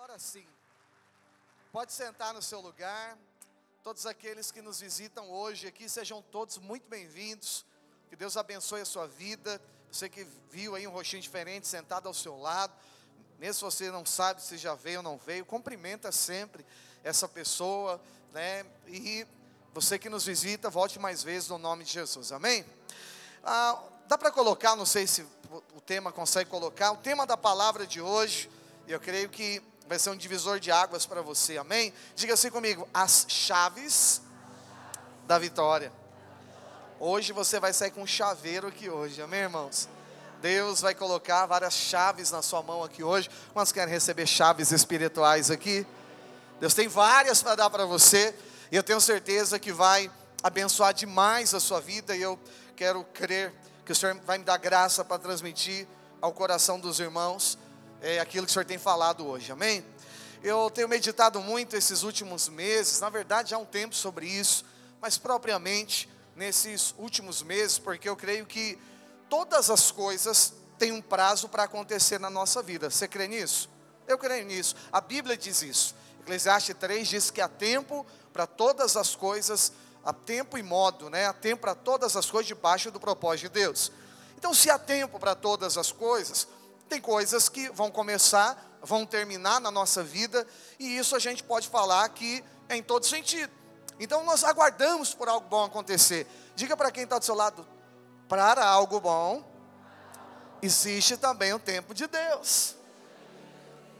Agora 0.00 0.16
sim. 0.16 0.46
Pode 1.72 1.92
sentar 1.92 2.32
no 2.32 2.40
seu 2.40 2.60
lugar. 2.60 3.18
Todos 3.82 4.06
aqueles 4.06 4.52
que 4.52 4.62
nos 4.62 4.78
visitam 4.78 5.28
hoje 5.28 5.66
aqui, 5.66 5.88
sejam 5.88 6.22
todos 6.22 6.56
muito 6.58 6.88
bem-vindos. 6.88 7.66
Que 8.08 8.14
Deus 8.14 8.36
abençoe 8.36 8.80
a 8.80 8.84
sua 8.84 9.08
vida. 9.08 9.60
Você 9.90 10.08
que 10.08 10.24
viu 10.52 10.76
aí 10.76 10.86
um 10.86 10.92
rostinho 10.92 11.20
diferente 11.20 11.66
sentado 11.66 12.06
ao 12.06 12.14
seu 12.14 12.38
lado. 12.38 12.72
Mesmo 13.40 13.54
se 13.54 13.60
você 13.62 13.90
não 13.90 14.06
sabe 14.06 14.40
se 14.40 14.56
já 14.56 14.72
veio 14.72 14.98
ou 14.98 15.02
não 15.02 15.18
veio, 15.18 15.44
cumprimenta 15.44 16.12
sempre 16.12 16.64
essa 17.02 17.26
pessoa, 17.26 18.00
né? 18.32 18.64
E 18.86 19.26
você 19.74 19.98
que 19.98 20.08
nos 20.08 20.24
visita, 20.24 20.70
volte 20.70 21.00
mais 21.00 21.24
vezes 21.24 21.48
no 21.48 21.58
nome 21.58 21.82
de 21.82 21.90
Jesus. 21.90 22.30
Amém? 22.30 22.64
Ah, 23.42 23.82
dá 24.06 24.16
para 24.16 24.30
colocar, 24.30 24.76
não 24.76 24.86
sei 24.86 25.08
se 25.08 25.26
o 25.74 25.80
tema 25.80 26.12
consegue 26.12 26.48
colocar, 26.48 26.92
o 26.92 26.98
tema 26.98 27.26
da 27.26 27.36
palavra 27.36 27.84
de 27.84 28.00
hoje, 28.00 28.48
eu 28.86 29.00
creio 29.00 29.28
que 29.28 29.60
vai 29.88 29.98
ser 29.98 30.10
um 30.10 30.16
divisor 30.16 30.60
de 30.60 30.70
águas 30.70 31.06
para 31.06 31.22
você, 31.22 31.56
amém? 31.56 31.92
Diga 32.14 32.34
assim 32.34 32.50
comigo: 32.50 32.86
as 32.92 33.24
chaves 33.26 34.20
da 35.26 35.38
vitória. 35.38 35.90
Hoje 37.00 37.32
você 37.32 37.58
vai 37.58 37.72
sair 37.72 37.90
com 37.90 38.02
um 38.02 38.06
chaveiro 38.06 38.68
aqui 38.68 38.90
hoje, 38.90 39.22
amém, 39.22 39.40
irmãos? 39.40 39.88
Deus 40.42 40.80
vai 40.82 40.94
colocar 40.94 41.46
várias 41.46 41.72
chaves 41.74 42.30
na 42.30 42.42
sua 42.42 42.62
mão 42.62 42.84
aqui 42.84 43.02
hoje. 43.02 43.30
Quantos 43.52 43.72
querem 43.72 43.92
receber 43.92 44.26
chaves 44.26 44.72
espirituais 44.72 45.50
aqui? 45.50 45.86
Deus 46.60 46.74
tem 46.74 46.86
várias 46.86 47.42
para 47.42 47.54
dar 47.54 47.70
para 47.70 47.86
você, 47.86 48.34
e 48.70 48.76
eu 48.76 48.82
tenho 48.82 49.00
certeza 49.00 49.58
que 49.58 49.72
vai 49.72 50.10
abençoar 50.42 50.92
demais 50.92 51.54
a 51.54 51.60
sua 51.60 51.80
vida, 51.80 52.14
e 52.14 52.20
eu 52.20 52.38
quero 52.76 53.04
crer 53.14 53.54
que 53.86 53.92
o 53.92 53.94
Senhor 53.94 54.14
vai 54.26 54.38
me 54.38 54.44
dar 54.44 54.58
graça 54.58 55.04
para 55.04 55.18
transmitir 55.18 55.86
ao 56.20 56.32
coração 56.32 56.78
dos 56.78 57.00
irmãos 57.00 57.56
é, 58.00 58.20
aquilo 58.20 58.46
que 58.46 58.50
o 58.50 58.52
Senhor 58.52 58.64
tem 58.64 58.78
falado 58.78 59.26
hoje, 59.26 59.50
amém? 59.50 59.84
Eu 60.42 60.70
tenho 60.70 60.88
meditado 60.88 61.40
muito 61.40 61.76
esses 61.76 62.02
últimos 62.02 62.48
meses, 62.48 63.00
na 63.00 63.10
verdade 63.10 63.54
há 63.54 63.58
um 63.58 63.64
tempo 63.64 63.94
sobre 63.94 64.26
isso, 64.26 64.64
mas 65.00 65.18
propriamente 65.18 66.08
nesses 66.36 66.94
últimos 66.96 67.42
meses, 67.42 67.78
porque 67.78 68.08
eu 68.08 68.16
creio 68.16 68.46
que 68.46 68.78
todas 69.28 69.68
as 69.68 69.90
coisas 69.90 70.54
têm 70.78 70.92
um 70.92 71.02
prazo 71.02 71.48
para 71.48 71.64
acontecer 71.64 72.20
na 72.20 72.30
nossa 72.30 72.62
vida. 72.62 72.88
Você 72.88 73.08
crê 73.08 73.26
nisso? 73.26 73.68
Eu 74.06 74.16
creio 74.16 74.46
nisso. 74.46 74.76
A 74.92 75.00
Bíblia 75.00 75.36
diz 75.36 75.62
isso. 75.62 75.94
Eclesiastes 76.20 76.76
3 76.78 77.08
diz 77.08 77.30
que 77.30 77.40
há 77.40 77.48
tempo 77.48 78.06
para 78.32 78.46
todas 78.46 78.96
as 78.96 79.16
coisas, 79.16 79.72
há 80.04 80.12
tempo 80.12 80.56
e 80.56 80.62
modo, 80.62 81.10
né? 81.10 81.26
Há 81.26 81.32
tempo 81.32 81.62
para 81.62 81.74
todas 81.74 82.16
as 82.16 82.30
coisas 82.30 82.46
debaixo 82.46 82.92
do 82.92 83.00
propósito 83.00 83.52
de 83.52 83.60
Deus. 83.60 83.90
Então, 84.36 84.54
se 84.54 84.70
há 84.70 84.78
tempo 84.78 85.18
para 85.18 85.34
todas 85.34 85.76
as 85.76 85.90
coisas, 85.90 86.46
tem 86.88 87.00
coisas 87.00 87.48
que 87.48 87.68
vão 87.70 87.90
começar, 87.90 88.78
vão 88.82 89.06
terminar 89.06 89.60
na 89.60 89.70
nossa 89.70 90.02
vida, 90.02 90.46
e 90.78 90.96
isso 90.96 91.14
a 91.14 91.18
gente 91.18 91.44
pode 91.44 91.68
falar 91.68 92.08
que 92.08 92.44
é 92.68 92.76
em 92.76 92.82
todo 92.82 93.06
sentido. 93.06 93.52
Então 94.00 94.24
nós 94.24 94.44
aguardamos 94.44 95.14
por 95.14 95.28
algo 95.28 95.48
bom 95.48 95.64
acontecer. 95.64 96.26
Diga 96.54 96.76
para 96.76 96.90
quem 96.90 97.04
está 97.04 97.18
do 97.18 97.24
seu 97.24 97.34
lado: 97.34 97.66
para 98.28 98.64
algo 98.64 99.00
bom, 99.00 99.44
existe 100.62 101.16
também 101.16 101.52
o 101.52 101.58
tempo 101.58 101.94
de 101.94 102.06
Deus. 102.06 102.76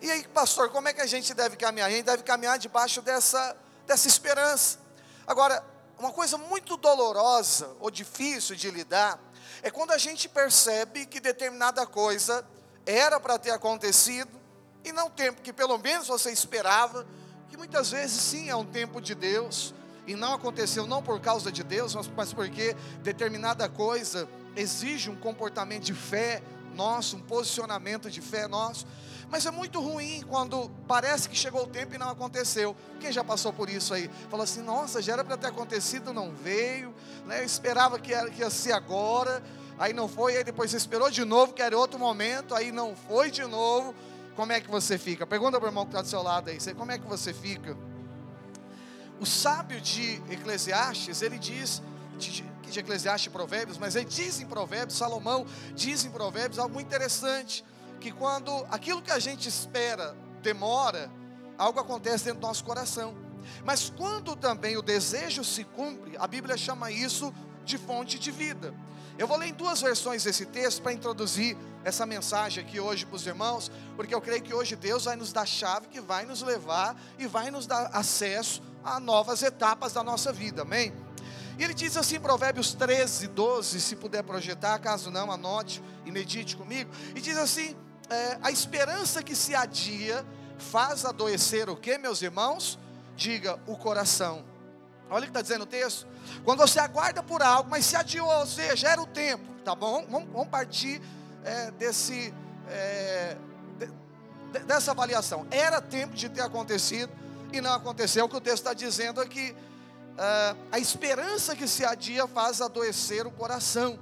E 0.01 0.11
aí, 0.11 0.27
pastor, 0.29 0.71
como 0.71 0.89
é 0.89 0.93
que 0.93 1.01
a 1.01 1.07
gente 1.07 1.35
deve 1.35 1.57
caminhar? 1.57 1.89
A 1.89 1.91
gente 1.91 2.05
deve 2.05 2.23
caminhar 2.23 2.59
debaixo 2.59 3.03
dessa, 3.03 3.57
dessa 3.85 4.07
esperança. 4.07 4.79
Agora, 5.27 5.65
uma 5.99 6.13
coisa 6.13 6.39
muito 6.39 6.77
dolorosa 6.77 7.75
ou 7.81 7.91
difícil 7.91 8.55
de 8.55 8.71
lidar 8.71 9.21
é 9.63 9.71
quando 9.71 9.91
a 9.91 9.99
gente 9.99 10.29
percebe 10.29 11.05
que 11.07 11.19
determinada 11.19 11.85
coisa 11.85 12.47
era 12.87 13.19
para 13.21 13.39
ter 13.39 13.51
acontecido, 13.51 14.31
e 14.85 14.93
não 14.93 15.11
tempo 15.11 15.43
que 15.43 15.53
pelo 15.53 15.79
menos 15.79 16.09
você 16.09 16.31
esperava, 16.31 17.07
que 17.49 17.57
muitas 17.57 17.91
vezes 17.91 18.21
sim 18.21 18.49
é 18.49 18.57
um 18.57 18.65
tempo 18.65 19.01
de 19.01 19.15
Deus, 19.15 19.75
e 20.07 20.15
não 20.15 20.35
aconteceu 20.35 20.87
não 20.87 21.03
por 21.03 21.21
causa 21.21 21.53
de 21.53 21.63
Deus, 21.63 21.95
mas 22.17 22.33
porque 22.33 22.75
determinada 23.03 23.69
coisa 23.69 24.29
exige 24.57 25.11
um 25.11 25.17
comportamento 25.17 25.85
de 25.85 25.95
fé 25.95 26.43
nosso, 26.75 27.17
um 27.17 27.21
posicionamento 27.21 28.11
de 28.11 28.21
fé 28.21 28.47
nosso. 28.47 28.87
Mas 29.31 29.45
é 29.45 29.51
muito 29.51 29.81
ruim 29.81 30.25
quando 30.27 30.71
parece 30.87 31.29
que 31.29 31.37
chegou 31.37 31.65
o 31.65 31.67
tempo 31.67 31.95
e 31.95 31.99
não 31.99 32.09
aconteceu. 32.09 32.75
Quem 32.99 33.13
já 33.13 33.23
passou 33.23 33.53
por 33.53 33.69
isso 33.69 33.93
aí? 33.93 34.11
Falou 34.31 34.45
assim: 34.45 34.63
nossa, 34.63 35.03
já 35.03 35.13
era 35.13 35.25
para 35.25 35.37
ter 35.37 35.49
acontecido, 35.49 36.15
não 36.15 36.33
veio. 36.33 36.95
Né? 37.27 37.41
Eu 37.41 37.45
esperava 37.45 37.99
que, 37.99 38.15
era, 38.15 38.31
que 38.31 38.41
ia 38.41 38.49
ser 38.49 38.73
agora 38.73 39.43
aí 39.79 39.93
não 39.93 40.09
foi, 40.09 40.37
aí 40.37 40.45
depois 40.45 40.71
você 40.71 40.77
esperou 40.77 41.11
de 41.11 41.25
novo, 41.25 41.53
que 41.53 41.63
era 41.63 41.77
outro 41.77 41.99
momento, 41.99 42.55
aí 42.55 42.73
não 42.73 42.97
foi 42.97 43.31
de 43.31 43.45
novo. 43.45 43.95
Como 44.35 44.53
é 44.53 44.61
que 44.61 44.71
você 44.71 44.99
fica? 44.99 45.27
Pergunta 45.27 45.59
para 45.59 45.67
o 45.67 45.69
irmão 45.69 45.85
que 45.85 45.91
está 45.91 46.03
do 46.03 46.09
seu 46.09 46.23
lado 46.23 46.51
aí, 46.51 46.59
como 46.75 46.93
é 46.93 46.99
que 46.99 47.07
você 47.07 47.33
fica? 47.33 47.77
O 49.21 49.27
sábio 49.27 49.81
de 49.81 50.23
Eclesiastes, 50.31 51.23
ele 51.23 51.39
diz, 51.39 51.83
de, 52.19 52.43
de 52.43 52.79
Eclesiastes 52.79 53.27
e 53.27 53.31
Provérbios, 53.31 53.79
mas 53.79 53.97
ele 53.97 54.05
diz 54.05 54.41
em 54.41 54.47
Provérbios, 54.47 54.97
Salomão 54.97 55.45
diz 55.75 56.05
em 56.05 56.11
Provérbios 56.11 56.59
algo 56.59 56.81
interessante, 56.81 57.65
que 58.01 58.13
quando 58.13 58.65
aquilo 58.71 59.03
que 59.03 59.11
a 59.11 59.19
gente 59.19 59.49
espera 59.49 60.17
demora, 60.41 61.11
algo 61.57 61.81
acontece 61.81 62.27
dentro 62.27 62.41
do 62.41 62.47
nosso 62.47 62.65
coração. 62.65 63.15
Mas 63.65 63.91
quando 63.91 64.37
também 64.37 64.77
o 64.77 64.83
desejo 64.83 65.43
se 65.43 65.65
cumpre, 65.65 66.17
a 66.17 66.27
Bíblia 66.27 66.57
chama 66.57 66.91
isso 66.91 67.35
de 67.65 67.77
fonte 67.77 68.19
de 68.19 68.31
vida. 68.31 68.73
Eu 69.19 69.27
vou 69.27 69.37
ler 69.37 69.49
em 69.49 69.53
duas 69.53 69.83
versões 69.83 70.25
esse 70.25 70.47
texto 70.47 70.81
para 70.81 70.93
introduzir 70.93 71.57
essa 71.83 72.07
mensagem 72.07 72.63
aqui 72.63 72.79
hoje 72.79 73.05
para 73.05 73.17
os 73.17 73.27
irmãos, 73.27 73.69
porque 73.97 74.15
eu 74.15 74.21
creio 74.21 74.41
que 74.41 74.55
hoje 74.55 74.77
Deus 74.77 75.07
vai 75.07 75.17
nos 75.17 75.33
dar 75.33 75.45
chave 75.45 75.89
que 75.89 76.01
vai 76.01 76.25
nos 76.25 76.41
levar 76.41 76.97
e 77.19 77.27
vai 77.27 77.51
nos 77.51 77.67
dar 77.67 77.91
acesso 77.93 78.63
a 78.85 79.01
novas 79.01 79.43
etapas 79.43 79.93
da 79.93 80.05
nossa 80.05 80.33
vida, 80.33 80.63
amém? 80.63 80.93
E 81.59 81.65
ele 81.65 81.75
diz 81.75 81.97
assim, 81.97 82.21
Provérbios 82.21 82.75
13, 82.75 83.27
12, 83.27 83.81
se 83.81 83.97
puder 83.97 84.23
projetar, 84.23 84.79
caso 84.79 85.11
não, 85.11 85.33
anote 85.33 85.83
e 86.07 86.13
medite 86.13 86.57
comigo. 86.57 86.89
E 87.17 87.21
diz 87.21 87.37
assim: 87.37 87.77
é, 88.09 88.39
a 88.41 88.53
esperança 88.53 89.21
que 89.21 89.35
se 89.35 89.53
adia 89.53 90.25
faz 90.57 91.05
adoecer 91.05 91.69
o 91.69 91.75
que, 91.75 91.99
meus 91.99 92.23
irmãos? 92.23 92.79
Diga 93.17 93.59
o 93.67 93.77
coração. 93.77 94.45
Olha 95.11 95.21
o 95.21 95.23
que 95.23 95.31
está 95.31 95.43
dizendo 95.43 95.63
o 95.63 95.67
texto. 95.67 96.07
Quando 96.45 96.59
você 96.59 96.79
aguarda 96.79 97.23
por 97.23 97.43
algo, 97.43 97.71
mas 97.71 97.85
se 97.85 97.97
adiou, 97.97 98.29
ou 98.29 98.47
seja, 98.47 98.89
era 98.89 99.01
o 99.01 99.07
tempo, 99.07 99.45
tá 99.65 99.75
bom? 99.75 100.07
Vamos, 100.11 100.29
vamos 100.31 100.49
partir 100.49 101.01
é, 101.45 101.71
desse, 101.73 102.33
é, 102.69 103.37
de, 103.79 104.59
dessa 104.61 104.91
avaliação. 104.91 105.47
Era 105.51 105.81
tempo 105.81 106.15
de 106.15 106.29
ter 106.29 106.43
acontecido 106.43 107.11
e 107.53 107.61
não 107.61 107.73
aconteceu. 107.73 108.27
O 108.27 108.29
que 108.29 108.37
o 108.37 108.41
texto 108.41 108.59
está 108.59 108.75
dizendo. 108.75 109.23
É, 109.23 110.57
a 110.73 110.79
esperança 110.79 111.55
que 111.55 111.69
se 111.69 111.85
adia 111.85 112.27
faz 112.27 112.61
adoecer 112.61 113.27
o 113.27 113.31
coração. 113.31 113.99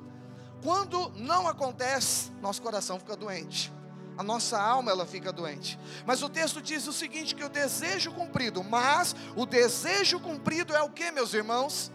Quando 0.63 1.11
não 1.17 1.47
acontece, 1.47 2.33
nosso 2.41 2.61
coração 2.63 2.99
fica 2.99 3.15
doente 3.15 3.76
a 4.17 4.23
nossa 4.23 4.61
alma 4.61 4.91
ela 4.91 5.07
fica 5.07 5.33
doente. 5.33 5.79
Mas 6.05 6.23
o 6.23 6.29
texto 6.29 6.61
diz 6.61 6.87
o 6.87 6.93
seguinte: 6.93 7.35
que 7.35 7.45
o 7.45 7.49
desejo 7.49 8.13
cumprido, 8.13 8.65
mas 8.65 9.15
o 9.35 9.45
desejo 9.45 10.19
cumprido 10.21 10.75
é 10.75 10.83
o 10.83 10.91
que, 10.91 11.11
meus 11.11 11.35
irmãos? 11.35 11.91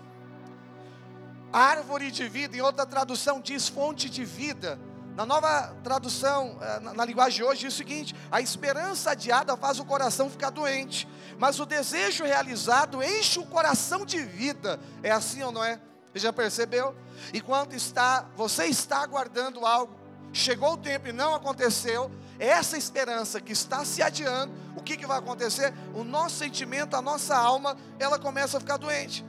Árvore 1.52 2.12
de 2.12 2.30
vida, 2.30 2.56
em 2.56 2.62
outra 2.62 2.86
tradução 2.86 3.42
diz 3.42 3.68
fonte 3.68 4.10
de 4.10 4.24
vida. 4.24 4.80
Na 5.16 5.26
nova 5.26 5.76
tradução, 5.84 6.58
eh, 6.62 6.80
na 6.80 7.04
linguagem 7.04 7.38
de 7.38 7.44
hoje, 7.44 7.62
diz 7.62 7.74
o 7.74 7.78
seguinte: 7.78 8.16
a 8.32 8.40
esperança 8.40 9.12
adiada 9.12 9.58
faz 9.58 9.80
o 9.80 9.86
coração 9.86 10.30
ficar 10.30 10.50
doente, 10.50 11.08
mas 11.38 11.60
o 11.60 11.66
desejo 11.66 12.24
realizado 12.24 13.04
enche 13.04 13.40
o 13.40 13.46
coração 13.46 14.06
de 14.06 14.24
vida. 14.24 14.80
É 15.04 15.12
assim 15.12 15.44
ou 15.44 15.52
não 15.52 15.64
é? 15.64 15.82
Você 16.14 16.20
já 16.20 16.32
percebeu? 16.32 16.96
E 17.34 17.42
quando 17.42 17.74
está, 17.74 18.26
você 18.36 18.66
está 18.66 19.02
aguardando 19.02 19.66
algo, 19.66 19.94
chegou 20.34 20.74
o 20.74 20.78
tempo 20.78 21.08
e 21.08 21.12
não 21.12 21.36
aconteceu, 21.36 22.12
essa 22.40 22.78
esperança 22.78 23.40
que 23.40 23.52
está 23.52 23.86
se 23.86 24.02
adiando, 24.02 24.52
o 24.76 24.82
que, 24.82 24.98
que 24.98 25.06
vai 25.06 25.20
acontecer? 25.20 25.74
O 25.94 26.04
nosso 26.04 26.38
sentimento, 26.38 26.96
a 26.96 27.02
nossa 27.02 27.36
alma, 27.36 27.78
ela 28.00 28.18
começa 28.18 28.58
a 28.58 28.60
ficar 28.60 28.78
doente. 28.78 29.24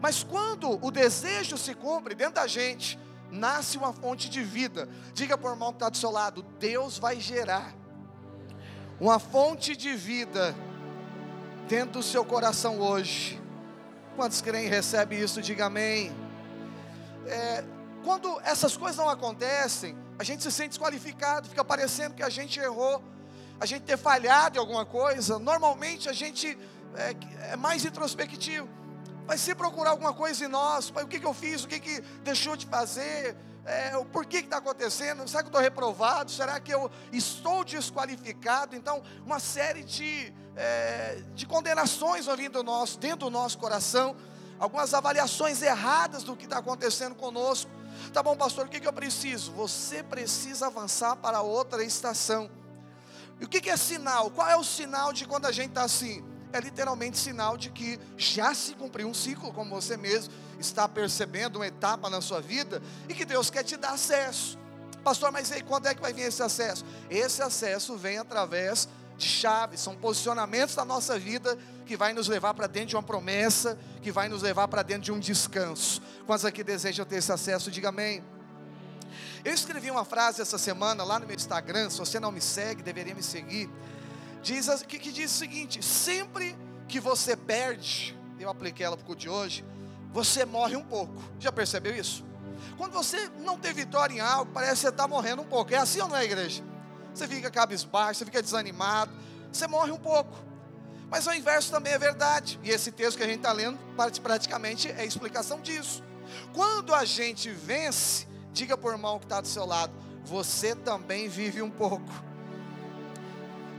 Mas 0.00 0.22
quando 0.22 0.84
o 0.84 0.90
desejo 0.90 1.56
se 1.56 1.74
cumpre 1.74 2.14
dentro 2.14 2.34
da 2.34 2.46
gente, 2.46 2.98
nasce 3.30 3.78
uma 3.78 3.92
fonte 3.92 4.28
de 4.28 4.42
vida. 4.42 4.88
Diga 5.14 5.38
para 5.38 5.50
o 5.50 5.52
irmão 5.52 5.70
que 5.70 5.76
está 5.76 5.88
do 5.88 5.96
seu 5.96 6.10
lado: 6.10 6.42
Deus 6.58 6.98
vai 6.98 7.20
gerar 7.20 7.72
uma 8.98 9.18
fonte 9.18 9.76
de 9.76 9.94
vida 9.94 10.54
dentro 11.68 12.00
do 12.00 12.02
seu 12.02 12.24
coração 12.24 12.80
hoje. 12.80 13.40
Quantos 14.16 14.40
creem 14.40 14.66
e 14.66 14.68
recebem 14.68 15.20
isso? 15.20 15.42
Diga 15.42 15.66
amém. 15.66 16.12
É, 17.26 17.64
quando 18.04 18.40
essas 18.44 18.76
coisas 18.76 18.96
não 18.96 19.08
acontecem, 19.08 19.96
a 20.18 20.24
gente 20.24 20.42
se 20.42 20.50
sente 20.50 20.70
desqualificado, 20.70 21.48
fica 21.48 21.64
parecendo 21.64 22.14
que 22.14 22.22
a 22.22 22.28
gente 22.28 22.58
errou, 22.58 23.02
a 23.60 23.66
gente 23.66 23.82
ter 23.82 23.96
falhado 23.96 24.56
em 24.56 24.60
alguma 24.60 24.84
coisa. 24.84 25.38
Normalmente 25.38 26.08
a 26.08 26.12
gente 26.12 26.58
é, 26.94 27.52
é 27.52 27.56
mais 27.56 27.84
introspectivo. 27.84 28.68
Vai 29.26 29.36
se 29.36 29.54
procurar 29.54 29.90
alguma 29.90 30.12
coisa 30.12 30.44
em 30.44 30.48
nós, 30.48 30.90
pai, 30.90 31.04
o 31.04 31.08
que, 31.08 31.18
que 31.18 31.26
eu 31.26 31.34
fiz, 31.34 31.64
o 31.64 31.68
que, 31.68 31.80
que 31.80 32.00
deixou 32.22 32.56
de 32.56 32.64
fazer, 32.64 33.36
é, 33.64 33.96
o 33.96 34.04
porquê 34.04 34.38
que 34.38 34.46
está 34.46 34.58
acontecendo? 34.58 35.26
Será 35.26 35.42
que 35.42 35.48
eu 35.48 35.50
estou 35.50 35.60
reprovado? 35.60 36.30
Será 36.30 36.60
que 36.60 36.72
eu 36.72 36.88
estou 37.12 37.64
desqualificado? 37.64 38.76
Então, 38.76 39.02
uma 39.24 39.40
série 39.40 39.82
de, 39.82 40.32
é, 40.54 41.20
de 41.34 41.44
condenações 41.44 42.26
vão 42.26 42.36
vindo 42.36 42.62
nosso, 42.62 42.98
dentro 42.98 43.26
do 43.26 43.30
nosso 43.30 43.58
coração, 43.58 44.14
algumas 44.58 44.94
avaliações 44.94 45.60
erradas 45.60 46.22
do 46.22 46.36
que 46.36 46.44
está 46.44 46.58
acontecendo 46.58 47.16
conosco. 47.16 47.68
Tá 48.12 48.22
bom, 48.22 48.36
pastor, 48.36 48.66
o 48.66 48.68
que, 48.68 48.80
que 48.80 48.88
eu 48.88 48.92
preciso? 48.92 49.52
Você 49.52 50.02
precisa 50.02 50.66
avançar 50.66 51.16
para 51.16 51.40
outra 51.40 51.84
estação. 51.84 52.50
E 53.40 53.44
o 53.44 53.48
que, 53.48 53.60
que 53.60 53.70
é 53.70 53.76
sinal? 53.76 54.30
Qual 54.30 54.48
é 54.48 54.56
o 54.56 54.64
sinal 54.64 55.12
de 55.12 55.26
quando 55.26 55.46
a 55.46 55.52
gente 55.52 55.68
está 55.68 55.82
assim? 55.82 56.24
É 56.52 56.60
literalmente 56.60 57.18
sinal 57.18 57.56
de 57.56 57.70
que 57.70 57.98
já 58.16 58.54
se 58.54 58.74
cumpriu 58.74 59.08
um 59.08 59.14
ciclo, 59.14 59.52
como 59.52 59.70
você 59.70 59.96
mesmo 59.96 60.32
está 60.58 60.88
percebendo, 60.88 61.56
uma 61.56 61.66
etapa 61.66 62.08
na 62.08 62.20
sua 62.20 62.40
vida, 62.40 62.82
e 63.08 63.14
que 63.14 63.24
Deus 63.24 63.50
quer 63.50 63.62
te 63.62 63.76
dar 63.76 63.90
acesso. 63.90 64.58
Pastor, 65.04 65.30
mas 65.30 65.52
aí 65.52 65.62
quando 65.62 65.86
é 65.86 65.94
que 65.94 66.00
vai 66.00 66.12
vir 66.12 66.22
esse 66.22 66.42
acesso? 66.42 66.84
Esse 67.10 67.42
acesso 67.42 67.96
vem 67.96 68.18
através 68.18 68.88
de 69.16 69.26
chaves, 69.26 69.80
são 69.80 69.96
posicionamentos 69.96 70.74
da 70.74 70.84
nossa 70.84 71.18
vida 71.18 71.56
que 71.86 71.96
vai 71.96 72.12
nos 72.12 72.28
levar 72.28 72.52
para 72.54 72.66
dentro 72.66 72.88
de 72.90 72.96
uma 72.96 73.02
promessa, 73.02 73.78
que 74.02 74.12
vai 74.12 74.28
nos 74.28 74.42
levar 74.42 74.68
para 74.68 74.82
dentro 74.82 75.02
de 75.02 75.12
um 75.12 75.18
descanso. 75.18 76.02
Quantos 76.26 76.44
aqui 76.44 76.62
desejam 76.62 77.06
ter 77.06 77.16
esse 77.16 77.32
acesso? 77.32 77.70
Diga 77.70 77.88
amém. 77.88 78.22
Eu 79.44 79.54
escrevi 79.54 79.90
uma 79.90 80.04
frase 80.04 80.42
essa 80.42 80.58
semana 80.58 81.04
lá 81.04 81.18
no 81.18 81.26
meu 81.26 81.36
Instagram, 81.36 81.88
se 81.88 81.98
você 81.98 82.18
não 82.18 82.32
me 82.32 82.40
segue, 82.40 82.82
deveria 82.82 83.14
me 83.14 83.22
seguir. 83.22 83.70
Diz, 84.42 84.68
que, 84.82 84.98
que 84.98 85.12
diz 85.12 85.32
o 85.32 85.38
seguinte: 85.38 85.82
sempre 85.84 86.56
que 86.88 87.00
você 87.00 87.36
perde, 87.36 88.16
eu 88.38 88.50
apliquei 88.50 88.84
ela 88.84 88.96
para 88.96 89.12
o 89.12 89.16
de 89.16 89.28
hoje, 89.28 89.64
você 90.12 90.44
morre 90.44 90.76
um 90.76 90.84
pouco. 90.84 91.14
Já 91.38 91.52
percebeu 91.52 91.94
isso? 91.94 92.24
Quando 92.76 92.92
você 92.92 93.30
não 93.40 93.58
tem 93.58 93.72
vitória 93.72 94.14
em 94.14 94.20
algo, 94.20 94.50
parece 94.52 94.74
que 94.74 94.80
você 94.80 94.88
está 94.88 95.06
morrendo 95.06 95.42
um 95.42 95.46
pouco. 95.46 95.72
É 95.72 95.78
assim 95.78 96.00
ou 96.00 96.08
não 96.08 96.16
é, 96.16 96.24
igreja? 96.24 96.62
Você 97.16 97.28
fica 97.28 97.50
cabisbaixo, 97.50 98.18
você 98.18 98.24
fica 98.24 98.42
desanimado, 98.42 99.12
você 99.52 99.66
morre 99.66 99.92
um 99.92 99.98
pouco. 99.98 100.36
Mas 101.08 101.26
o 101.26 101.32
inverso 101.32 101.70
também 101.70 101.92
é 101.92 101.98
verdade. 101.98 102.58
E 102.62 102.70
esse 102.70 102.90
texto 102.92 103.16
que 103.16 103.22
a 103.22 103.26
gente 103.26 103.38
está 103.38 103.52
lendo, 103.52 103.78
praticamente 104.22 104.90
é 104.90 105.00
a 105.00 105.04
explicação 105.04 105.60
disso. 105.60 106.02
Quando 106.52 106.94
a 106.94 107.04
gente 107.04 107.50
vence, 107.50 108.26
Diga 108.56 108.74
por 108.74 108.90
irmão 108.90 109.18
que 109.18 109.26
está 109.26 109.38
do 109.38 109.46
seu 109.46 109.66
lado: 109.66 109.92
você 110.24 110.74
também 110.74 111.28
vive 111.28 111.60
um 111.60 111.68
pouco. 111.68 112.10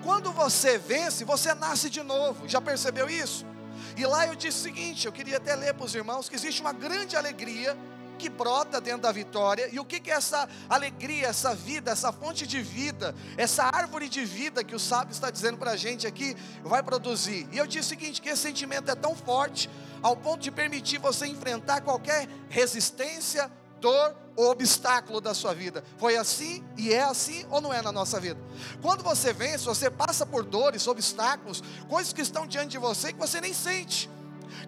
Quando 0.03 0.31
você 0.31 0.77
vence, 0.77 1.25
você 1.25 1.51
nasce 1.55 1.89
de 1.89 2.03
novo. 2.03 2.47
Já 2.47 2.61
percebeu 2.61 3.09
isso? 3.09 3.43
E 3.97 4.05
lá 4.05 4.27
eu 4.27 4.35
disse 4.35 4.59
o 4.59 4.61
seguinte: 4.61 5.07
eu 5.07 5.11
queria 5.11 5.37
até 5.37 5.55
ler 5.55 5.73
para 5.73 5.83
os 5.83 5.95
irmãos 5.95 6.29
que 6.29 6.35
existe 6.35 6.61
uma 6.61 6.73
grande 6.73 7.15
alegria 7.15 7.75
que 8.17 8.29
brota 8.29 8.81
dentro 8.81 9.03
da 9.03 9.11
vitória. 9.11 9.69
E 9.71 9.79
o 9.79 9.85
que, 9.85 9.99
que 9.99 10.11
é 10.11 10.15
essa 10.15 10.49
alegria, 10.67 11.27
essa 11.27 11.55
vida, 11.55 11.91
essa 11.91 12.11
fonte 12.11 12.45
de 12.45 12.61
vida, 12.61 13.15
essa 13.37 13.63
árvore 13.65 14.09
de 14.09 14.25
vida 14.25 14.63
que 14.63 14.75
o 14.75 14.79
sábio 14.79 15.11
está 15.11 15.29
dizendo 15.29 15.57
para 15.57 15.71
a 15.71 15.77
gente 15.77 16.05
aqui, 16.05 16.35
vai 16.63 16.83
produzir? 16.83 17.47
E 17.51 17.57
eu 17.57 17.67
disse 17.67 17.87
o 17.87 17.89
seguinte: 17.89 18.21
que 18.21 18.29
esse 18.29 18.41
sentimento 18.41 18.89
é 18.91 18.95
tão 18.95 19.15
forte 19.15 19.69
ao 20.01 20.15
ponto 20.15 20.41
de 20.41 20.51
permitir 20.51 20.97
você 20.97 21.27
enfrentar 21.27 21.81
qualquer 21.81 22.27
resistência, 22.49 23.49
dor 23.79 24.15
ou 24.35 24.51
obstáculo 24.51 25.19
da 25.19 25.33
sua 25.33 25.53
vida. 25.53 25.83
Foi 25.97 26.15
assim 26.15 26.63
e 26.77 26.93
é 26.93 27.03
assim 27.03 27.45
ou 27.49 27.59
não 27.59 27.73
é 27.73 27.81
na 27.81 27.91
nossa 27.91 28.19
vida? 28.19 28.39
Quando 28.81 29.03
você 29.03 29.33
vence, 29.33 29.65
você 29.65 29.89
passa 29.89 30.25
por 30.25 30.43
dores, 30.43 30.87
obstáculos, 30.87 31.63
coisas 31.89 32.13
que 32.13 32.21
estão 32.21 32.45
diante 32.45 32.69
de 32.69 32.77
você 32.77 33.11
que 33.11 33.19
você 33.19 33.41
nem 33.41 33.53
sente. 33.53 34.09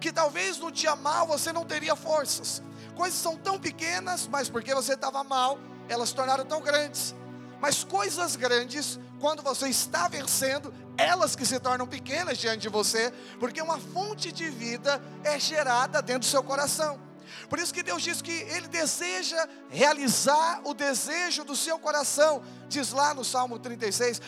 Que 0.00 0.12
talvez 0.12 0.58
no 0.58 0.70
dia 0.70 0.94
mal 0.96 1.26
você 1.26 1.52
não 1.52 1.64
teria 1.64 1.94
forças. 1.96 2.62
Coisas 3.00 3.18
são 3.18 3.34
tão 3.34 3.58
pequenas, 3.58 4.28
mas 4.28 4.50
porque 4.50 4.74
você 4.74 4.92
estava 4.92 5.24
mal, 5.24 5.58
elas 5.88 6.10
se 6.10 6.14
tornaram 6.14 6.44
tão 6.44 6.60
grandes. 6.60 7.14
Mas 7.58 7.82
coisas 7.82 8.36
grandes, 8.36 9.00
quando 9.18 9.42
você 9.42 9.68
está 9.68 10.06
vencendo, 10.06 10.70
elas 10.98 11.34
que 11.34 11.46
se 11.46 11.58
tornam 11.58 11.86
pequenas 11.86 12.36
diante 12.36 12.58
de 12.58 12.68
você, 12.68 13.10
porque 13.38 13.62
uma 13.62 13.78
fonte 13.78 14.30
de 14.30 14.50
vida 14.50 15.02
é 15.24 15.40
gerada 15.40 16.02
dentro 16.02 16.20
do 16.20 16.26
seu 16.26 16.42
coração. 16.42 17.00
Por 17.48 17.58
isso 17.58 17.72
que 17.72 17.82
Deus 17.82 18.02
diz 18.02 18.22
que 18.22 18.32
Ele 18.32 18.68
deseja 18.68 19.48
realizar 19.68 20.60
o 20.64 20.74
desejo 20.74 21.44
do 21.44 21.56
seu 21.56 21.78
coração. 21.78 22.42
Diz 22.68 22.92
lá 22.92 23.12
no 23.12 23.24
Salmo 23.24 23.58
36 23.58 24.20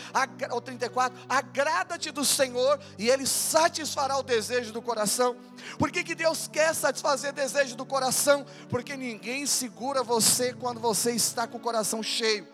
ou 0.51 0.61
34: 0.61 1.19
agrada-te 1.29 2.11
do 2.11 2.25
Senhor 2.25 2.79
e 2.99 3.09
Ele 3.09 3.27
satisfará 3.27 4.17
o 4.19 4.23
desejo 4.23 4.73
do 4.73 4.83
coração. 4.83 5.37
Por 5.79 5.91
que, 5.91 6.03
que 6.03 6.15
Deus 6.15 6.49
quer 6.49 6.75
satisfazer 6.75 7.31
o 7.31 7.35
desejo 7.35 7.77
do 7.77 7.87
coração? 7.87 8.45
Porque 8.69 8.97
ninguém 8.97 9.47
segura 9.47 10.03
você 10.03 10.53
quando 10.53 10.81
você 10.81 11.13
está 11.13 11.47
com 11.47 11.59
o 11.59 11.61
coração 11.61 12.03
cheio. 12.03 12.47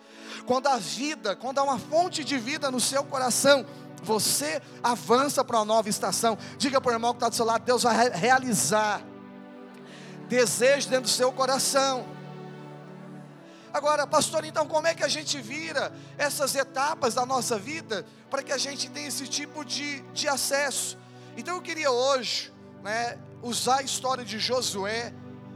Quando 0.45 0.67
a 0.67 0.77
vida, 0.77 1.35
quando 1.35 1.59
há 1.59 1.63
uma 1.63 1.79
fonte 1.79 2.23
de 2.23 2.37
vida 2.37 2.71
no 2.71 2.79
seu 2.79 3.03
coração, 3.03 3.65
você 4.03 4.61
avança 4.83 5.43
para 5.43 5.57
uma 5.57 5.65
nova 5.65 5.89
estação. 5.89 6.37
Diga 6.57 6.79
para 6.79 6.91
o 6.91 6.95
irmão 6.95 7.13
que 7.13 7.17
está 7.17 7.29
do 7.29 7.35
seu 7.35 7.45
lado: 7.45 7.63
Deus 7.63 7.83
vai 7.83 8.09
realizar 8.09 9.01
desejo 10.29 10.87
dentro 10.87 11.05
do 11.05 11.09
seu 11.09 11.31
coração. 11.31 12.05
Agora, 13.73 14.07
pastor, 14.07 14.45
então 14.45 14.67
como 14.67 14.87
é 14.87 14.95
que 14.95 15.03
a 15.03 15.07
gente 15.07 15.39
vira 15.41 15.91
essas 16.17 16.55
etapas 16.55 17.15
da 17.15 17.25
nossa 17.25 17.57
vida 17.57 18.05
para 18.29 18.41
que 18.41 18.51
a 18.51 18.57
gente 18.57 18.89
tenha 18.89 19.07
esse 19.07 19.27
tipo 19.27 19.65
de, 19.65 20.01
de 20.13 20.27
acesso? 20.27 20.97
Então 21.35 21.55
eu 21.55 21.61
queria 21.61 21.91
hoje 21.91 22.53
né, 22.83 23.17
usar 23.41 23.79
a 23.79 23.81
história 23.81 24.23
de 24.23 24.39
Josué, 24.39 25.13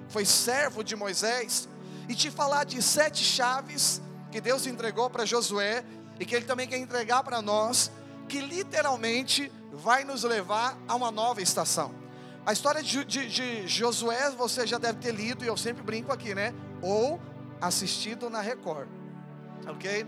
foi 0.10 0.26
servo 0.26 0.84
de 0.84 0.96
Moisés, 0.96 1.68
e 2.08 2.16
te 2.16 2.30
falar 2.30 2.66
de 2.66 2.82
sete 2.82 3.24
chaves 3.24 4.02
que 4.32 4.42
Deus 4.42 4.68
entregou 4.68 5.10
para 5.10 5.26
Josué 5.26 5.84
e 6.20 6.26
que 6.26 6.36
Ele 6.36 6.46
também 6.46 6.68
quer 6.68 6.78
entregar 6.78 7.24
para 7.24 7.42
nós, 7.42 7.92
que 8.28 8.42
literalmente 8.42 9.52
vai 9.72 10.04
nos 10.04 10.24
levar 10.24 10.78
a 10.88 10.96
uma 10.96 11.12
nova 11.12 11.42
estação. 11.42 12.03
A 12.46 12.52
história 12.52 12.84
de, 12.84 13.06
de, 13.06 13.30
de, 13.30 13.68
Josué 13.68 14.30
você 14.32 14.68
já 14.68 14.78
deve 14.78 15.00
ter 15.00 15.14
lido, 15.14 15.46
e 15.46 15.48
eu 15.48 15.56
sempre 15.56 15.82
brinco 15.82 16.12
aqui, 16.12 16.36
né? 16.36 16.54
Ou 16.82 17.22
assistido 17.62 18.30
na 18.30 18.42
Record, 18.42 18.90
ok? 19.66 20.06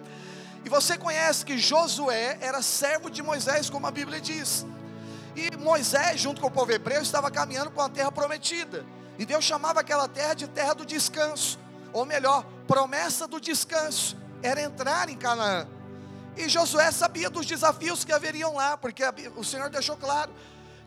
E 0.66 0.70
você 0.70 0.98
conhece 0.98 1.46
que 1.46 1.58
Josué 1.58 2.38
era 2.42 2.62
servo 2.62 3.10
de 3.10 3.24
Moisés, 3.24 3.70
como 3.70 3.88
a 3.88 3.92
Bíblia 3.92 4.20
diz. 4.20 4.66
E 5.34 5.56
Moisés, 5.56 6.20
junto 6.20 6.42
com 6.42 6.48
o 6.48 6.52
povo 6.52 6.74
hebreu, 6.74 7.02
estava 7.02 7.32
caminhando 7.32 7.72
para 7.72 7.84
uma 7.84 7.90
terra 7.90 8.12
prometida. 8.12 8.86
E 9.18 9.26
Deus 9.26 9.46
chamava 9.46 9.80
aquela 9.80 10.08
terra 10.10 10.34
de 10.34 10.48
terra 10.48 10.74
do 10.74 10.86
descanso. 10.86 11.58
Ou 11.94 12.06
melhor, 12.06 12.44
promessa 12.68 13.28
do 13.28 13.40
descanso. 13.40 14.18
Era 14.42 14.62
entrar 14.62 15.08
em 15.08 15.16
Canaã. 15.16 15.68
E 16.36 16.50
Josué 16.50 16.92
sabia 16.92 17.30
dos 17.30 17.46
desafios 17.46 18.04
que 18.04 18.12
haveriam 18.12 18.56
lá, 18.56 18.76
porque 18.76 19.04
o 19.38 19.44
Senhor 19.44 19.70
deixou 19.70 19.96
claro 19.96 20.32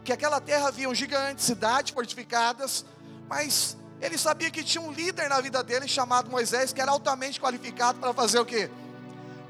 que 0.09 0.12
aquela 0.15 0.41
terra 0.41 0.69
havia 0.69 0.88
um 0.88 0.95
gigante, 0.95 1.43
cidades 1.43 1.93
fortificadas, 1.93 2.83
mas 3.29 3.77
ele 4.00 4.17
sabia 4.17 4.50
que 4.50 4.65
tinha 4.65 4.81
um 4.81 4.91
líder 4.91 5.29
na 5.29 5.38
vida 5.38 5.62
dele 5.62 5.87
chamado 5.87 6.31
Moisés, 6.31 6.73
que 6.73 6.81
era 6.81 6.91
altamente 6.91 7.38
qualificado 7.38 7.99
para 7.99 8.15
fazer 8.15 8.38
o 8.38 8.47
quê? 8.47 8.71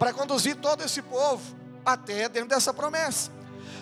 Para 0.00 0.12
conduzir 0.12 0.57
todo 0.57 0.83
esse 0.83 1.00
povo 1.00 1.41
até 1.87 2.29
dentro 2.29 2.49
dessa 2.49 2.75
promessa. 2.75 3.31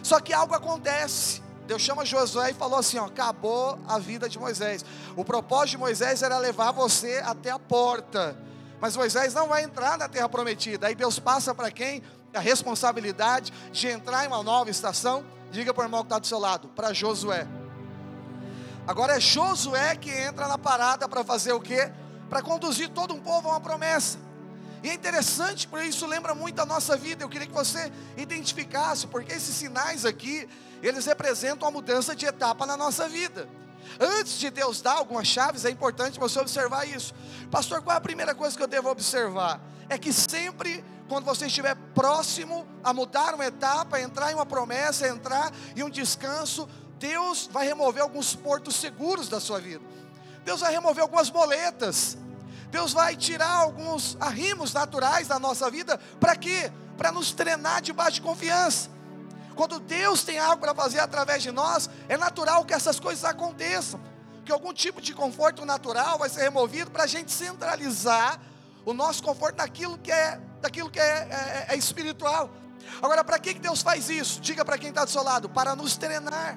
Só 0.02 0.20
que 0.20 0.34
algo 0.34 0.54
acontece. 0.54 1.42
Deus 1.66 1.80
chama 1.80 2.04
Josué 2.04 2.50
e 2.50 2.52
falou 2.54 2.78
assim: 2.78 2.98
ó, 2.98 3.06
acabou 3.06 3.78
a 3.88 3.98
vida 3.98 4.28
de 4.28 4.38
Moisés. 4.38 4.84
O 5.16 5.24
propósito 5.24 5.70
de 5.70 5.78
Moisés 5.78 6.22
era 6.22 6.36
levar 6.36 6.72
você 6.72 7.22
até 7.24 7.50
a 7.50 7.58
porta. 7.58 8.36
Mas 8.82 8.94
Moisés 8.94 9.32
não 9.32 9.48
vai 9.48 9.64
entrar 9.64 9.96
na 9.96 10.10
terra 10.10 10.28
prometida. 10.28 10.88
Aí 10.88 10.94
Deus 10.94 11.18
passa 11.18 11.54
para 11.54 11.70
quem? 11.70 12.02
A 12.34 12.40
responsabilidade 12.40 13.50
de 13.72 13.88
entrar 13.88 14.26
em 14.26 14.28
uma 14.28 14.42
nova 14.42 14.68
estação 14.68 15.24
Diga 15.50 15.72
para 15.72 15.82
o 15.82 15.86
irmão 15.86 16.00
que 16.00 16.06
está 16.06 16.18
do 16.18 16.26
seu 16.26 16.38
lado, 16.38 16.68
para 16.68 16.92
Josué. 16.92 17.46
Agora 18.86 19.16
é 19.16 19.20
Josué 19.20 19.96
que 19.96 20.10
entra 20.10 20.46
na 20.46 20.58
parada 20.58 21.08
para 21.08 21.24
fazer 21.24 21.52
o 21.52 21.60
quê? 21.60 21.90
Para 22.28 22.42
conduzir 22.42 22.88
todo 22.90 23.14
um 23.14 23.20
povo 23.20 23.48
a 23.48 23.52
uma 23.52 23.60
promessa. 23.60 24.18
E 24.82 24.88
é 24.88 24.94
interessante, 24.94 25.66
porque 25.66 25.86
isso 25.86 26.06
lembra 26.06 26.34
muito 26.34 26.60
a 26.60 26.66
nossa 26.66 26.96
vida. 26.96 27.24
Eu 27.24 27.28
queria 27.28 27.46
que 27.46 27.52
você 27.52 27.90
identificasse, 28.16 29.06
porque 29.06 29.32
esses 29.32 29.54
sinais 29.54 30.04
aqui, 30.04 30.48
eles 30.82 31.06
representam 31.06 31.66
a 31.66 31.70
mudança 31.70 32.14
de 32.14 32.26
etapa 32.26 32.64
na 32.66 32.76
nossa 32.76 33.08
vida. 33.08 33.48
Antes 33.98 34.38
de 34.38 34.50
Deus 34.50 34.80
dar 34.80 34.94
algumas 34.94 35.26
chaves, 35.26 35.64
é 35.64 35.70
importante 35.70 36.18
você 36.18 36.38
observar 36.38 36.86
isso. 36.86 37.14
Pastor, 37.50 37.82
qual 37.82 37.94
é 37.94 37.98
a 37.98 38.00
primeira 38.00 38.34
coisa 38.34 38.56
que 38.56 38.62
eu 38.62 38.68
devo 38.68 38.90
observar? 38.90 39.60
É 39.88 39.96
que 39.96 40.12
sempre 40.12 40.84
quando 41.08 41.24
você 41.24 41.46
estiver 41.46 41.76
próximo 41.94 42.66
a 42.82 42.92
mudar 42.92 43.34
uma 43.34 43.46
etapa, 43.46 44.00
entrar 44.00 44.32
em 44.32 44.34
uma 44.34 44.46
promessa, 44.46 45.06
entrar 45.06 45.52
em 45.74 45.82
um 45.82 45.90
descanso, 45.90 46.68
Deus 46.98 47.48
vai 47.52 47.66
remover 47.66 48.02
alguns 48.02 48.34
portos 48.34 48.76
seguros 48.76 49.28
da 49.28 49.40
sua 49.40 49.60
vida. 49.60 49.84
Deus 50.44 50.60
vai 50.60 50.72
remover 50.72 51.02
algumas 51.02 51.30
moletas. 51.30 52.16
Deus 52.70 52.92
vai 52.92 53.16
tirar 53.16 53.50
alguns 53.50 54.16
arrimos 54.20 54.72
naturais 54.72 55.28
da 55.28 55.38
nossa 55.38 55.70
vida. 55.70 55.98
Para 56.18 56.36
quê? 56.36 56.70
Para 56.96 57.12
nos 57.12 57.32
treinar 57.32 57.80
debaixo 57.80 58.16
de 58.16 58.22
confiança. 58.22 58.90
Quando 59.56 59.80
Deus 59.80 60.22
tem 60.22 60.38
algo 60.38 60.58
para 60.60 60.74
fazer 60.74 61.00
através 61.00 61.42
de 61.42 61.50
nós, 61.50 61.88
é 62.08 62.16
natural 62.16 62.64
que 62.64 62.74
essas 62.74 63.00
coisas 63.00 63.24
aconteçam. 63.24 63.98
que 64.44 64.52
algum 64.52 64.72
tipo 64.72 65.00
de 65.00 65.12
conforto 65.12 65.64
natural 65.64 66.18
vai 66.18 66.28
ser 66.28 66.42
removido 66.42 66.88
para 66.88 67.02
a 67.02 67.06
gente 67.08 67.32
centralizar 67.32 68.40
o 68.84 68.92
nosso 68.92 69.20
conforto 69.20 69.56
naquilo 69.56 69.98
que 69.98 70.12
é, 70.12 70.40
daquilo 70.60 70.88
que 70.88 71.00
é, 71.00 71.66
é, 71.68 71.74
é 71.74 71.76
espiritual. 71.76 72.48
Agora, 73.02 73.24
para 73.24 73.40
que 73.40 73.54
Deus 73.54 73.82
faz 73.82 74.08
isso? 74.08 74.40
Diga 74.40 74.64
para 74.64 74.78
quem 74.78 74.90
está 74.90 75.04
do 75.04 75.10
seu 75.10 75.24
lado: 75.24 75.48
para 75.48 75.74
nos 75.74 75.96
treinar. 75.96 76.56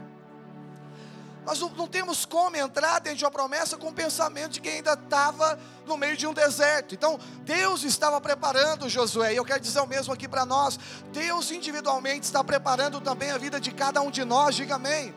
Nós 1.50 1.60
não, 1.60 1.70
não, 1.70 1.88
temos 1.88 2.26
como 2.26 2.56
entrar 2.56 3.00
dentro 3.00 3.18
de 3.18 3.26
uma 3.26 3.32
promessa 3.32 3.76
com 3.76 3.88
o 3.88 3.92
pensamento 3.92 4.52
de 4.52 4.62
quem 4.62 4.74
ainda 4.74 4.94
estava 4.94 5.58
no 5.88 5.98
meio 5.98 6.16
de 6.16 6.28
um 6.28 6.32
deserto. 6.32 6.94
Então, 6.94 7.20
Deus 7.42 7.84
estava 7.84 8.22
preparando 8.22 8.88
Josué, 8.88 9.34
e 9.34 9.38
eu 9.38 9.44
quero 9.44 9.60
dizer 9.60 9.80
o 9.80 9.88
mesmo 9.88 10.14
aqui 10.14 10.28
para 10.28 10.46
nós: 10.46 10.80
Deus 11.12 11.50
individualmente 11.50 12.28
está 12.28 12.44
preparando 12.44 13.02
também 13.02 13.32
a 13.32 13.40
vida 13.40 13.60
de 13.60 13.72
cada 13.72 14.00
um 14.00 14.12
de 14.12 14.24
nós, 14.24 14.56
diga 14.56 14.76
amém. 14.76 15.12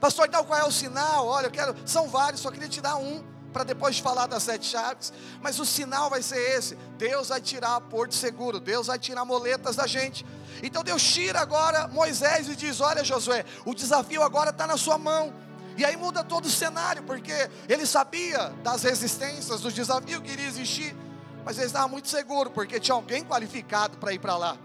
Pastor, 0.00 0.26
então 0.26 0.44
qual 0.44 0.58
é 0.58 0.64
o 0.64 0.72
sinal? 0.72 1.28
Olha, 1.28 1.46
eu 1.46 1.52
quero, 1.52 1.76
são 1.86 2.08
vários, 2.08 2.40
só 2.40 2.50
queria 2.50 2.68
te 2.68 2.80
dar 2.80 2.96
um 2.96 3.22
para 3.56 3.64
depois 3.64 3.96
de 3.96 4.02
falar 4.02 4.26
das 4.26 4.42
sete 4.42 4.66
chaves, 4.66 5.10
mas 5.40 5.58
o 5.58 5.64
sinal 5.64 6.10
vai 6.10 6.20
ser 6.20 6.58
esse: 6.58 6.74
Deus 6.98 7.30
vai 7.30 7.40
tirar 7.40 7.80
porto 7.80 8.14
seguro, 8.14 8.60
Deus 8.60 8.88
vai 8.88 8.98
tirar 8.98 9.24
moletas 9.24 9.74
da 9.74 9.86
gente. 9.86 10.26
Então 10.62 10.84
Deus 10.84 11.02
tira 11.02 11.40
agora 11.40 11.88
Moisés 11.88 12.50
e 12.50 12.54
diz: 12.54 12.82
Olha, 12.82 13.02
Josué, 13.02 13.46
o 13.64 13.74
desafio 13.74 14.22
agora 14.22 14.50
está 14.50 14.66
na 14.66 14.76
sua 14.76 14.98
mão. 14.98 15.32
E 15.74 15.86
aí 15.86 15.96
muda 15.96 16.22
todo 16.22 16.44
o 16.44 16.50
cenário, 16.50 17.02
porque 17.04 17.32
ele 17.66 17.86
sabia 17.86 18.50
das 18.62 18.82
resistências, 18.82 19.62
dos 19.62 19.72
desafios 19.72 20.22
que 20.22 20.32
iria 20.32 20.46
existir, 20.46 20.94
mas 21.42 21.56
ele 21.56 21.68
estava 21.68 21.88
muito 21.88 22.08
seguro, 22.08 22.50
porque 22.50 22.78
tinha 22.78 22.94
alguém 22.94 23.24
qualificado 23.24 23.96
para 23.96 24.12
ir 24.12 24.18
para 24.18 24.36
lá. 24.36 24.58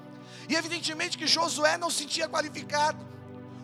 E 0.50 0.56
evidentemente 0.56 1.18
que 1.18 1.28
Josué 1.28 1.78
não 1.78 1.90
se 1.90 2.00
sentia 2.00 2.28
qualificado. 2.28 3.11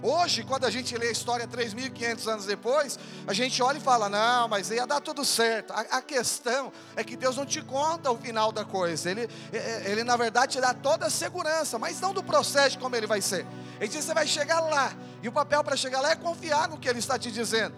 Hoje, 0.02 0.44
quando 0.44 0.66
a 0.66 0.70
gente 0.70 0.96
lê 0.96 1.08
a 1.08 1.12
história 1.12 1.48
3.500 1.48 2.28
anos 2.28 2.46
depois, 2.46 3.00
a 3.26 3.34
gente 3.34 3.62
olha 3.64 3.78
e 3.78 3.82
fala: 3.82 4.08
não, 4.08 4.48
mas 4.48 4.70
ia 4.70 4.86
dar 4.86 5.02
tudo 5.02 5.26
certo. 5.26 5.74
A, 5.74 5.82
a, 5.98 6.02
questão 6.02 6.72
é 6.96 7.04
que 7.04 7.18
Deus 7.18 7.36
não 7.36 7.46
te 7.46 7.64
conta 7.64 8.12
o 8.12 8.18
final 8.18 8.52
da 8.52 8.64
coisa, 8.64 9.10
ele, 9.10 9.28
ele 9.86 10.04
na 10.04 10.16
verdade 10.16 10.54
te 10.54 10.62
dá 10.62 10.72
toda 10.72 11.08
a 11.08 11.10
segurança, 11.10 11.80
mas 11.80 12.00
não 12.00 12.14
do 12.14 12.22
processo 12.22 12.78
como 12.78 12.96
ele 12.96 13.08
vai 13.08 13.22
ser. 13.22 13.46
Ele 13.80 13.88
diz: 13.88 14.06
você 14.06 14.14
vai 14.14 14.28
chegar 14.28 14.60
lá, 14.60 14.94
e 15.24 15.28
o 15.28 15.32
papel 15.32 15.64
para 15.64 15.76
chegar 15.76 16.00
lá 16.00 16.12
é 16.12 16.16
confiar 16.16 16.70
no 16.70 16.78
que 16.78 16.88
ele 16.88 17.00
está 17.00 17.18
te 17.18 17.32
dizendo. 17.32 17.74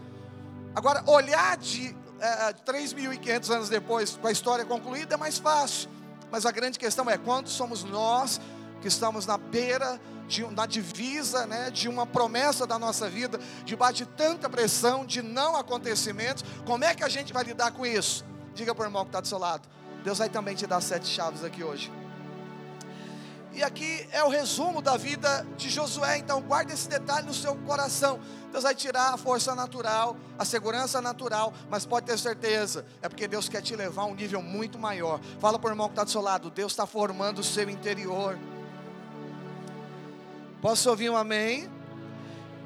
Agora, 0.75 1.01
olhar 1.07 1.55
de 1.55 1.95
é, 2.19 2.53
3.500 2.65 3.49
anos 3.49 3.69
depois, 3.69 4.17
com 4.17 4.27
a 4.27 4.31
história 4.31 4.65
concluída, 4.65 5.15
é 5.15 5.17
mais 5.17 5.37
fácil, 5.37 5.89
mas 6.29 6.45
a 6.45 6.51
grande 6.51 6.77
questão 6.77 7.09
é 7.09 7.17
quando 7.17 7.47
somos 7.47 7.85
nós 7.85 8.41
que 8.81 8.87
estamos 8.87 9.25
na 9.25 9.37
beira, 9.37 9.99
de, 10.27 10.45
na 10.47 10.65
divisa 10.65 11.45
né, 11.45 11.71
de 11.71 11.89
uma 11.89 12.05
promessa 12.05 12.65
da 12.65 12.77
nossa 12.77 13.09
vida, 13.09 13.39
debaixo 13.65 13.95
de 13.95 14.05
tanta 14.05 14.49
pressão, 14.49 15.05
de 15.05 15.21
não 15.21 15.55
acontecimentos, 15.55 16.43
como 16.65 16.83
é 16.83 16.93
que 16.93 17.03
a 17.03 17.09
gente 17.09 17.33
vai 17.33 17.43
lidar 17.43 17.71
com 17.71 17.85
isso? 17.85 18.25
Diga 18.53 18.73
para 18.75 18.83
o 18.83 18.87
irmão 18.87 19.03
que 19.03 19.09
está 19.09 19.19
do 19.19 19.27
seu 19.27 19.37
lado. 19.37 19.67
Deus 20.03 20.19
vai 20.19 20.29
também 20.29 20.55
te 20.55 20.65
dar 20.65 20.81
sete 20.81 21.07
chaves 21.07 21.43
aqui 21.43 21.63
hoje. 21.63 21.91
E 23.51 23.63
aqui 23.63 24.07
é 24.11 24.23
o 24.23 24.29
resumo 24.29 24.81
da 24.81 24.95
vida 24.95 25.45
de 25.57 25.69
Josué, 25.69 26.19
então 26.19 26.39
guarde 26.39 26.71
esse 26.71 26.87
detalhe 26.87 27.25
no 27.25 27.33
seu 27.33 27.55
coração. 27.55 28.19
Deus 28.51 28.63
vai 28.63 28.75
tirar 28.75 29.13
a 29.13 29.17
força 29.17 29.55
natural, 29.55 30.15
a 30.37 30.45
segurança 30.45 31.01
natural, 31.01 31.51
mas 31.69 31.85
pode 31.85 32.05
ter 32.05 32.17
certeza, 32.17 32.85
é 33.01 33.09
porque 33.09 33.27
Deus 33.27 33.49
quer 33.49 33.61
te 33.61 33.75
levar 33.75 34.03
a 34.03 34.05
um 34.05 34.15
nível 34.15 34.41
muito 34.41 34.77
maior. 34.77 35.19
Fala 35.39 35.57
para 35.57 35.69
o 35.69 35.71
irmão 35.71 35.87
que 35.87 35.93
está 35.93 36.03
do 36.03 36.11
seu 36.11 36.21
lado, 36.21 36.49
Deus 36.51 36.71
está 36.71 36.85
formando 36.85 37.39
o 37.39 37.43
seu 37.43 37.69
interior. 37.69 38.37
Posso 40.61 40.89
ouvir 40.89 41.09
um 41.09 41.15
amém? 41.15 41.69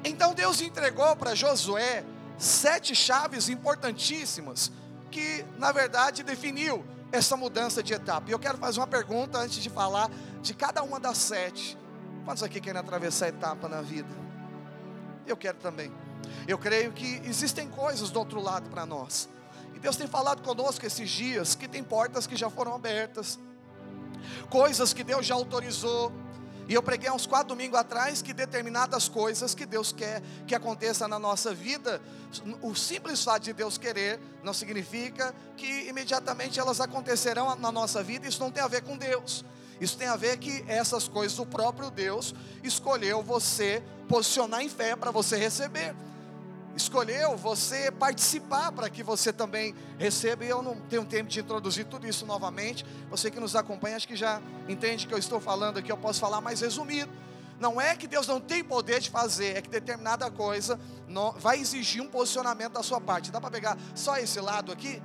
Então 0.04 0.34
Deus 0.34 0.60
entregou 0.60 1.14
para 1.16 1.34
Josué 1.34 2.04
sete 2.36 2.94
chaves 2.94 3.48
importantíssimas 3.48 4.72
que, 5.10 5.44
na 5.58 5.70
verdade, 5.70 6.22
definiu 6.22 6.84
essa 7.12 7.36
mudança 7.36 7.82
de 7.82 7.94
etapa. 7.94 8.28
E 8.28 8.32
eu 8.32 8.38
quero 8.38 8.58
fazer 8.58 8.80
uma 8.80 8.86
pergunta 8.86 9.38
antes 9.38 9.62
de 9.62 9.70
falar 9.70 10.10
de 10.42 10.52
cada 10.52 10.82
uma 10.82 10.98
das 10.98 11.18
sete. 11.18 11.78
Quantos 12.24 12.42
aqui 12.42 12.60
querem 12.60 12.80
atravessar 12.80 13.26
a 13.26 13.28
etapa 13.28 13.68
na 13.68 13.80
vida? 13.80 14.08
Eu 15.24 15.36
quero 15.36 15.58
também. 15.58 15.92
Eu 16.48 16.58
creio 16.58 16.92
que 16.92 17.22
existem 17.24 17.68
coisas 17.68 18.10
do 18.10 18.18
outro 18.18 18.40
lado 18.40 18.68
para 18.70 18.84
nós. 18.84 19.28
E 19.74 19.78
Deus 19.78 19.96
tem 19.96 20.08
falado 20.08 20.42
conosco 20.42 20.84
esses 20.84 21.08
dias 21.08 21.54
que 21.54 21.68
tem 21.68 21.84
portas 21.84 22.26
que 22.26 22.34
já 22.34 22.50
foram 22.50 22.74
abertas, 22.74 23.38
coisas 24.50 24.92
que 24.92 25.04
Deus 25.04 25.24
já 25.24 25.34
autorizou, 25.34 26.12
e 26.68 26.74
eu 26.74 26.82
preguei 26.82 27.08
há 27.08 27.14
uns 27.14 27.26
quatro 27.26 27.48
domingos 27.48 27.78
atrás 27.78 28.22
que 28.22 28.32
determinadas 28.32 29.08
coisas 29.08 29.54
que 29.54 29.66
Deus 29.66 29.92
quer 29.92 30.22
que 30.46 30.54
aconteça 30.54 31.06
na 31.06 31.18
nossa 31.18 31.52
vida, 31.52 32.00
o 32.62 32.74
simples 32.74 33.22
fato 33.22 33.42
de 33.42 33.52
Deus 33.52 33.76
querer 33.76 34.18
não 34.42 34.54
significa 34.54 35.34
que 35.56 35.88
imediatamente 35.88 36.58
elas 36.58 36.80
acontecerão 36.80 37.54
na 37.56 37.70
nossa 37.70 38.02
vida. 38.02 38.26
Isso 38.26 38.40
não 38.40 38.50
tem 38.50 38.62
a 38.62 38.68
ver 38.68 38.82
com 38.82 38.96
Deus. 38.96 39.44
Isso 39.80 39.98
tem 39.98 40.08
a 40.08 40.16
ver 40.16 40.38
que 40.38 40.64
essas 40.66 41.06
coisas 41.06 41.38
o 41.38 41.44
próprio 41.44 41.90
Deus 41.90 42.34
escolheu 42.62 43.22
você 43.22 43.82
posicionar 44.08 44.62
em 44.62 44.68
fé 44.68 44.96
para 44.96 45.10
você 45.10 45.36
receber 45.36 45.94
escolheu 46.76 47.36
você 47.36 47.90
participar 47.90 48.72
para 48.72 48.90
que 48.90 49.02
você 49.02 49.32
também 49.32 49.74
receba. 49.98 50.44
E 50.44 50.48
eu 50.48 50.62
não 50.62 50.76
tenho 50.76 51.04
tempo 51.04 51.28
de 51.28 51.40
introduzir 51.40 51.86
tudo 51.86 52.06
isso 52.06 52.26
novamente. 52.26 52.84
Você 53.10 53.30
que 53.30 53.40
nos 53.40 53.54
acompanha, 53.54 53.96
acho 53.96 54.08
que 54.08 54.16
já 54.16 54.40
entende 54.68 55.06
que 55.06 55.14
eu 55.14 55.18
estou 55.18 55.40
falando 55.40 55.78
aqui, 55.78 55.90
eu 55.90 55.96
posso 55.96 56.20
falar 56.20 56.40
mais 56.40 56.60
resumido. 56.60 57.10
Não 57.58 57.80
é 57.80 57.94
que 57.94 58.06
Deus 58.06 58.26
não 58.26 58.40
tem 58.40 58.64
poder 58.64 59.00
de 59.00 59.10
fazer, 59.10 59.56
é 59.56 59.62
que 59.62 59.68
determinada 59.68 60.28
coisa 60.30 60.78
não, 61.08 61.32
vai 61.32 61.58
exigir 61.58 62.02
um 62.02 62.08
posicionamento 62.08 62.72
da 62.72 62.82
sua 62.82 63.00
parte. 63.00 63.30
Dá 63.30 63.40
para 63.40 63.50
pegar 63.50 63.78
só 63.94 64.16
esse 64.18 64.40
lado 64.40 64.72
aqui? 64.72 65.00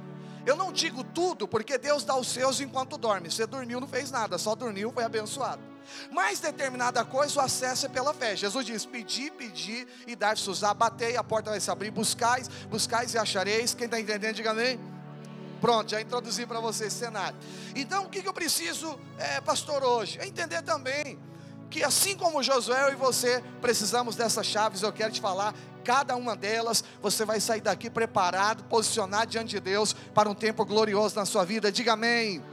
Eu 0.46 0.56
não 0.56 0.72
digo 0.72 1.04
tudo, 1.04 1.48
porque 1.48 1.78
Deus 1.78 2.04
dá 2.04 2.18
os 2.18 2.28
seus 2.28 2.60
enquanto 2.60 2.98
dorme. 2.98 3.30
Você 3.30 3.46
dormiu, 3.46 3.80
não 3.80 3.88
fez 3.88 4.10
nada, 4.10 4.38
só 4.38 4.56
dormiu, 4.56 4.92
foi 4.92 5.04
abençoado. 5.04 5.62
Mas 6.12 6.40
determinada 6.40 7.04
coisa, 7.04 7.40
o 7.40 7.44
acesso 7.44 7.86
é 7.86 7.90
pela 7.90 8.14
fé. 8.14 8.36
Jesus 8.36 8.66
diz: 8.66 8.86
Pedi, 8.86 9.32
pedi 9.32 9.88
e 10.08 10.16
dar-se 10.16 10.50
usar, 10.50 10.74
batei, 10.74 11.18
a 11.18 11.24
porta 11.24 11.52
vai 11.52 11.60
se 11.60 11.70
abrir, 11.70 11.92
buscais, 11.92 12.48
buscais 12.70 13.14
e 13.14 13.18
achareis. 13.18 13.74
Quem 13.74 13.86
está 13.86 14.00
entendendo, 14.00 14.36
diga 14.36 14.52
amém. 14.52 14.80
Pronto, 15.60 15.92
já 15.92 16.02
introduzi 16.02 16.46
para 16.46 16.60
você 16.60 16.86
esse 16.86 16.98
cenário. 16.98 17.38
Então, 17.76 18.06
o 18.06 18.10
que, 18.10 18.22
que 18.22 18.28
eu 18.28 18.34
preciso, 18.34 18.98
é, 19.18 19.42
pastor, 19.42 19.84
hoje? 19.84 20.18
É 20.20 20.26
entender 20.26 20.62
também 20.62 21.20
que 21.70 21.84
assim 21.84 22.18
como 22.18 22.42
Josué 22.42 22.84
eu 22.84 22.94
e 22.94 22.96
você 22.96 23.44
precisamos 23.62 24.16
dessas 24.16 24.46
chaves, 24.46 24.82
eu 24.82 24.92
quero 24.92 25.12
te 25.12 25.22
falar, 25.22 25.54
cada 25.84 26.16
uma 26.16 26.36
delas, 26.36 26.84
você 27.02 27.26
vai 27.26 27.40
sair 27.40 27.62
daqui 27.62 27.90
preparado, 27.90 28.64
posicionado 28.64 29.32
diante 29.32 29.50
de 29.50 29.60
Deus 29.60 29.94
para 30.14 30.30
um 30.30 30.34
tempo 30.34 30.66
glorioso 30.66 31.16
na 31.16 31.26
sua 31.26 31.44
vida. 31.44 31.72
Diga 31.72 31.94
amém. 31.94 32.44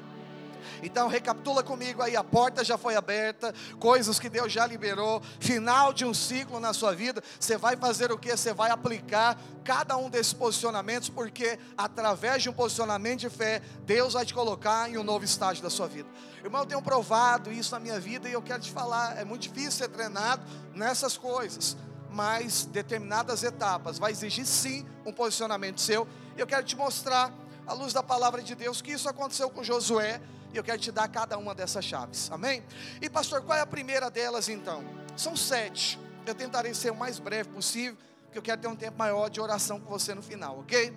Então 0.83 1.09
recapitula 1.09 1.63
comigo 1.63 2.03
aí, 2.03 2.17
a 2.17 2.25
porta 2.25 2.65
já 2.65 2.77
foi 2.77 2.97
aberta, 2.97 3.55
coisas 3.79 4.19
que 4.19 4.29
Deus 4.29 4.53
já 4.53 4.67
liberou, 4.67 5.23
final 5.41 5.93
de 5.93 6.05
um 6.05 6.15
ciclo 6.15 6.61
na 6.61 6.73
sua 6.73 6.95
vida, 6.95 7.23
você 7.39 7.57
vai 7.57 7.77
fazer 7.77 8.13
o 8.13 8.19
que? 8.19 8.37
Você 8.37 8.53
vai 8.53 8.71
aplicar 8.71 9.39
cada 9.65 9.97
um 9.97 10.09
desses 10.09 10.33
posicionamentos, 10.33 11.09
porque 11.09 11.59
através 11.77 12.43
de 12.43 12.49
um 12.49 12.53
posicionamento 12.53 13.21
de 13.21 13.31
fé, 13.31 13.61
Deus 13.85 14.13
vai 14.13 14.25
te 14.25 14.33
colocar 14.33 14.89
em 14.89 14.97
um 14.97 15.03
novo 15.03 15.25
estágio 15.25 15.63
da 15.63 15.71
sua 15.71 15.89
vida. 15.89 16.09
Irmão, 16.45 16.63
eu 16.63 16.67
tenho 16.67 16.83
provado 16.83 17.51
isso 17.51 17.73
na 17.73 17.81
minha 17.81 17.99
vida 17.99 18.29
e 18.29 18.33
eu 18.33 18.43
quero 18.43 18.63
te 18.63 18.71
falar, 18.71 19.19
é 19.19 19.25
muito 19.25 19.43
difícil 19.43 19.73
ser 19.73 19.89
treinado 19.89 20.43
nessas 20.75 21.17
coisas, 21.17 21.77
mas 22.11 22.65
determinadas 22.65 23.43
etapas 23.43 23.99
vai 23.99 24.13
exigir 24.13 24.47
sim 24.47 24.87
um 25.05 25.13
posicionamento 25.13 25.81
seu. 25.81 26.07
Eu 26.37 26.47
quero 26.47 26.63
te 26.63 26.77
mostrar, 26.77 27.33
à 27.67 27.73
luz 27.73 27.93
da 27.93 28.03
palavra 28.03 28.43
de 28.43 28.55
Deus, 28.55 28.81
que 28.81 28.93
isso 28.93 29.09
aconteceu 29.09 29.51
com 29.51 29.65
Josué 29.65 30.21
e 30.53 30.57
eu 30.57 30.65
quero 30.65 30.79
te 30.79 30.91
dar 30.91 31.09
cada 31.09 31.37
uma 31.39 31.55
dessas 31.55 31.85
chaves, 31.85 32.31
amém? 32.31 32.63
E 33.01 33.09
pastor, 33.09 33.43
qual 33.43 33.59
é 33.59 33.61
a 33.61 33.67
primeira 33.67 34.11
delas 34.11 34.49
então? 34.49 34.85
São 35.17 35.37
sete, 35.37 35.99
eu 36.27 36.35
tentarei 36.35 36.75
ser 36.75 36.91
o 36.91 36.97
mais 36.97 37.19
breve 37.19 37.49
possível, 37.51 37.97
porque 38.25 38.39
eu 38.39 38.43
quero 38.43 38.61
ter 38.61 38.69
um 38.69 38.77
tempo 38.77 38.99
maior 38.99 39.29
de 39.29 39.41
oração 39.41 39.81
com 39.81 39.89
você 39.89 40.15
no 40.15 40.23
final, 40.23 40.61
ok? 40.61 40.97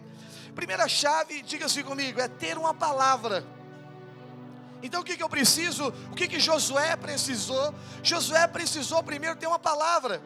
Primeira 0.55 0.87
chave, 0.87 1.41
diga-se 1.41 1.83
comigo, 1.83 2.19
é 2.19 2.27
ter 2.27 2.57
uma 2.57 2.73
palavra. 2.73 3.45
Então 4.81 5.01
o 5.01 5.03
que, 5.03 5.15
que 5.15 5.23
eu 5.23 5.29
preciso? 5.29 5.93
O 6.11 6.15
que, 6.15 6.27
que 6.27 6.39
Josué 6.39 6.95
precisou? 6.95 7.73
Josué 8.01 8.47
precisou 8.47 9.03
primeiro 9.03 9.35
ter 9.35 9.47
uma 9.47 9.59
palavra. 9.59 10.21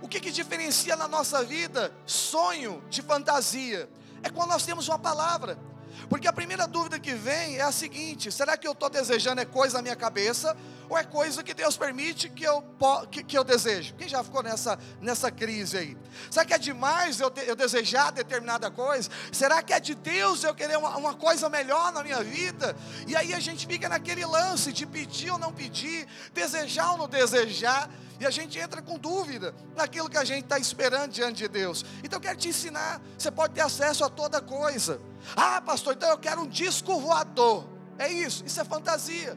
O 0.00 0.08
que, 0.08 0.18
que 0.18 0.32
diferencia 0.32 0.96
na 0.96 1.06
nossa 1.06 1.44
vida 1.44 1.92
sonho 2.04 2.82
de 2.90 3.02
fantasia? 3.02 3.88
É 4.22 4.30
quando 4.30 4.50
nós 4.50 4.64
temos 4.64 4.88
uma 4.88 4.98
palavra. 4.98 5.58
Porque 6.08 6.28
a 6.28 6.32
primeira 6.32 6.66
dúvida 6.66 6.98
que 6.98 7.14
vem 7.14 7.56
é 7.56 7.62
a 7.62 7.72
seguinte: 7.72 8.30
será 8.30 8.56
que 8.56 8.66
eu 8.66 8.72
estou 8.72 8.90
desejando 8.90 9.40
é 9.40 9.44
coisa 9.44 9.78
na 9.78 9.82
minha 9.82 9.96
cabeça? 9.96 10.56
Ou 10.88 10.98
é 10.98 11.04
coisa 11.04 11.42
que 11.42 11.54
Deus 11.54 11.74
permite 11.76 12.28
que 12.28 12.44
eu, 12.44 12.62
que, 13.10 13.22
que 13.22 13.38
eu 13.38 13.42
desejo? 13.42 13.94
Quem 13.94 14.06
já 14.06 14.22
ficou 14.22 14.42
nessa, 14.42 14.78
nessa 15.00 15.30
crise 15.30 15.78
aí? 15.78 15.96
Será 16.30 16.44
que 16.44 16.52
é 16.52 16.58
demais 16.58 17.18
eu, 17.18 17.32
eu 17.46 17.56
desejar 17.56 18.10
determinada 18.12 18.70
coisa? 18.70 19.08
Será 19.32 19.62
que 19.62 19.72
é 19.72 19.80
de 19.80 19.94
Deus 19.94 20.44
eu 20.44 20.54
querer 20.54 20.76
uma, 20.76 20.94
uma 20.98 21.14
coisa 21.14 21.48
melhor 21.48 21.92
na 21.92 22.02
minha 22.02 22.22
vida? 22.22 22.76
E 23.06 23.16
aí 23.16 23.32
a 23.32 23.40
gente 23.40 23.66
fica 23.66 23.88
naquele 23.88 24.26
lance 24.26 24.70
de 24.70 24.84
pedir 24.84 25.30
ou 25.30 25.38
não 25.38 25.50
pedir, 25.50 26.06
desejar 26.34 26.92
ou 26.92 26.98
não 26.98 27.08
desejar. 27.08 27.88
E 28.20 28.26
a 28.26 28.30
gente 28.30 28.58
entra 28.58 28.80
com 28.80 28.98
dúvida 28.98 29.54
naquilo 29.74 30.08
que 30.08 30.16
a 30.16 30.24
gente 30.24 30.44
está 30.44 30.58
esperando 30.58 31.10
diante 31.10 31.38
de 31.38 31.48
Deus. 31.48 31.84
Então 32.02 32.18
eu 32.18 32.20
quero 32.20 32.38
te 32.38 32.48
ensinar. 32.48 33.00
Você 33.18 33.30
pode 33.30 33.54
ter 33.54 33.62
acesso 33.62 34.04
a 34.04 34.08
toda 34.08 34.40
coisa. 34.40 35.00
Ah, 35.36 35.60
pastor, 35.60 35.94
então 35.94 36.08
eu 36.08 36.18
quero 36.18 36.42
um 36.42 36.46
disco 36.46 36.98
voador. 37.00 37.66
É 37.98 38.08
isso, 38.08 38.44
isso 38.44 38.60
é 38.60 38.64
fantasia. 38.64 39.36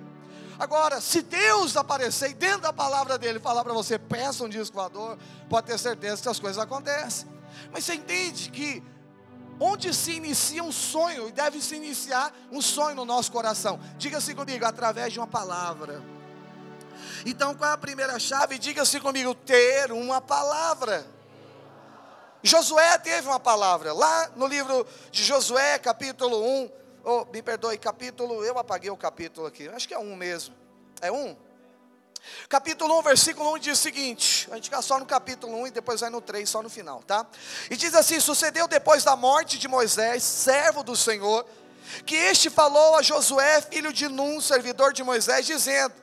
Agora, 0.58 1.02
se 1.02 1.22
Deus 1.22 1.76
aparecer 1.76 2.32
e 2.32 2.34
dentro 2.34 2.62
da 2.62 2.74
palavra 2.74 3.18
dele 3.18 3.40
falar 3.40 3.64
para 3.64 3.74
você, 3.74 4.00
peça 4.00 4.44
um 4.44 4.50
disco 4.50 4.76
voador, 4.76 5.18
pode 5.50 5.68
ter 5.68 5.78
certeza 5.78 6.22
que 6.22 6.30
as 6.30 6.40
coisas 6.40 6.62
acontecem. 6.62 7.28
Mas 7.72 7.84
você 7.84 7.96
entende 7.96 8.50
que 8.50 8.82
onde 9.60 9.94
se 9.94 10.12
inicia 10.12 10.64
um 10.64 10.72
sonho, 10.72 11.30
e 11.30 11.32
deve 11.32 11.62
se 11.62 11.76
iniciar 11.76 12.34
um 12.52 12.62
sonho 12.62 12.96
no 12.96 13.06
nosso 13.06 13.32
coração. 13.32 13.80
Diga-se 13.98 14.34
comigo, 14.34 14.66
através 14.66 15.14
de 15.14 15.20
uma 15.20 15.28
palavra. 15.28 16.02
Então, 17.26 17.56
qual 17.56 17.70
é 17.70 17.74
a 17.74 17.78
primeira 17.78 18.18
chave? 18.20 18.58
Diga-se 18.58 19.00
comigo, 19.00 19.34
ter 19.34 19.92
uma 19.92 20.22
palavra. 20.22 21.06
Josué 22.46 22.98
teve 23.00 23.28
uma 23.28 23.40
palavra. 23.40 23.92
Lá 23.92 24.30
no 24.36 24.46
livro 24.46 24.86
de 25.12 25.24
Josué, 25.24 25.80
capítulo 25.80 26.44
1, 26.44 26.72
oh, 27.04 27.26
me 27.34 27.42
perdoe, 27.42 27.78
capítulo, 27.78 28.44
eu 28.44 28.58
apaguei 28.60 28.92
o 28.92 28.98
capítulo 28.98 29.48
aqui, 29.48 29.68
acho 29.70 29.88
que 29.88 29.94
é 29.94 30.00
um 30.00 30.16
mesmo. 30.16 30.54
É 31.02 31.12
um? 31.12 31.36
Capítulo 32.50 33.00
1, 33.00 33.02
versículo 33.02 33.54
1 33.56 33.60
diz 33.60 33.80
o 33.80 33.82
seguinte: 33.82 34.48
a 34.52 34.56
gente 34.56 34.66
fica 34.66 34.82
só 34.82 35.00
no 35.00 35.06
capítulo 35.06 35.56
1 35.62 35.68
e 35.68 35.72
depois 35.72 36.02
vai 36.02 36.10
no 36.10 36.22
3, 36.22 36.48
só 36.48 36.62
no 36.62 36.70
final, 36.70 37.02
tá? 37.04 37.26
E 37.70 37.76
diz 37.76 37.94
assim: 37.94 38.20
Sucedeu 38.20 38.68
depois 38.68 39.04
da 39.04 39.16
morte 39.16 39.58
de 39.58 39.68
Moisés, 39.68 40.24
servo 40.24 40.84
do 40.84 40.96
Senhor, 40.96 41.46
que 42.06 42.16
este 42.16 42.50
falou 42.50 42.96
a 42.96 43.02
Josué, 43.02 43.62
filho 43.62 43.94
de 43.94 44.08
Num, 44.08 44.42
servidor 44.42 44.94
de 44.94 45.04
Moisés, 45.04 45.46
dizendo: 45.46 45.94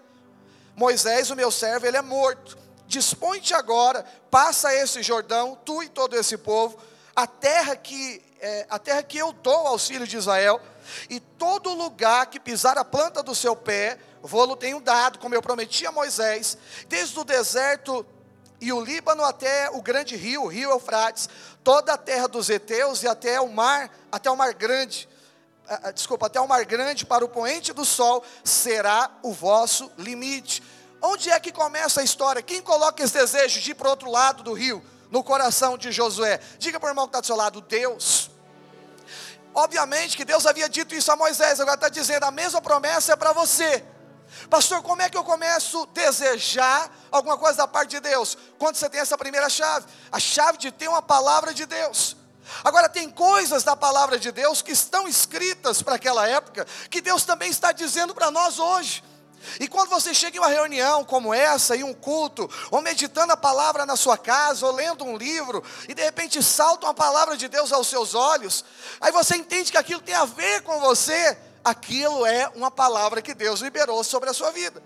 Moisés, 0.77 1.31
o 1.31 1.37
meu 1.37 1.51
servo, 1.51 1.87
ele 1.87 1.97
é 1.97 2.03
morto. 2.03 2.59
Dispõe-te 2.87 3.55
agora, 3.55 4.05
passa 4.31 4.75
esse 4.75 5.03
Jordão, 5.03 5.59
tu 5.65 5.83
e 5.83 5.89
todo 5.89 6.17
esse 6.17 6.37
povo, 6.37 6.77
a 7.17 7.27
terra 7.27 7.75
que 7.77 8.23
é, 8.43 8.67
a 8.69 8.77
terra 8.77 9.05
que 9.05 9.17
eu 9.17 9.33
dou 9.33 9.69
aos 9.69 9.87
filhos 9.87 10.09
de 10.09 10.17
Israel, 10.17 10.61
e 11.09 11.21
todo 11.21 11.73
lugar 11.73 12.27
que 12.27 12.41
pisar 12.41 12.77
a 12.77 12.85
planta 12.85 13.23
do 13.23 13.37
seu 13.37 13.55
pé, 13.55 13.97
vou-lo 14.21 14.57
tenho 14.57 14.81
dado, 14.81 15.21
como 15.21 15.35
eu 15.35 15.41
prometi 15.41 15.87
a 15.87 15.93
Moisés, 15.93 16.59
desde 16.89 17.19
o 17.19 17.25
deserto 17.25 18.05
e 18.61 18.73
o 18.73 18.81
Líbano 18.81 19.25
até 19.25 19.71
o 19.71 19.81
grande 19.81 20.17
rio, 20.17 20.43
o 20.43 20.49
rio 20.49 20.71
Eufrates, 20.71 21.29
toda 21.63 21.95
a 21.95 21.99
terra 21.99 22.27
dos 22.27 22.51
heteus 22.51 23.05
e 23.05 23.09
até 23.09 23.41
o 23.41 23.49
mar, 23.49 23.97
até 24.11 24.29
o 24.29 24.37
mar 24.37 24.53
grande, 24.55 25.09
desculpa, 25.95 26.27
até 26.27 26.41
o 26.41 26.49
mar 26.49 26.65
grande 26.65 27.07
para 27.07 27.25
o 27.25 27.29
poente 27.29 27.73
do 27.73 27.85
sol 27.85 28.25
será 28.45 29.11
o 29.23 29.33
vosso 29.33 29.91
limite. 29.99 30.63
Onde 31.01 31.31
é 31.31 31.41
que 31.41 31.51
começa 31.51 32.01
a 32.01 32.05
história? 32.05 32.43
Quem 32.43 32.63
coloca 32.63 33.03
esse 33.03 33.15
desejo 33.15 33.61
de 33.61 33.73
ir 33.73 33.75
para 33.75 33.89
o 33.89 33.91
outro 33.91 34.11
lado 34.11 34.43
do 34.43 34.53
rio, 34.53 34.83
no 35.11 35.23
coração 35.23 35.77
de 35.77 35.91
Josué? 35.91 36.41
Diga 36.59 36.79
para 36.79 36.89
o 36.89 36.91
irmão 36.91 37.07
que 37.07 37.11
está 37.11 37.21
do 37.21 37.27
seu 37.27 37.37
lado, 37.37 37.61
Deus. 37.61 38.31
Obviamente 39.55 40.17
que 40.17 40.25
Deus 40.25 40.47
havia 40.47 40.69
dito 40.69 40.95
isso 40.95 41.11
a 41.13 41.17
Moisés, 41.17 41.61
agora 41.61 41.75
está 41.75 41.89
dizendo, 41.89 42.25
a 42.25 42.31
mesma 42.31 42.61
promessa 42.61 43.13
é 43.13 43.17
para 43.17 43.33
você. 43.33 43.85
Pastor, 44.49 44.83
como 44.83 45.03
é 45.03 45.11
que 45.11 45.17
eu 45.17 45.25
começo 45.25 45.83
a 45.83 45.87
desejar 45.93 46.91
alguma 47.11 47.37
coisa 47.37 47.59
da 47.59 47.69
parte 47.69 47.91
de 47.91 48.01
Deus? 48.01 48.39
Quando 48.59 48.77
você 48.77 48.89
tem 48.89 49.01
essa 49.01 49.19
primeira 49.19 49.49
chave, 49.49 49.87
a 50.11 50.19
chave 50.19 50.57
de 50.57 50.71
ter 50.71 50.89
uma 50.89 51.03
palavra 51.03 51.53
de 51.53 51.67
Deus. 51.67 52.17
Agora, 52.65 52.89
tem 52.89 53.11
coisas 53.11 53.63
da 53.63 53.77
palavra 53.77 54.19
de 54.19 54.33
Deus 54.33 54.63
que 54.63 54.73
estão 54.73 55.07
escritas 55.07 55.83
para 55.83 55.97
aquela 55.97 56.29
época, 56.29 56.67
que 56.91 57.01
Deus 57.01 57.25
também 57.25 57.51
está 57.51 57.73
dizendo 57.73 58.15
para 58.15 58.31
nós 58.31 58.59
hoje. 58.59 59.03
E 59.59 59.67
quando 59.67 59.89
você 59.89 60.15
chega 60.15 60.37
em 60.37 60.41
uma 60.41 60.49
reunião 60.49 61.05
como 61.05 61.35
essa, 61.35 61.77
em 61.77 61.83
um 61.83 61.93
culto, 61.93 62.49
ou 62.71 62.81
meditando 62.81 63.33
a 63.33 63.37
palavra 63.37 63.85
na 63.85 63.97
sua 63.97 64.17
casa, 64.17 64.67
ou 64.67 64.73
lendo 64.73 65.05
um 65.05 65.17
livro, 65.17 65.63
e 65.89 65.95
de 65.95 66.03
repente 66.03 66.43
salta 66.43 66.87
uma 66.87 66.95
palavra 66.95 67.37
de 67.37 67.49
Deus 67.49 67.73
aos 67.73 67.89
seus 67.89 68.15
olhos, 68.15 68.65
aí 69.01 69.11
você 69.13 69.37
entende 69.37 69.73
que 69.73 69.79
aquilo 69.79 70.01
tem 70.01 70.15
a 70.15 70.25
ver 70.25 70.63
com 70.63 70.81
você, 70.81 71.37
aquilo 71.65 72.25
é 72.25 72.51
uma 72.55 72.71
palavra 72.71 73.21
que 73.21 73.35
Deus 73.35 73.61
liberou 73.61 74.03
sobre 74.05 74.31
a 74.31 74.35
sua 74.35 74.51
vida. 74.53 74.83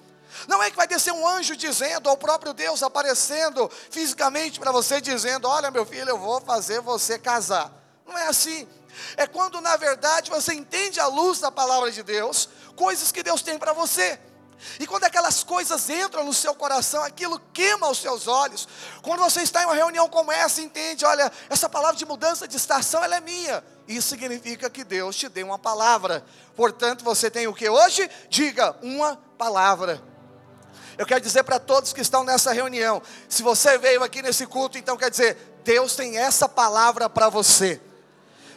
Não 0.48 0.62
é 0.62 0.70
que 0.70 0.76
vai 0.76 0.86
descer 0.86 1.12
um 1.12 1.26
anjo 1.26 1.56
dizendo, 1.56 2.08
ou 2.08 2.14
o 2.14 2.18
próprio 2.18 2.52
Deus 2.52 2.82
aparecendo 2.82 3.70
fisicamente 3.90 4.58
para 4.58 4.72
você, 4.72 5.00
dizendo: 5.00 5.48
Olha, 5.48 5.70
meu 5.70 5.84
filho, 5.84 6.08
eu 6.08 6.18
vou 6.18 6.40
fazer 6.40 6.80
você 6.80 7.18
casar. 7.18 7.72
Não 8.06 8.16
é 8.16 8.28
assim. 8.28 8.66
É 9.16 9.26
quando, 9.26 9.60
na 9.60 9.76
verdade, 9.76 10.30
você 10.30 10.54
entende 10.54 11.00
a 11.00 11.06
luz 11.06 11.40
da 11.40 11.50
palavra 11.50 11.90
de 11.90 12.02
Deus, 12.02 12.48
coisas 12.74 13.12
que 13.12 13.22
Deus 13.22 13.42
tem 13.42 13.58
para 13.58 13.72
você. 13.72 14.18
E 14.80 14.86
quando 14.86 15.04
aquelas 15.04 15.42
coisas 15.42 15.88
entram 15.90 16.24
no 16.24 16.32
seu 16.32 16.54
coração, 16.54 17.02
aquilo 17.02 17.38
queima 17.52 17.88
os 17.90 17.98
seus 17.98 18.26
olhos. 18.26 18.66
Quando 19.02 19.20
você 19.20 19.42
está 19.42 19.62
em 19.62 19.66
uma 19.66 19.74
reunião 19.74 20.08
como 20.08 20.32
essa, 20.32 20.62
entende, 20.62 21.04
olha, 21.04 21.30
essa 21.48 21.68
palavra 21.68 21.96
de 21.96 22.06
mudança 22.06 22.48
de 22.48 22.56
estação, 22.56 23.02
ela 23.04 23.16
é 23.16 23.20
minha. 23.20 23.62
Isso 23.86 24.08
significa 24.08 24.70
que 24.70 24.82
Deus 24.82 25.14
te 25.16 25.28
deu 25.28 25.46
uma 25.46 25.58
palavra. 25.58 26.24
Portanto, 26.54 27.04
você 27.04 27.30
tem 27.30 27.46
o 27.46 27.54
que 27.54 27.68
hoje? 27.68 28.10
Diga 28.28 28.74
uma 28.82 29.16
palavra. 29.36 30.02
Eu 30.98 31.04
quero 31.04 31.20
dizer 31.20 31.42
para 31.42 31.58
todos 31.58 31.92
que 31.92 32.00
estão 32.00 32.24
nessa 32.24 32.52
reunião, 32.52 33.02
se 33.28 33.42
você 33.42 33.76
veio 33.76 34.02
aqui 34.02 34.22
nesse 34.22 34.46
culto, 34.46 34.78
então 34.78 34.96
quer 34.96 35.10
dizer, 35.10 35.36
Deus 35.62 35.94
tem 35.94 36.16
essa 36.16 36.48
palavra 36.48 37.08
para 37.08 37.28
você. 37.28 37.80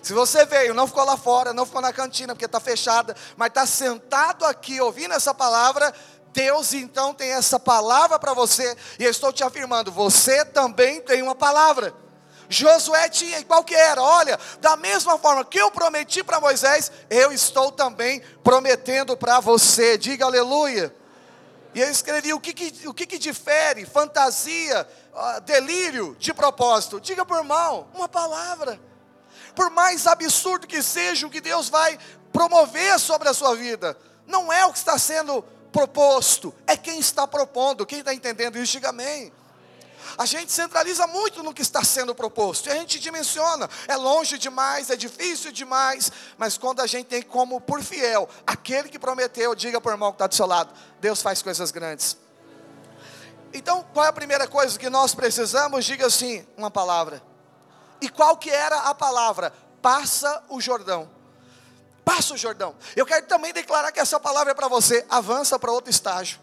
Se 0.01 0.13
você 0.13 0.45
veio, 0.45 0.73
não 0.73 0.87
ficou 0.87 1.03
lá 1.03 1.17
fora, 1.17 1.51
não 1.51 1.65
ficou 1.65 1.81
na 1.81 1.91
cantina 1.91 2.33
porque 2.33 2.45
está 2.45 2.59
fechada, 2.59 3.15
mas 3.35 3.49
está 3.49 3.65
sentado 3.65 4.45
aqui 4.45 4.79
ouvindo 4.79 5.13
essa 5.13 5.33
palavra, 5.33 5.93
Deus 6.31 6.73
então 6.73 7.13
tem 7.13 7.31
essa 7.31 7.59
palavra 7.59 8.17
para 8.17 8.33
você, 8.33 8.77
e 8.97 9.03
eu 9.03 9.11
estou 9.11 9.33
te 9.33 9.43
afirmando, 9.43 9.91
você 9.91 10.45
também 10.45 11.01
tem 11.01 11.21
uma 11.21 11.35
palavra. 11.35 11.93
Josué 12.47 13.07
tinha, 13.09 13.39
e 13.39 13.43
qual 13.43 13.63
que 13.63 13.75
era? 13.75 14.01
Olha, 14.01 14.39
da 14.59 14.75
mesma 14.75 15.19
forma 15.19 15.45
que 15.45 15.59
eu 15.59 15.69
prometi 15.69 16.23
para 16.23 16.39
Moisés, 16.39 16.91
eu 17.09 17.31
estou 17.31 17.71
também 17.71 18.21
prometendo 18.43 19.15
para 19.15 19.39
você. 19.39 19.97
Diga 19.99 20.25
aleluia. 20.25 20.93
E 21.73 21.81
eu 21.81 21.89
escrevi 21.89 22.33
o 22.33 22.39
que, 22.39 22.53
que 22.53 22.87
o 22.87 22.93
que, 22.93 23.05
que 23.05 23.19
difere 23.19 23.85
fantasia, 23.85 24.87
delírio 25.45 26.15
de 26.19 26.33
propósito. 26.33 26.99
Diga 26.99 27.23
por 27.25 27.37
irmão, 27.37 27.87
uma 27.93 28.09
palavra. 28.09 28.79
Por 29.55 29.69
mais 29.69 30.07
absurdo 30.07 30.67
que 30.67 30.81
seja 30.81 31.27
o 31.27 31.29
que 31.29 31.41
Deus 31.41 31.69
vai 31.69 31.97
promover 32.31 32.99
sobre 32.99 33.27
a 33.29 33.33
sua 33.33 33.55
vida, 33.55 33.97
não 34.25 34.51
é 34.51 34.65
o 34.65 34.71
que 34.71 34.77
está 34.77 34.97
sendo 34.97 35.43
proposto, 35.71 36.53
é 36.65 36.75
quem 36.75 36.99
está 36.99 37.27
propondo. 37.27 37.85
Quem 37.85 37.99
está 37.99 38.13
entendendo 38.13 38.57
isso, 38.57 38.73
diga 38.73 38.89
amém. 38.89 39.31
A 40.19 40.25
gente 40.25 40.51
centraliza 40.51 41.07
muito 41.07 41.41
no 41.41 41.53
que 41.53 41.61
está 41.61 41.81
sendo 41.81 42.13
proposto, 42.13 42.67
e 42.67 42.71
a 42.73 42.75
gente 42.75 42.99
dimensiona, 42.99 43.69
é 43.87 43.95
longe 43.95 44.37
demais, 44.37 44.89
é 44.89 44.97
difícil 44.97 45.49
demais, 45.49 46.11
mas 46.37 46.57
quando 46.57 46.81
a 46.81 46.87
gente 46.87 47.05
tem 47.05 47.21
como 47.21 47.61
por 47.61 47.81
fiel, 47.81 48.27
aquele 48.45 48.89
que 48.89 48.99
prometeu, 48.99 49.55
diga 49.55 49.79
para 49.79 49.91
o 49.91 49.93
irmão 49.93 50.11
que 50.11 50.15
está 50.15 50.27
do 50.27 50.35
seu 50.35 50.45
lado, 50.45 50.73
Deus 50.99 51.21
faz 51.21 51.41
coisas 51.41 51.71
grandes. 51.71 52.17
Então, 53.53 53.81
qual 53.93 54.07
é 54.07 54.09
a 54.09 54.13
primeira 54.13 54.45
coisa 54.45 54.77
que 54.77 54.89
nós 54.89 55.15
precisamos? 55.15 55.85
Diga 55.85 56.07
assim, 56.07 56.45
uma 56.57 56.69
palavra. 56.69 57.23
E 58.01 58.09
qual 58.09 58.35
que 58.35 58.49
era 58.49 58.75
a 58.75 58.93
palavra? 58.93 59.53
Passa 59.81 60.43
o 60.49 60.59
Jordão. 60.59 61.09
Passa 62.03 62.33
o 62.33 62.37
Jordão. 62.37 62.75
Eu 62.93 63.05
quero 63.05 63.25
também 63.25 63.53
declarar 63.53 63.93
que 63.93 64.01
essa 64.01 64.19
palavra 64.19 64.51
é 64.51 64.53
para 64.53 64.67
você. 64.67 65.05
Avança 65.09 65.57
para 65.57 65.71
outro 65.71 65.89
estágio 65.89 66.41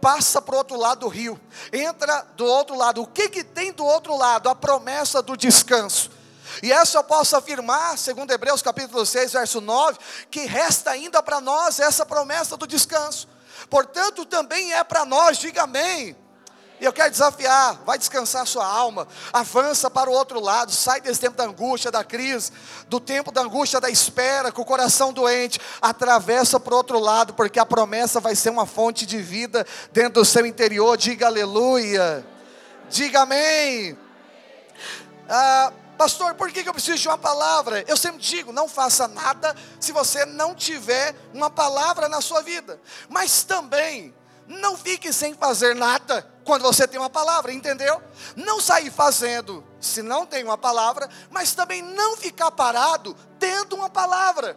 passa 0.00 0.40
para 0.40 0.54
o 0.54 0.58
outro 0.58 0.76
lado 0.76 1.00
do 1.00 1.08
rio, 1.08 1.40
entra 1.72 2.26
do 2.36 2.44
outro 2.44 2.76
lado. 2.76 3.02
O 3.02 3.06
que, 3.06 3.28
que 3.28 3.44
tem 3.44 3.72
do 3.72 3.84
outro 3.84 4.16
lado? 4.16 4.48
A 4.48 4.54
promessa 4.54 5.22
do 5.22 5.36
descanso. 5.36 6.10
E 6.62 6.72
essa 6.72 6.98
eu 6.98 7.04
posso 7.04 7.36
afirmar, 7.36 7.96
segundo 7.98 8.30
Hebreus 8.30 8.62
capítulo 8.62 9.04
6, 9.04 9.32
verso 9.32 9.60
9, 9.60 9.98
que 10.30 10.46
resta 10.46 10.90
ainda 10.90 11.22
para 11.22 11.40
nós 11.40 11.78
essa 11.78 12.04
promessa 12.06 12.56
do 12.56 12.66
descanso. 12.66 13.28
Portanto, 13.68 14.24
também 14.24 14.72
é 14.72 14.82
para 14.82 15.04
nós, 15.04 15.38
diga 15.38 15.62
amém. 15.64 16.16
E 16.80 16.84
eu 16.84 16.92
quero 16.92 17.10
desafiar, 17.10 17.74
vai 17.84 17.98
descansar 17.98 18.46
sua 18.46 18.64
alma, 18.64 19.08
avança 19.32 19.90
para 19.90 20.08
o 20.08 20.12
outro 20.12 20.38
lado, 20.38 20.70
sai 20.70 21.00
desse 21.00 21.20
tempo 21.20 21.36
da 21.36 21.44
angústia, 21.44 21.90
da 21.90 22.04
crise, 22.04 22.52
do 22.86 23.00
tempo 23.00 23.32
da 23.32 23.40
angústia, 23.40 23.80
da 23.80 23.90
espera, 23.90 24.52
com 24.52 24.62
o 24.62 24.64
coração 24.64 25.12
doente, 25.12 25.60
atravessa 25.82 26.60
para 26.60 26.72
o 26.72 26.76
outro 26.76 27.00
lado, 27.00 27.34
porque 27.34 27.58
a 27.58 27.66
promessa 27.66 28.20
vai 28.20 28.36
ser 28.36 28.50
uma 28.50 28.64
fonte 28.64 29.04
de 29.06 29.20
vida 29.20 29.66
dentro 29.92 30.22
do 30.22 30.24
seu 30.24 30.46
interior. 30.46 30.96
Diga 30.96 31.26
aleluia, 31.26 32.24
diga 32.88 33.22
amém. 33.22 33.98
Ah, 35.28 35.72
pastor, 35.96 36.34
por 36.34 36.52
que 36.52 36.60
eu 36.60 36.72
preciso 36.72 36.98
de 36.98 37.08
uma 37.08 37.18
palavra? 37.18 37.84
Eu 37.88 37.96
sempre 37.96 38.20
digo: 38.20 38.52
não 38.52 38.68
faça 38.68 39.08
nada 39.08 39.56
se 39.80 39.90
você 39.90 40.24
não 40.24 40.54
tiver 40.54 41.12
uma 41.34 41.50
palavra 41.50 42.08
na 42.08 42.20
sua 42.20 42.40
vida, 42.40 42.80
mas 43.08 43.42
também 43.42 44.14
não 44.46 44.76
fique 44.76 45.12
sem 45.12 45.34
fazer 45.34 45.74
nada 45.74 46.37
quando 46.48 46.62
você 46.62 46.88
tem 46.88 46.98
uma 46.98 47.10
palavra, 47.10 47.52
entendeu? 47.52 48.02
Não 48.34 48.58
sair 48.58 48.90
fazendo 48.90 49.62
se 49.78 50.00
não 50.00 50.24
tem 50.24 50.42
uma 50.42 50.56
palavra, 50.56 51.06
mas 51.30 51.52
também 51.52 51.82
não 51.82 52.16
ficar 52.16 52.50
parado 52.50 53.14
tendo 53.38 53.76
uma 53.76 53.90
palavra. 53.90 54.56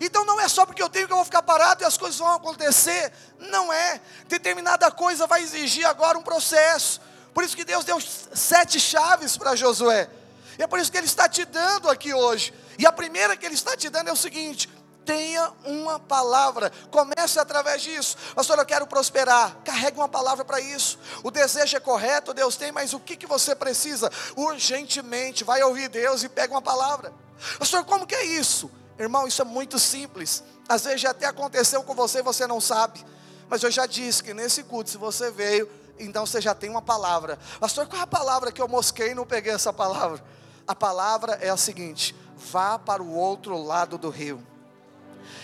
Então 0.00 0.24
não 0.24 0.40
é 0.40 0.48
só 0.48 0.66
porque 0.66 0.82
eu 0.82 0.88
tenho 0.88 1.06
que 1.06 1.12
eu 1.12 1.16
vou 1.16 1.24
ficar 1.24 1.42
parado 1.42 1.84
e 1.84 1.86
as 1.86 1.96
coisas 1.96 2.18
vão 2.18 2.34
acontecer. 2.34 3.12
Não 3.38 3.72
é. 3.72 4.00
Determinada 4.26 4.90
coisa 4.90 5.28
vai 5.28 5.40
exigir 5.40 5.86
agora 5.86 6.18
um 6.18 6.22
processo. 6.22 7.00
Por 7.32 7.44
isso 7.44 7.56
que 7.56 7.64
Deus 7.64 7.84
deu 7.84 8.00
sete 8.00 8.80
chaves 8.80 9.36
para 9.36 9.54
Josué. 9.54 10.10
E 10.58 10.64
é 10.64 10.66
por 10.66 10.80
isso 10.80 10.90
que 10.90 10.98
Ele 10.98 11.06
está 11.06 11.28
te 11.28 11.44
dando 11.44 11.88
aqui 11.88 12.12
hoje. 12.12 12.52
E 12.76 12.84
a 12.84 12.90
primeira 12.90 13.36
que 13.36 13.46
Ele 13.46 13.54
está 13.54 13.76
te 13.76 13.88
dando 13.88 14.08
é 14.08 14.12
o 14.12 14.16
seguinte: 14.16 14.68
tenha 15.08 15.50
uma 15.64 15.98
palavra, 15.98 16.70
comece 16.90 17.38
através 17.40 17.80
disso. 17.80 18.14
Pastor, 18.34 18.58
eu 18.58 18.66
quero 18.66 18.86
prosperar. 18.86 19.56
Carregue 19.64 19.96
uma 19.96 20.06
palavra 20.06 20.44
para 20.44 20.60
isso. 20.60 20.98
O 21.22 21.30
desejo 21.30 21.74
é 21.74 21.80
correto, 21.80 22.34
Deus 22.34 22.56
tem, 22.56 22.70
mas 22.70 22.92
o 22.92 23.00
que, 23.00 23.16
que 23.16 23.26
você 23.26 23.54
precisa? 23.54 24.12
Urgentemente, 24.36 25.44
vai 25.44 25.62
ouvir 25.62 25.88
Deus 25.88 26.22
e 26.24 26.28
pega 26.28 26.52
uma 26.52 26.60
palavra. 26.60 27.10
Pastor, 27.58 27.86
como 27.86 28.06
que 28.06 28.14
é 28.14 28.22
isso? 28.22 28.70
Irmão, 28.98 29.26
isso 29.26 29.40
é 29.40 29.46
muito 29.46 29.78
simples. 29.78 30.44
Às 30.68 30.84
vezes 30.84 31.00
já 31.00 31.12
até 31.12 31.24
aconteceu 31.24 31.82
com 31.82 31.94
você 31.94 32.18
e 32.18 32.22
você 32.22 32.46
não 32.46 32.60
sabe. 32.60 33.02
Mas 33.48 33.62
eu 33.62 33.70
já 33.70 33.86
disse 33.86 34.22
que 34.22 34.34
nesse 34.34 34.62
culto, 34.62 34.90
se 34.90 34.98
você 34.98 35.30
veio, 35.30 35.70
então 35.98 36.26
você 36.26 36.38
já 36.38 36.54
tem 36.54 36.68
uma 36.68 36.82
palavra. 36.82 37.38
Pastor, 37.58 37.86
qual 37.86 38.00
é 38.00 38.04
a 38.04 38.06
palavra 38.06 38.52
que 38.52 38.60
eu 38.60 38.68
mosquei 38.68 39.12
e 39.12 39.14
não 39.14 39.24
peguei 39.24 39.54
essa 39.54 39.72
palavra? 39.72 40.22
A 40.66 40.74
palavra 40.74 41.38
é 41.40 41.48
a 41.48 41.56
seguinte: 41.56 42.14
vá 42.36 42.78
para 42.78 43.02
o 43.02 43.14
outro 43.14 43.56
lado 43.56 43.96
do 43.96 44.10
rio. 44.10 44.46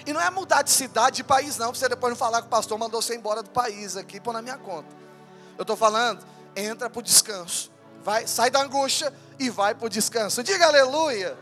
E 0.07 0.13
não 0.13 0.21
é 0.21 0.29
mudar 0.31 0.63
de 0.63 0.71
cidade, 0.71 1.17
de 1.17 1.25
país, 1.25 1.57
não, 1.57 1.71
para 1.71 1.79
você 1.79 1.89
depois 1.89 2.11
não 2.11 2.17
falar 2.17 2.41
que 2.43 2.47
o 2.47 2.51
pastor 2.51 2.79
mandou 2.79 3.01
você 3.01 3.15
embora 3.15 3.43
do 3.43 3.51
país 3.51 3.97
aqui, 3.97 4.21
pôr 4.21 4.33
na 4.33 4.43
minha 4.43 4.59
conta. 4.59 4.89
Eu 5.57 5.63
estou 5.63 5.77
falando, 5.77 6.25
entra 6.57 6.91
para 6.91 6.99
o 6.99 7.03
descanso. 7.03 7.71
Vai, 8.03 8.27
sai 8.27 8.51
da 8.51 8.61
angústia 8.61 9.13
e 9.39 9.49
vai 9.49 9.75
para 9.75 9.87
o 9.87 9.89
descanso. 9.89 10.43
Diga 10.43 10.67
aleluia. 10.67 11.37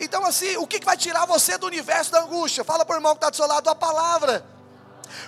Então, 0.00 0.24
assim, 0.26 0.56
o 0.56 0.66
que, 0.66 0.78
que 0.78 0.86
vai 0.86 0.96
tirar 0.96 1.24
você 1.24 1.56
do 1.56 1.66
universo 1.66 2.10
da 2.10 2.22
angústia? 2.22 2.64
Fala 2.64 2.84
para 2.84 2.94
o 2.94 2.98
irmão 2.98 3.12
que 3.12 3.18
está 3.18 3.30
do 3.30 3.36
seu 3.36 3.46
lado 3.46 3.68
a 3.70 3.74
palavra. 3.74 4.44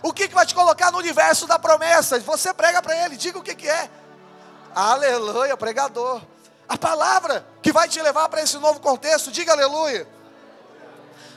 O 0.02 0.12
que, 0.12 0.28
que 0.28 0.34
vai 0.34 0.44
te 0.44 0.54
colocar 0.54 0.90
no 0.90 0.98
universo 0.98 1.46
da 1.46 1.58
promessa? 1.58 2.18
Você 2.20 2.52
prega 2.52 2.82
para 2.82 3.04
ele, 3.04 3.16
diga 3.16 3.38
o 3.38 3.42
que, 3.42 3.54
que 3.54 3.68
é. 3.68 3.88
Aleluia, 4.74 5.56
pregador. 5.56 6.20
A 6.68 6.76
palavra 6.76 7.46
que 7.62 7.72
vai 7.72 7.88
te 7.88 8.00
levar 8.02 8.28
para 8.28 8.42
esse 8.42 8.58
novo 8.58 8.80
contexto, 8.80 9.30
diga 9.30 9.52
aleluia. 9.52 10.06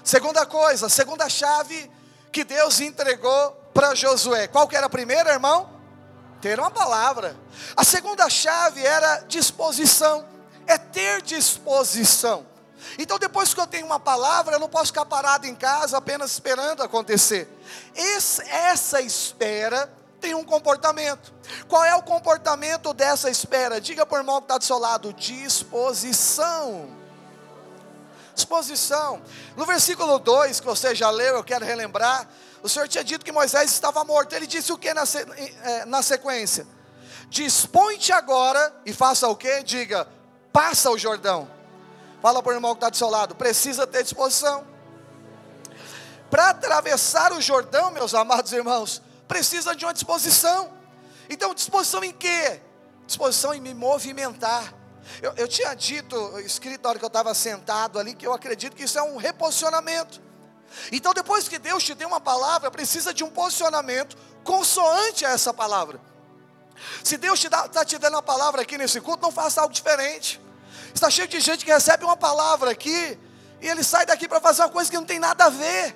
Segunda 0.04 0.46
coisa, 0.46 0.90
segunda 0.90 1.30
chave 1.30 1.90
que 2.32 2.44
Deus 2.44 2.80
entregou 2.80 3.52
para 3.74 3.96
Josué. 3.96 4.48
Qual 4.48 4.68
que 4.68 4.76
era 4.76 4.86
a 4.88 4.90
primeira, 4.90 5.32
irmão? 5.32 5.70
Ter 6.42 6.60
uma 6.60 6.72
palavra. 6.72 7.36
A 7.76 7.84
segunda 7.84 8.30
chave 8.30 8.86
era 8.86 9.20
disposição. 9.28 10.26
É 10.66 10.78
ter 10.78 11.22
disposição. 11.22 12.46
Então, 12.98 13.20
depois 13.20 13.54
que 13.54 13.60
eu 13.60 13.68
tenho 13.68 13.86
uma 13.86 14.00
palavra, 14.00 14.56
eu 14.56 14.60
não 14.60 14.70
posso 14.70 14.88
ficar 14.88 15.06
parado 15.06 15.46
em 15.46 15.56
casa 15.56 15.98
apenas 15.98 16.32
esperando 16.32 16.82
acontecer. 16.82 17.50
Esse, 17.94 18.42
essa 18.50 19.02
espera 19.02 19.92
tem 20.22 20.34
um 20.34 20.44
comportamento. 20.44 21.34
Qual 21.68 21.84
é 21.84 21.96
o 21.96 22.02
comportamento 22.02 22.94
dessa 22.94 23.30
espera? 23.30 23.82
Diga 23.82 24.06
para 24.06 24.18
o 24.18 24.22
irmão 24.22 24.38
que 24.38 24.46
está 24.46 24.58
do 24.58 24.64
seu 24.64 24.78
lado: 24.78 25.12
disposição 25.14 26.99
disposição. 28.39 29.21
No 29.56 29.65
versículo 29.65 30.17
2, 30.17 30.60
que 30.60 30.65
você 30.65 30.95
já 30.95 31.10
leu, 31.10 31.36
eu 31.36 31.43
quero 31.43 31.65
relembrar. 31.65 32.28
O 32.63 32.69
Senhor 32.69 32.88
tinha 32.88 33.04
dito 33.04 33.23
que 33.23 33.32
Moisés 33.32 33.71
estava 33.71 34.04
morto. 34.04 34.34
Ele 34.34 34.47
disse 34.47 34.71
o 34.71 34.78
que 34.78 34.93
na, 34.93 35.04
é, 35.63 35.86
na 35.86 36.02
sequência? 36.02 36.65
Dispõe-te 37.30 38.12
agora 38.12 38.73
e 38.86 38.91
faça 38.91 39.28
o 39.28 39.36
que? 39.36 39.62
Diga, 39.63 40.08
passa 40.52 40.89
o 40.89 40.97
Jordão. 40.97 41.49
Fala 42.21 42.41
para 42.41 42.52
o 42.52 42.56
irmão 42.56 42.73
que 42.73 42.78
está 42.78 42.89
do 42.89 42.97
seu 42.97 43.10
lado, 43.10 43.36
precisa 43.36 43.88
ter 43.88 44.04
disposição. 44.04 44.67
Para 46.30 46.49
atravessar 46.49 47.32
o 47.32 47.41
Jordão, 47.41 47.91
meus 47.91 48.13
amados 48.13 48.52
irmãos, 48.52 49.02
precisa 49.28 49.75
de 49.75 49.86
uma 49.86 49.93
disposição. 49.93 50.71
Então, 51.30 51.54
disposição 51.54 52.04
em 52.04 52.12
quê? 52.12 52.60
Disposição 53.06 53.54
em 53.54 53.62
me 53.62 53.73
movimentar. 53.73 54.73
Eu, 55.22 55.34
eu 55.36 55.48
tinha 55.48 55.74
dito, 55.74 56.39
escrito 56.39 56.84
na 56.84 56.89
hora 56.89 57.00
que 57.00 57.06
eu 57.06 57.08
estava 57.08 57.34
sentado 57.34 58.00
ali, 58.00 58.15
que 58.15 58.26
eu 58.26 58.34
acredito 58.34 58.76
que 58.76 58.84
isso 58.84 58.98
é 58.98 59.04
um 59.04 59.17
reposicionamento. 59.17 60.22
Então, 60.91 61.13
depois 61.13 61.48
que 61.48 61.58
Deus 61.58 61.84
te 61.84 61.93
deu 61.95 62.08
uma 62.08 62.22
palavra, 62.22 62.69
precisa 62.69 63.13
de 63.13 63.24
um 63.24 63.30
posicionamento 63.30 64.15
consoante 64.43 65.26
a 65.26 65.32
essa 65.32 65.54
palavra. 65.54 66.00
Se 67.04 67.17
Deus 67.17 67.43
está 67.43 67.84
te 67.84 67.98
dando 67.98 68.13
uma 68.13 68.24
palavra 68.24 68.62
aqui 68.62 68.78
nesse 68.78 69.02
culto, 69.02 69.22
não 69.22 69.32
faça 69.32 69.62
algo 69.62 69.74
diferente. 69.74 70.39
Está 70.93 71.10
cheio 71.10 71.28
de 71.28 71.39
gente 71.39 71.65
que 71.65 71.72
recebe 71.72 72.04
uma 72.04 72.17
palavra 72.17 72.72
aqui 72.72 73.17
e 73.62 73.67
ele 73.67 73.84
sai 73.84 74.06
daqui 74.06 74.28
para 74.28 74.39
fazer 74.39 74.62
uma 74.62 74.69
coisa 74.69 74.89
que 74.89 74.98
não 74.98 75.06
tem 75.06 75.19
nada 75.19 75.45
a 75.45 75.50
ver. 75.50 75.95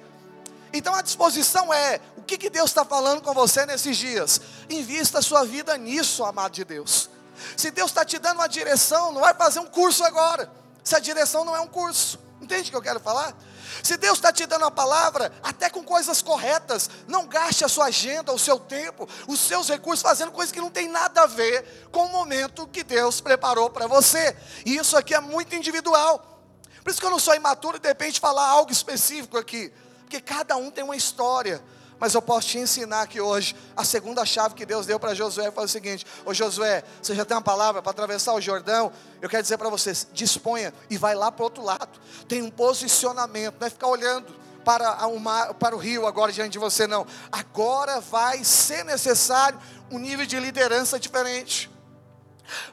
Então 0.71 0.93
a 0.93 1.01
disposição 1.01 1.73
é: 1.73 1.99
o 2.17 2.21
que, 2.21 2.37
que 2.37 2.49
Deus 2.49 2.69
está 2.69 2.83
falando 2.83 3.21
com 3.21 3.33
você 3.33 3.65
nesses 3.65 3.95
dias? 3.97 4.41
Invista 4.69 5.19
a 5.19 5.21
sua 5.21 5.45
vida 5.45 5.77
nisso, 5.77 6.23
amado 6.23 6.53
de 6.53 6.65
Deus. 6.65 7.09
Se 7.57 7.71
Deus 7.71 7.91
está 7.91 8.05
te 8.05 8.19
dando 8.19 8.37
uma 8.37 8.47
direção, 8.47 9.11
não 9.11 9.21
vai 9.21 9.33
fazer 9.33 9.59
um 9.59 9.67
curso 9.67 10.03
agora. 10.03 10.51
Se 10.83 10.95
a 10.95 10.99
direção 10.99 11.45
não 11.45 11.55
é 11.55 11.59
um 11.59 11.67
curso. 11.67 12.19
Entende 12.41 12.67
o 12.67 12.71
que 12.71 12.77
eu 12.77 12.81
quero 12.81 12.99
falar? 12.99 13.33
Se 13.81 13.95
Deus 13.95 14.17
está 14.17 14.31
te 14.31 14.45
dando 14.45 14.65
a 14.65 14.71
palavra, 14.71 15.31
até 15.41 15.69
com 15.69 15.81
coisas 15.83 16.21
corretas, 16.21 16.89
não 17.07 17.25
gaste 17.25 17.63
a 17.63 17.69
sua 17.69 17.85
agenda, 17.85 18.33
o 18.33 18.39
seu 18.39 18.59
tempo, 18.59 19.07
os 19.27 19.39
seus 19.39 19.69
recursos 19.69 20.01
fazendo 20.01 20.31
coisas 20.31 20.51
que 20.51 20.59
não 20.59 20.69
tem 20.69 20.89
nada 20.89 21.23
a 21.23 21.25
ver 21.25 21.87
com 21.91 22.05
o 22.05 22.11
momento 22.11 22.67
que 22.67 22.83
Deus 22.83 23.21
preparou 23.21 23.69
para 23.69 23.87
você. 23.87 24.35
E 24.65 24.75
isso 24.75 24.97
aqui 24.97 25.15
é 25.15 25.19
muito 25.19 25.55
individual. 25.55 26.41
Por 26.83 26.91
isso 26.91 26.99
que 26.99 27.05
eu 27.05 27.11
não 27.11 27.19
sou 27.19 27.33
imaturo 27.33 27.77
e 27.77 27.79
de 27.79 27.87
repente 27.87 28.19
falar 28.19 28.45
algo 28.45 28.71
específico 28.71 29.37
aqui, 29.37 29.71
porque 30.01 30.19
cada 30.19 30.57
um 30.57 30.69
tem 30.69 30.83
uma 30.83 30.97
história. 30.97 31.63
Mas 31.99 32.13
eu 32.13 32.21
posso 32.21 32.47
te 32.47 32.57
ensinar 32.57 33.01
aqui 33.01 33.21
hoje 33.21 33.55
a 33.75 33.83
segunda 33.83 34.25
chave 34.25 34.55
que 34.55 34.65
Deus 34.65 34.85
deu 34.85 34.99
para 34.99 35.13
Josué 35.13 35.51
foi 35.51 35.65
o 35.65 35.67
seguinte: 35.67 36.05
Ô 36.25 36.33
Josué, 36.33 36.83
você 37.01 37.15
já 37.15 37.23
tem 37.25 37.35
uma 37.35 37.43
palavra 37.43 37.81
para 37.81 37.91
atravessar 37.91 38.33
o 38.33 38.41
Jordão? 38.41 38.91
Eu 39.21 39.29
quero 39.29 39.43
dizer 39.43 39.57
para 39.57 39.69
vocês: 39.69 40.07
disponha 40.13 40.73
e 40.89 40.97
vai 40.97 41.15
lá 41.15 41.31
para 41.31 41.41
o 41.41 41.45
outro 41.45 41.63
lado. 41.63 41.99
Tem 42.27 42.41
um 42.41 42.49
posicionamento, 42.49 43.55
não 43.59 43.67
é 43.67 43.69
ficar 43.69 43.87
olhando 43.87 44.33
para, 44.63 45.05
uma, 45.07 45.53
para 45.53 45.75
o 45.75 45.79
rio 45.79 46.07
agora 46.07 46.31
diante 46.31 46.53
de 46.53 46.59
você, 46.59 46.87
não. 46.87 47.05
Agora 47.31 47.99
vai 47.99 48.43
ser 48.43 48.83
necessário 48.83 49.59
um 49.91 49.99
nível 49.99 50.25
de 50.25 50.39
liderança 50.39 50.99
diferente. 50.99 51.69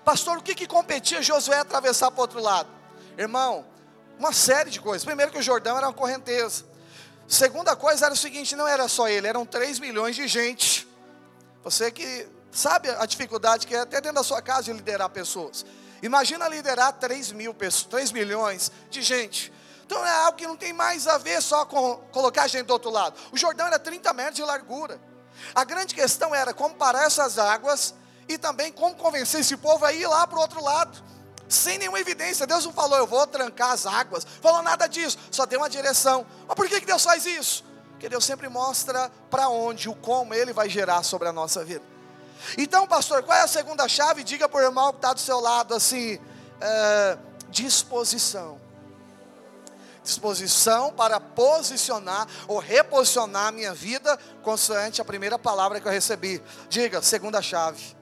Pastor, 0.04 0.38
o 0.38 0.42
que, 0.42 0.54
que 0.54 0.66
competia 0.66 1.22
Josué 1.22 1.58
atravessar 1.58 2.10
para 2.10 2.18
o 2.18 2.22
outro 2.22 2.40
lado? 2.40 2.68
Irmão, 3.16 3.64
uma 4.18 4.32
série 4.32 4.70
de 4.70 4.80
coisas. 4.80 5.04
Primeiro 5.04 5.32
que 5.32 5.38
o 5.38 5.42
Jordão 5.42 5.76
era 5.76 5.86
uma 5.86 5.92
correnteza. 5.92 6.64
Segunda 7.30 7.76
coisa 7.76 8.06
era 8.06 8.14
o 8.14 8.16
seguinte: 8.16 8.56
não 8.56 8.66
era 8.66 8.88
só 8.88 9.08
ele, 9.08 9.28
eram 9.28 9.46
3 9.46 9.78
milhões 9.78 10.16
de 10.16 10.26
gente. 10.26 10.86
Você 11.62 11.88
que 11.92 12.26
sabe 12.50 12.90
a 12.90 13.06
dificuldade 13.06 13.68
que 13.68 13.74
é 13.74 13.78
até 13.78 14.00
dentro 14.00 14.16
da 14.16 14.24
sua 14.24 14.42
casa 14.42 14.64
de 14.64 14.72
liderar 14.72 15.08
pessoas. 15.10 15.64
Imagina 16.02 16.48
liderar 16.48 16.92
3 16.94 17.30
mil 17.30 17.54
pessoas, 17.54 17.84
3 17.84 18.10
milhões 18.10 18.72
de 18.90 19.00
gente. 19.00 19.52
Então 19.86 20.04
é 20.04 20.10
algo 20.24 20.36
que 20.36 20.46
não 20.46 20.56
tem 20.56 20.72
mais 20.72 21.06
a 21.06 21.18
ver 21.18 21.40
só 21.40 21.64
com 21.64 21.98
colocar 22.10 22.42
a 22.42 22.48
gente 22.48 22.66
do 22.66 22.72
outro 22.72 22.90
lado. 22.90 23.16
O 23.30 23.38
Jordão 23.38 23.68
era 23.68 23.78
30 23.78 24.12
metros 24.12 24.34
de 24.34 24.42
largura. 24.42 25.00
A 25.54 25.62
grande 25.62 25.94
questão 25.94 26.34
era 26.34 26.52
como 26.52 26.74
parar 26.74 27.04
essas 27.04 27.38
águas 27.38 27.94
e 28.28 28.38
também 28.38 28.72
como 28.72 28.96
convencer 28.96 29.40
esse 29.40 29.56
povo 29.56 29.84
a 29.84 29.92
ir 29.92 30.06
lá 30.08 30.26
para 30.26 30.38
o 30.38 30.42
outro 30.42 30.60
lado 30.60 31.00
sem 31.50 31.76
nenhuma 31.78 32.00
evidência. 32.00 32.46
Deus 32.46 32.64
não 32.64 32.72
falou, 32.72 32.96
eu 32.96 33.06
vou 33.06 33.26
trancar 33.26 33.72
as 33.72 33.84
águas, 33.84 34.26
falou 34.40 34.62
nada 34.62 34.86
disso, 34.86 35.18
só 35.30 35.44
deu 35.44 35.60
uma 35.60 35.68
direção. 35.68 36.24
Mas 36.46 36.54
por 36.54 36.68
que, 36.68 36.80
que 36.80 36.86
Deus 36.86 37.02
faz 37.02 37.26
isso? 37.26 37.64
Porque 37.90 38.08
Deus 38.08 38.24
sempre 38.24 38.48
mostra 38.48 39.10
para 39.28 39.48
onde, 39.48 39.88
o 39.88 39.94
como 39.94 40.32
Ele 40.32 40.52
vai 40.52 40.70
gerar 40.70 41.02
sobre 41.02 41.28
a 41.28 41.32
nossa 41.32 41.64
vida. 41.64 41.82
Então, 42.56 42.86
pastor, 42.86 43.22
qual 43.22 43.36
é 43.36 43.42
a 43.42 43.48
segunda 43.48 43.86
chave? 43.88 44.24
Diga 44.24 44.48
para 44.48 44.60
o 44.60 44.64
irmão 44.64 44.90
que 44.92 44.98
está 44.98 45.12
do 45.12 45.20
seu 45.20 45.40
lado 45.40 45.74
assim: 45.74 46.18
é, 46.60 47.18
disposição. 47.50 48.58
Disposição 50.02 50.92
para 50.94 51.20
posicionar 51.20 52.26
ou 52.48 52.58
reposicionar 52.58 53.48
a 53.48 53.52
minha 53.52 53.74
vida 53.74 54.18
consoante 54.42 55.00
a 55.00 55.04
primeira 55.04 55.38
palavra 55.38 55.78
que 55.78 55.86
eu 55.86 55.92
recebi. 55.92 56.42
Diga, 56.70 57.02
segunda 57.02 57.42
chave. 57.42 57.99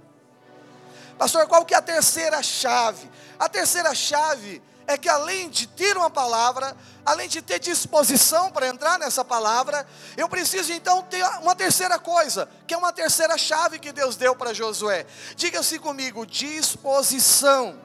Pastor, 1.19 1.47
qual 1.49 1.65
que 1.65 1.75
é 1.75 1.77
a 1.77 1.83
terceira 1.83 2.43
chave? 2.43 3.11
A 3.39 3.49
terceira 3.49 3.93
chave 3.95 4.63
é 4.87 4.97
que 4.97 5.09
além 5.09 5.51
de 5.51 5.67
ter 5.67 5.97
uma 5.97 6.09
palavra, 6.09 6.75
além 7.05 7.29
de 7.29 7.43
ter 7.43 7.59
disposição 7.59 8.51
para 8.51 8.69
entrar 8.69 8.99
nessa 8.99 9.25
palavra, 9.25 9.87
eu 10.17 10.29
preciso 10.29 10.73
então 10.73 11.03
ter 11.03 11.23
uma 11.43 11.55
terceira 11.55 11.99
coisa, 11.99 12.49
que 12.67 12.73
é 12.73 12.77
uma 12.77 12.93
terceira 12.93 13.37
chave 13.37 13.79
que 13.79 13.93
Deus 13.93 14.17
deu 14.17 14.35
para 14.35 14.55
Josué. 14.55 15.05
Diga-se 15.37 15.79
comigo, 15.79 16.25
disposição. 16.25 17.79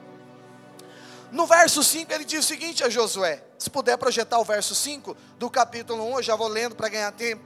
No 1.30 1.46
verso 1.46 1.82
5 1.82 2.12
ele 2.12 2.24
diz 2.24 2.44
o 2.44 2.48
seguinte 2.48 2.84
a 2.84 2.88
Josué: 2.88 3.44
se 3.58 3.68
puder 3.68 3.98
projetar 3.98 4.38
o 4.38 4.44
verso 4.44 4.74
5 4.74 5.16
do 5.38 5.50
capítulo 5.50 6.08
1, 6.12 6.16
eu 6.18 6.22
já 6.22 6.36
vou 6.36 6.48
lendo 6.48 6.76
para 6.76 6.88
ganhar 6.88 7.10
tempo. 7.10 7.42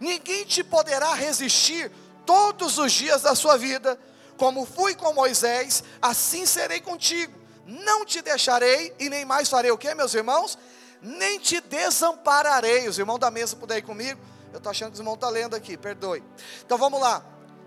Ninguém 0.00 0.44
te 0.44 0.64
poderá 0.64 1.14
resistir 1.14 1.90
todos 2.26 2.76
os 2.76 2.92
dias 2.92 3.22
da 3.22 3.34
sua 3.34 3.56
vida, 3.56 3.98
como 4.38 4.64
fui 4.64 4.94
com 4.94 5.12
Moisés, 5.12 5.84
assim 6.00 6.46
serei 6.46 6.80
contigo 6.80 7.38
não 7.68 8.02
te 8.02 8.22
deixarei 8.22 8.94
e 8.98 9.10
nem 9.10 9.26
mais 9.26 9.50
farei 9.50 9.70
o 9.70 9.76
que, 9.76 9.94
meus 9.94 10.14
irmãos? 10.14 10.56
Nem 11.02 11.38
te 11.38 11.60
desampararei. 11.60 12.88
Os 12.88 12.98
irmãos 12.98 13.18
da 13.18 13.30
mesa 13.30 13.54
puderem 13.54 13.84
comigo. 13.84 14.18
Eu 14.50 14.56
estou 14.56 14.70
achando 14.70 14.88
que 14.88 14.94
os 14.94 15.00
irmãos 15.00 15.14
estão 15.14 15.28
lendo 15.28 15.54
aqui, 15.54 15.76
perdoe. 15.76 16.24
Então 16.64 16.78
vamos 16.78 16.98
lá. 16.98 17.22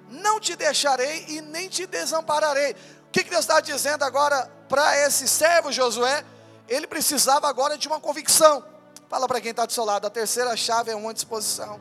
não 0.10 0.40
te 0.40 0.56
deixarei 0.56 1.26
e 1.30 1.40
nem 1.42 1.70
te 1.70 1.86
desampararei. 1.86 2.76
O 3.08 3.12
que 3.12 3.24
Deus 3.24 3.42
está 3.42 3.62
dizendo 3.62 4.04
agora 4.04 4.52
para 4.68 4.98
esse 5.06 5.28
servo 5.28 5.72
Josué? 5.72 6.26
Ele 6.68 6.88
precisava 6.88 7.48
agora 7.48 7.78
de 7.78 7.88
uma 7.88 8.00
convicção. 8.00 8.66
Fala 9.08 9.28
para 9.28 9.40
quem 9.40 9.52
está 9.52 9.66
do 9.66 9.72
seu 9.72 9.86
lado, 9.86 10.08
a 10.08 10.10
terceira 10.10 10.56
chave 10.58 10.90
é 10.90 10.96
uma 10.96 11.14
disposição. 11.14 11.80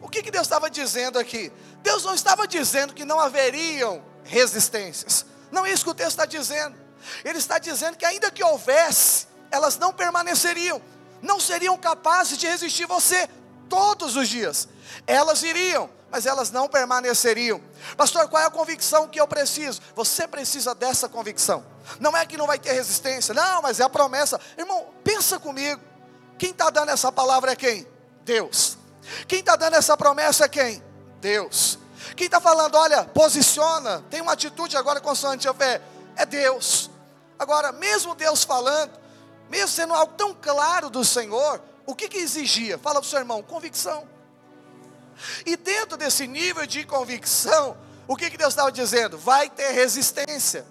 O 0.00 0.08
que, 0.08 0.22
que 0.22 0.30
Deus 0.30 0.46
estava 0.46 0.70
dizendo 0.70 1.18
aqui? 1.18 1.52
Deus 1.82 2.04
não 2.04 2.14
estava 2.14 2.46
dizendo 2.46 2.94
que 2.94 3.04
não 3.04 3.20
haveriam 3.20 4.02
resistências. 4.24 5.26
Não 5.50 5.66
é 5.66 5.72
isso 5.72 5.84
que 5.84 5.90
o 5.90 5.94
texto 5.94 6.10
está 6.10 6.26
dizendo. 6.26 6.76
Ele 7.24 7.38
está 7.38 7.58
dizendo 7.58 7.96
que 7.96 8.04
ainda 8.04 8.30
que 8.30 8.42
houvesse, 8.42 9.26
elas 9.50 9.78
não 9.78 9.92
permaneceriam, 9.92 10.80
não 11.20 11.40
seriam 11.40 11.76
capazes 11.76 12.38
de 12.38 12.46
resistir 12.46 12.86
você 12.86 13.28
todos 13.68 14.16
os 14.16 14.28
dias. 14.28 14.68
Elas 15.06 15.42
iriam, 15.42 15.90
mas 16.10 16.26
elas 16.26 16.50
não 16.50 16.68
permaneceriam. 16.68 17.60
Pastor, 17.96 18.28
qual 18.28 18.42
é 18.42 18.46
a 18.46 18.50
convicção 18.50 19.08
que 19.08 19.20
eu 19.20 19.26
preciso? 19.26 19.80
Você 19.94 20.26
precisa 20.26 20.74
dessa 20.74 21.08
convicção. 21.08 21.64
Não 21.98 22.16
é 22.16 22.26
que 22.26 22.36
não 22.36 22.46
vai 22.46 22.58
ter 22.58 22.72
resistência, 22.72 23.34
não, 23.34 23.62
mas 23.62 23.80
é 23.80 23.84
a 23.84 23.88
promessa. 23.88 24.40
Irmão, 24.56 24.86
pensa 25.04 25.38
comigo. 25.38 25.80
Quem 26.38 26.50
está 26.50 26.70
dando 26.70 26.90
essa 26.90 27.12
palavra 27.12 27.52
é 27.52 27.56
quem? 27.56 27.86
Deus. 28.24 28.79
Quem 29.26 29.40
está 29.40 29.56
dando 29.56 29.74
essa 29.74 29.96
promessa 29.96 30.44
é 30.44 30.48
quem? 30.48 30.82
Deus. 31.20 31.78
Quem 32.16 32.26
está 32.26 32.40
falando, 32.40 32.76
olha, 32.76 33.04
posiciona, 33.04 34.04
tem 34.10 34.20
uma 34.20 34.32
atitude 34.32 34.76
agora 34.76 35.00
consoante 35.00 35.48
a 35.48 35.54
fé, 35.54 35.80
é 36.16 36.24
Deus. 36.24 36.90
Agora, 37.38 37.72
mesmo 37.72 38.14
Deus 38.14 38.44
falando, 38.44 38.92
mesmo 39.48 39.68
sendo 39.68 39.94
algo 39.94 40.12
tão 40.16 40.34
claro 40.34 40.90
do 40.90 41.04
Senhor, 41.04 41.60
o 41.86 41.94
que, 41.94 42.08
que 42.08 42.18
exigia? 42.18 42.78
Fala 42.78 43.00
para 43.00 43.06
o 43.06 43.08
seu 43.08 43.18
irmão, 43.18 43.42
convicção. 43.42 44.06
E 45.44 45.56
dentro 45.56 45.96
desse 45.96 46.26
nível 46.26 46.66
de 46.66 46.84
convicção, 46.84 47.76
o 48.06 48.16
que, 48.16 48.30
que 48.30 48.36
Deus 48.36 48.52
estava 48.52 48.72
dizendo? 48.72 49.18
Vai 49.18 49.48
ter 49.48 49.70
resistência. 49.72 50.64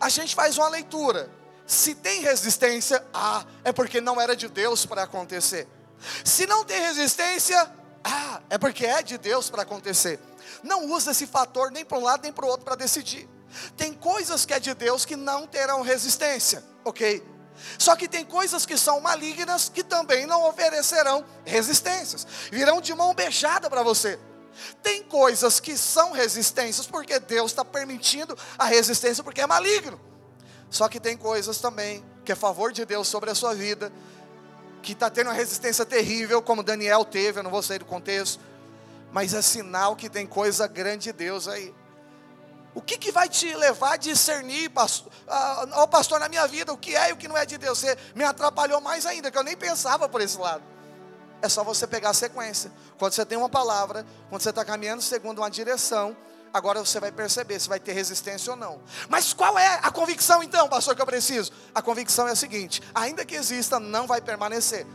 A 0.00 0.08
gente 0.08 0.34
faz 0.34 0.56
uma 0.58 0.68
leitura. 0.68 1.30
Se 1.66 1.94
tem 1.94 2.22
resistência, 2.22 3.04
ah, 3.12 3.44
é 3.64 3.72
porque 3.72 4.00
não 4.00 4.20
era 4.20 4.36
de 4.36 4.48
Deus 4.48 4.84
para 4.84 5.02
acontecer. 5.04 5.66
Se 6.24 6.46
não 6.46 6.64
tem 6.64 6.80
resistência, 6.80 7.70
ah, 8.04 8.40
é 8.50 8.58
porque 8.58 8.84
é 8.84 9.02
de 9.02 9.18
Deus 9.18 9.48
para 9.48 9.62
acontecer. 9.62 10.18
Não 10.62 10.86
usa 10.86 11.12
esse 11.12 11.26
fator 11.26 11.70
nem 11.70 11.84
para 11.84 11.98
um 11.98 12.02
lado 12.02 12.22
nem 12.22 12.32
para 12.32 12.44
o 12.44 12.48
outro 12.48 12.64
para 12.64 12.74
decidir. 12.74 13.28
Tem 13.76 13.92
coisas 13.92 14.44
que 14.44 14.54
é 14.54 14.60
de 14.60 14.74
Deus 14.74 15.04
que 15.04 15.16
não 15.16 15.46
terão 15.46 15.82
resistência, 15.82 16.64
ok? 16.84 17.22
Só 17.78 17.94
que 17.94 18.08
tem 18.08 18.24
coisas 18.24 18.64
que 18.64 18.76
são 18.76 19.00
malignas 19.00 19.68
que 19.68 19.84
também 19.84 20.26
não 20.26 20.48
oferecerão 20.48 21.24
resistências, 21.44 22.26
virão 22.50 22.80
de 22.80 22.94
mão 22.94 23.14
beijada 23.14 23.68
para 23.68 23.82
você. 23.82 24.18
Tem 24.82 25.02
coisas 25.02 25.60
que 25.60 25.76
são 25.76 26.12
resistências 26.12 26.86
porque 26.86 27.18
Deus 27.18 27.50
está 27.50 27.64
permitindo 27.64 28.36
a 28.58 28.64
resistência 28.64 29.22
porque 29.22 29.40
é 29.40 29.46
maligno. 29.46 30.00
Só 30.70 30.88
que 30.88 30.98
tem 30.98 31.16
coisas 31.16 31.58
também 31.58 32.04
que 32.24 32.32
é 32.32 32.34
favor 32.34 32.72
de 32.72 32.84
Deus 32.84 33.08
sobre 33.08 33.30
a 33.30 33.34
sua 33.34 33.54
vida, 33.54 33.92
que 34.82 34.92
está 34.92 35.08
tendo 35.08 35.28
uma 35.28 35.32
resistência 35.32 35.86
terrível, 35.86 36.42
como 36.42 36.62
Daniel 36.62 37.04
teve, 37.04 37.38
eu 37.38 37.42
não 37.42 37.50
vou 37.50 37.62
sair 37.62 37.78
do 37.78 37.84
contexto, 37.84 38.40
mas 39.12 39.32
é 39.32 39.40
sinal 39.40 39.94
que 39.94 40.10
tem 40.10 40.26
coisa 40.26 40.66
grande 40.66 41.04
de 41.04 41.12
Deus 41.12 41.48
aí. 41.48 41.72
O 42.74 42.80
que, 42.80 42.96
que 42.96 43.12
vai 43.12 43.28
te 43.28 43.54
levar 43.54 43.94
a 43.94 43.96
discernir, 43.96 44.70
pastor, 44.70 45.12
ah, 45.28 45.86
pastor, 45.86 46.18
na 46.18 46.28
minha 46.28 46.46
vida, 46.46 46.72
o 46.72 46.76
que 46.76 46.96
é 46.96 47.10
e 47.10 47.12
o 47.12 47.16
que 47.16 47.28
não 47.28 47.36
é 47.36 47.44
de 47.44 47.58
Deus? 47.58 47.78
Você 47.78 47.96
me 48.14 48.24
atrapalhou 48.24 48.80
mais 48.80 49.04
ainda, 49.04 49.30
que 49.30 49.36
eu 49.36 49.42
nem 49.42 49.56
pensava 49.56 50.08
por 50.08 50.20
esse 50.20 50.38
lado. 50.38 50.62
É 51.42 51.48
só 51.48 51.62
você 51.62 51.86
pegar 51.86 52.10
a 52.10 52.14
sequência. 52.14 52.72
Quando 52.98 53.12
você 53.12 53.26
tem 53.26 53.36
uma 53.36 53.48
palavra, 53.48 54.06
quando 54.30 54.40
você 54.40 54.50
está 54.50 54.64
caminhando 54.64 55.02
segundo 55.02 55.38
uma 55.40 55.50
direção, 55.50 56.16
agora 56.52 56.80
você 56.80 57.00
vai 57.00 57.10
perceber 57.10 57.58
se 57.58 57.68
vai 57.68 57.80
ter 57.80 57.92
resistência 57.92 58.52
ou 58.52 58.56
não. 58.56 58.80
Mas 59.08 59.32
qual 59.32 59.58
é 59.58 59.80
a 59.82 59.90
convicção 59.90 60.42
então, 60.42 60.68
pastor, 60.68 60.94
que 60.94 61.02
eu 61.02 61.06
preciso? 61.06 61.52
A 61.74 61.80
convicção 61.80 62.28
é 62.28 62.32
a 62.32 62.36
seguinte: 62.36 62.82
ainda 62.94 63.24
que 63.24 63.34
exista, 63.34 63.80
não 63.80 64.06
vai 64.06 64.20
permanecer. 64.20 64.86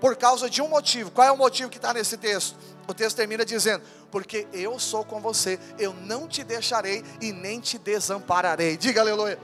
Por 0.00 0.14
causa 0.14 0.48
de 0.48 0.62
um 0.62 0.68
motivo. 0.68 1.10
Qual 1.10 1.26
é 1.26 1.32
o 1.32 1.36
motivo 1.36 1.68
que 1.68 1.78
está 1.78 1.92
nesse 1.92 2.16
texto? 2.16 2.56
O 2.86 2.94
texto 2.94 3.16
termina 3.16 3.44
dizendo: 3.44 3.82
Porque 4.10 4.46
eu 4.52 4.78
sou 4.78 5.04
com 5.04 5.20
você, 5.20 5.58
eu 5.78 5.92
não 5.92 6.28
te 6.28 6.44
deixarei 6.44 7.04
e 7.20 7.32
nem 7.32 7.60
te 7.60 7.78
desampararei. 7.78 8.76
Diga 8.76 9.00
aleluia. 9.00 9.38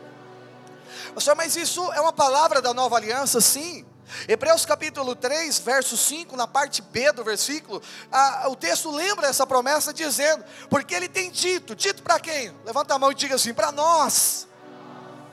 Pastor, 1.15 1.35
mas 1.35 1.57
isso 1.57 1.93
é 1.93 2.01
uma 2.01 2.13
palavra 2.13 2.63
da 2.63 2.73
nova 2.73 2.97
aliança? 2.97 3.41
Sim. 3.41 3.85
Hebreus 4.29 4.65
capítulo 4.65 5.17
3, 5.17 5.59
verso 5.61 5.97
5, 5.97 6.37
na 6.37 6.47
parte 6.47 6.83
B 6.83 7.13
do 7.13 7.25
versículo, 7.25 7.83
a, 8.11 8.49
o 8.49 8.57
texto 8.57 8.91
lembra 8.91 9.29
essa 9.29 9.47
promessa 9.47 9.93
dizendo: 9.93 10.45
Porque 10.69 10.95
ele 10.95 11.09
tem 11.09 11.31
dito, 11.31 11.75
dito 11.75 12.03
para 12.03 12.21
quem? 12.21 12.55
Levanta 12.65 12.95
a 12.95 12.99
mão 12.99 13.13
e 13.13 13.15
diga 13.15 13.35
assim: 13.35 13.55
para 13.55 13.73
nós. 13.73 14.47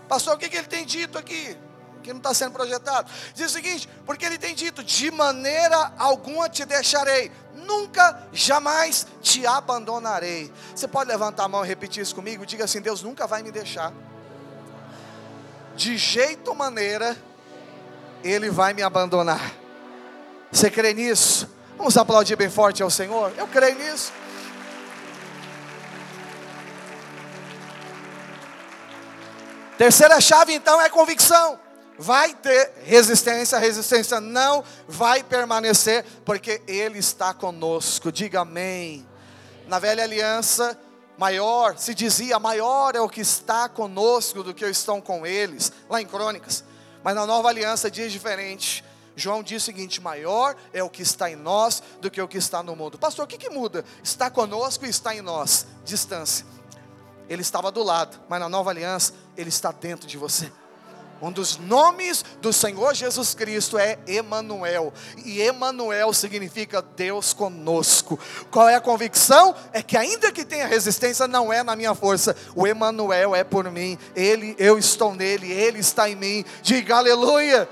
Pastor, 0.08 0.36
o 0.36 0.38
que, 0.38 0.50
que 0.50 0.58
ele 0.58 0.68
tem 0.68 0.86
dito 0.86 1.18
aqui? 1.18 1.58
que 2.02 2.12
não 2.12 2.18
está 2.18 2.34
sendo 2.34 2.52
projetado. 2.52 3.10
Diz 3.34 3.46
o 3.46 3.54
seguinte: 3.54 3.88
porque 4.06 4.26
ele 4.26 4.38
tem 4.38 4.54
dito: 4.54 4.84
de 4.84 5.10
maneira 5.12 5.94
alguma 5.98 6.50
te 6.50 6.66
deixarei, 6.66 7.32
nunca, 7.54 8.28
jamais 8.34 9.08
te 9.22 9.46
abandonarei. 9.46 10.52
Você 10.76 10.88
pode 10.88 11.10
levantar 11.10 11.46
a 11.46 11.48
mão 11.48 11.64
e 11.64 11.68
repetir 11.68 12.02
isso 12.02 12.16
comigo? 12.16 12.46
Diga 12.46 12.66
assim: 12.66 12.82
Deus 12.82 13.04
nunca 13.04 13.28
vai 13.28 13.44
me 13.44 13.52
deixar. 13.52 13.94
De 15.76 15.98
jeito 15.98 16.54
maneira, 16.54 17.16
Ele 18.24 18.50
vai 18.50 18.74
me 18.74 18.82
abandonar. 18.82 19.54
Você 20.52 20.70
crê 20.70 20.94
nisso? 20.94 21.50
Vamos 21.78 21.98
aplaudir 21.98 22.36
bem 22.36 22.50
forte 22.50 22.84
ao 22.84 22.90
Senhor? 22.90 23.32
Eu 23.38 23.48
creio 23.48 23.78
nisso. 23.78 24.12
Terceira 29.78 30.22
chave 30.22 30.54
então 30.54 30.80
é 30.82 30.90
convicção 30.90 31.60
vai 32.02 32.34
ter 32.34 32.72
resistência, 32.84 33.60
resistência 33.60 34.20
não 34.20 34.64
vai 34.88 35.22
permanecer, 35.22 36.04
porque 36.26 36.60
Ele 36.68 36.98
está 36.98 37.32
conosco. 37.32 38.12
Diga 38.12 38.42
amém. 38.42 39.08
Na 39.68 39.78
velha 39.78 40.04
aliança, 40.04 40.78
maior, 41.16 41.78
se 41.78 41.94
dizia, 41.94 42.40
maior 42.40 42.96
é 42.96 43.00
o 43.00 43.08
que 43.08 43.22
está 43.22 43.70
conosco 43.70 44.42
do 44.42 44.52
que 44.52 44.66
estão 44.66 45.00
com 45.00 45.28
eles, 45.28 45.72
lá 45.88 46.02
em 46.02 46.06
Crônicas. 46.08 46.64
Mas 47.04 47.16
na 47.16 47.26
nova 47.26 47.50
aliança 47.50 47.90
diz 47.90 48.12
diferente. 48.12 48.84
João 49.16 49.44
diz 49.44 49.64
o 49.64 49.66
seguinte: 49.66 50.02
maior 50.02 50.56
é 50.74 50.84
o 50.84 50.90
que 50.90 51.02
está 51.02 51.30
em 51.30 51.36
nós 51.36 51.82
do 52.00 52.10
que 52.10 52.22
o 52.22 52.28
que 52.28 52.38
está 52.38 52.64
no 52.64 52.76
mundo. 52.76 52.98
Pastor, 52.98 53.26
o 53.26 53.28
que, 53.28 53.38
que 53.38 53.50
muda? 53.50 53.84
Está 54.04 54.30
conosco 54.30 54.86
e 54.86 54.90
está 54.90 55.16
em 55.16 55.22
nós. 55.22 55.68
Distância. 55.84 56.46
Ele 57.30 57.42
estava 57.42 57.72
do 57.72 57.84
lado, 57.84 58.20
mas 58.28 58.40
na 58.40 58.50
nova 58.50 58.70
aliança, 58.70 59.14
ele 59.38 59.50
está 59.50 59.72
dentro 59.72 60.08
de 60.08 60.18
você. 60.18 60.52
Um 61.22 61.32
dos 61.32 61.58
nomes 61.58 62.26
do 62.42 62.52
Senhor 62.52 62.96
Jesus 62.96 63.36
Cristo 63.36 63.78
é 63.78 64.00
Emanuel. 64.08 64.92
E 65.24 65.40
Emanuel 65.40 66.12
significa 66.14 66.82
Deus 66.82 67.32
conosco. 67.32 68.20
Qual 68.50 68.68
é 68.68 68.76
a 68.76 68.82
convicção? 68.82 69.54
É 69.72 69.84
que 69.84 69.96
ainda 69.96 70.32
que 70.32 70.44
tenha 70.44 70.66
resistência, 70.66 71.28
não 71.28 71.54
é 71.54 71.62
na 71.62 71.76
minha 71.76 71.94
força. 71.94 72.36
O 72.56 72.66
Emanuel 72.66 73.36
é 73.36 73.44
por 73.44 73.70
mim. 73.70 74.00
Ele, 74.16 74.56
eu 74.58 74.80
estou 74.80 75.14
nele, 75.14 75.52
ele 75.52 75.80
está 75.80 76.10
em 76.10 76.16
mim. 76.16 76.44
Diga 76.64 76.98
aleluia. 76.98 77.70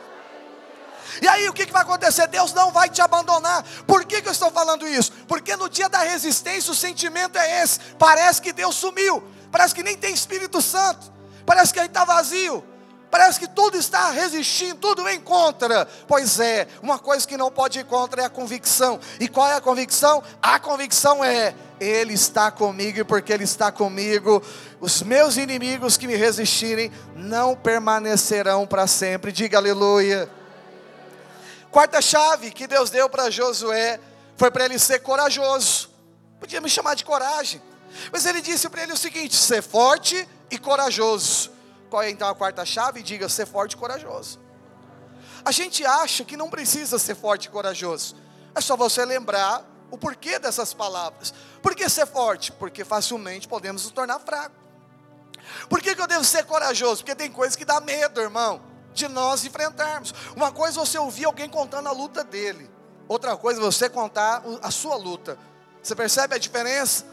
E 1.22 1.28
aí 1.28 1.50
o 1.50 1.54
que, 1.54 1.66
vai 1.66 1.82
acontecer? 1.82 2.28
Deus 2.28 2.54
não 2.54 2.72
vai 2.72 2.88
te 2.88 3.02
abandonar. 3.02 3.64
Por 3.88 4.06
que, 4.06 4.22
que 4.22 4.28
eu 4.28 4.32
estou 4.32 4.52
falando 4.52 4.88
isso? 4.88 5.12
Porque 5.28 5.56
no 5.56 5.68
dia 5.68 5.90
da 5.90 6.00
resistência 6.00 6.72
o 6.72 6.76
sentimento 6.76 7.38
é 7.38 7.64
esse. 7.64 7.80
Parece 7.98 8.42
que 8.42 8.54
Deus 8.54 8.76
sumiu. 8.76 9.24
Parece 9.52 9.74
que 9.74 9.82
nem 9.82 9.98
tem 9.98 10.14
Espírito 10.14 10.62
Santo. 10.62 11.12
Parece 11.46 11.74
que 11.74 11.80
ele 11.80 11.88
está 11.88 12.06
vazio. 12.06 12.64
Parece 13.12 13.40
que 13.40 13.48
tudo 13.48 13.76
está 13.78 14.12
resistindo, 14.12 14.80
tudo 14.80 15.08
em 15.10 15.20
contra. 15.20 15.88
Pois 16.08 16.40
é, 16.40 16.68
uma 16.82 17.00
coisa 17.00 17.28
que 17.28 17.38
não 17.38 17.52
pode 17.52 17.80
ir 17.80 17.86
contra 17.86 18.22
é 18.22 18.26
a 18.26 18.30
convicção. 18.30 19.00
E 19.20 19.28
qual 19.28 19.48
é 19.48 19.56
a 19.56 19.62
convicção? 19.62 20.24
A 20.42 20.60
convicção 20.60 21.24
é: 21.24 21.56
Ele 21.80 22.14
está 22.14 22.52
comigo, 22.52 23.00
e 23.00 23.04
porque 23.04 23.34
Ele 23.34 23.46
está 23.46 23.72
comigo, 23.72 24.44
os 24.80 25.02
meus 25.02 25.38
inimigos 25.38 25.98
que 25.98 26.08
me 26.08 26.16
resistirem 26.16 26.92
não 27.16 27.56
permanecerão 27.56 28.68
para 28.68 28.86
sempre. 28.86 29.32
Diga 29.32 29.58
aleluia. 29.58 30.30
Quarta 31.72 32.02
chave 32.02 32.52
que 32.52 32.66
Deus 32.66 32.90
deu 32.90 33.08
para 33.10 33.30
Josué 33.30 34.00
foi 34.36 34.50
para 34.50 34.66
ele 34.66 34.80
ser 34.80 35.00
corajoso. 35.00 35.90
Podia 36.40 36.62
me 36.62 36.70
chamar 36.70 36.96
de 36.96 37.06
coragem, 37.06 37.62
mas 38.12 38.26
ele 38.26 38.42
disse 38.42 38.70
para 38.70 38.84
ele 38.84 38.94
o 38.94 38.98
seguinte: 38.98 39.36
ser 39.36 39.62
forte 39.62 40.28
e 40.50 40.58
corajoso. 40.58 41.39
Qual 41.90 42.02
é 42.02 42.10
então 42.10 42.28
a 42.28 42.36
quarta 42.36 42.66
chave? 42.66 43.02
Diga 43.02 43.28
ser 43.28 43.46
forte 43.46 43.74
e 43.74 43.78
corajoso. 43.78 44.40
A 45.44 45.52
gente 45.52 45.86
acha 45.86 46.24
que 46.24 46.38
não 46.38 46.50
precisa 46.50 47.00
ser 47.00 47.16
forte 47.16 47.46
e 47.46 47.50
corajoso. 47.50 48.16
É 48.54 48.62
só 48.62 48.76
você 48.76 49.04
lembrar 49.06 49.66
o 49.90 49.98
porquê 49.98 50.38
dessas 50.38 50.74
palavras. 50.74 51.34
Por 51.62 51.74
que 51.74 51.90
ser 51.90 52.06
forte? 52.06 52.52
Porque 52.52 52.84
facilmente 52.84 53.48
podemos 53.48 53.84
nos 53.84 53.92
tornar 53.92 54.20
fracos. 54.20 54.58
Por 55.68 55.82
que, 55.82 55.96
que 55.96 56.02
eu 56.02 56.08
devo 56.08 56.24
ser 56.24 56.46
corajoso? 56.46 56.98
Porque 56.98 57.16
tem 57.16 57.32
coisas 57.32 57.56
que 57.56 57.66
dá 57.66 57.80
medo, 57.82 58.22
irmão, 58.22 58.62
de 58.94 59.08
nós 59.08 59.44
enfrentarmos. 59.46 60.14
Uma 60.36 60.52
coisa 60.52 60.80
é 60.80 60.86
você 60.86 60.98
ouvir 60.98 61.26
alguém 61.26 61.50
contando 61.50 61.88
a 61.88 61.92
luta 61.92 62.24
dele. 62.24 62.70
Outra 63.08 63.36
coisa 63.36 63.60
é 63.60 63.64
você 63.64 63.90
contar 63.90 64.44
a 64.62 64.70
sua 64.70 64.96
luta. 64.96 65.38
Você 65.82 65.96
percebe 65.96 66.36
a 66.36 66.38
diferença? 66.38 67.06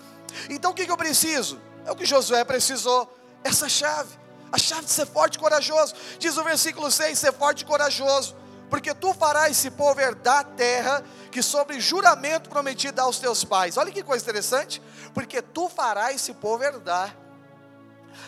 Então 0.50 0.72
o 0.72 0.74
que, 0.74 0.84
que 0.84 0.92
eu 0.92 0.96
preciso? 0.96 1.60
É 1.86 1.92
o 1.92 1.96
que 1.96 2.04
Josué 2.04 2.44
precisou, 2.44 3.10
essa 3.44 3.68
chave, 3.68 4.18
a 4.56 4.58
chave 4.58 4.86
de 4.86 4.90
ser 4.90 5.06
forte 5.06 5.36
e 5.36 5.38
corajoso. 5.38 5.94
Diz 6.18 6.36
o 6.36 6.42
versículo 6.42 6.90
6: 6.90 7.18
ser 7.18 7.32
forte 7.32 7.60
e 7.60 7.64
corajoso, 7.64 8.34
porque 8.68 8.92
tu 8.94 9.12
farás 9.14 9.52
esse 9.52 9.70
povo 9.70 10.00
herdar 10.00 10.38
a 10.38 10.44
terra 10.44 11.04
que 11.30 11.42
sobre 11.42 11.78
juramento 11.78 12.48
prometido 12.48 13.00
aos 13.00 13.18
teus 13.18 13.44
pais. 13.44 13.76
Olha 13.76 13.92
que 13.92 14.02
coisa 14.02 14.24
interessante, 14.24 14.82
porque 15.12 15.40
tu 15.40 15.68
farás 15.68 16.16
esse 16.16 16.32
povo 16.32 16.64
herdar. 16.64 17.14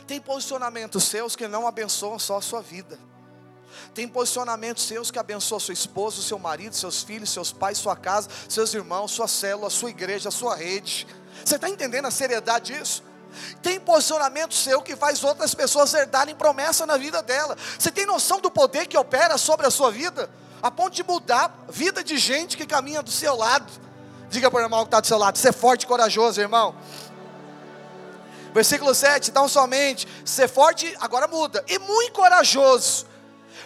Tem 0.06 0.20
posicionamentos 0.20 1.04
seus 1.04 1.34
que 1.34 1.48
não 1.48 1.66
abençoam 1.66 2.18
só 2.18 2.36
a 2.36 2.42
sua 2.42 2.60
vida. 2.60 2.98
Tem 3.94 4.06
posicionamentos 4.06 4.84
seus 4.84 5.10
que 5.10 5.18
abençoam 5.18 5.58
sua 5.58 5.72
esposa, 5.72 6.20
seu 6.20 6.38
marido, 6.38 6.74
seus 6.74 7.02
filhos, 7.02 7.30
seus 7.30 7.52
pais, 7.52 7.78
sua 7.78 7.96
casa, 7.96 8.28
seus 8.48 8.74
irmãos, 8.74 9.10
sua 9.10 9.28
célula, 9.28 9.70
sua 9.70 9.88
igreja, 9.90 10.30
sua 10.30 10.54
rede. 10.54 11.06
Você 11.44 11.54
está 11.54 11.68
entendendo 11.70 12.06
a 12.06 12.10
seriedade 12.10 12.74
disso? 12.74 13.02
Tem 13.62 13.78
posicionamento 13.80 14.54
seu 14.54 14.80
que 14.82 14.96
faz 14.96 15.22
outras 15.22 15.54
pessoas 15.54 15.92
herdarem 15.94 16.34
promessa 16.34 16.86
na 16.86 16.96
vida 16.96 17.22
dela. 17.22 17.56
Você 17.78 17.90
tem 17.90 18.06
noção 18.06 18.40
do 18.40 18.50
poder 18.50 18.86
que 18.86 18.96
opera 18.96 19.36
sobre 19.38 19.66
a 19.66 19.70
sua 19.70 19.90
vida? 19.90 20.30
A 20.62 20.70
ponto 20.70 20.94
de 20.94 21.02
mudar 21.02 21.64
a 21.68 21.72
vida 21.72 22.02
de 22.02 22.18
gente 22.18 22.56
que 22.56 22.66
caminha 22.66 23.02
do 23.02 23.10
seu 23.10 23.36
lado. 23.36 23.70
Diga 24.28 24.50
para 24.50 24.60
o 24.60 24.62
irmão 24.62 24.80
que 24.80 24.88
está 24.88 25.00
do 25.00 25.06
seu 25.06 25.18
lado, 25.18 25.38
ser 25.38 25.52
forte 25.52 25.84
e 25.84 25.86
corajoso, 25.86 26.40
irmão. 26.40 26.74
Versículo 28.52 28.94
7, 28.94 29.30
então 29.30 29.48
somente, 29.48 30.08
ser 30.24 30.48
forte, 30.48 30.94
agora 31.00 31.28
muda, 31.28 31.62
e 31.68 31.78
muito 31.78 32.12
corajoso, 32.12 33.06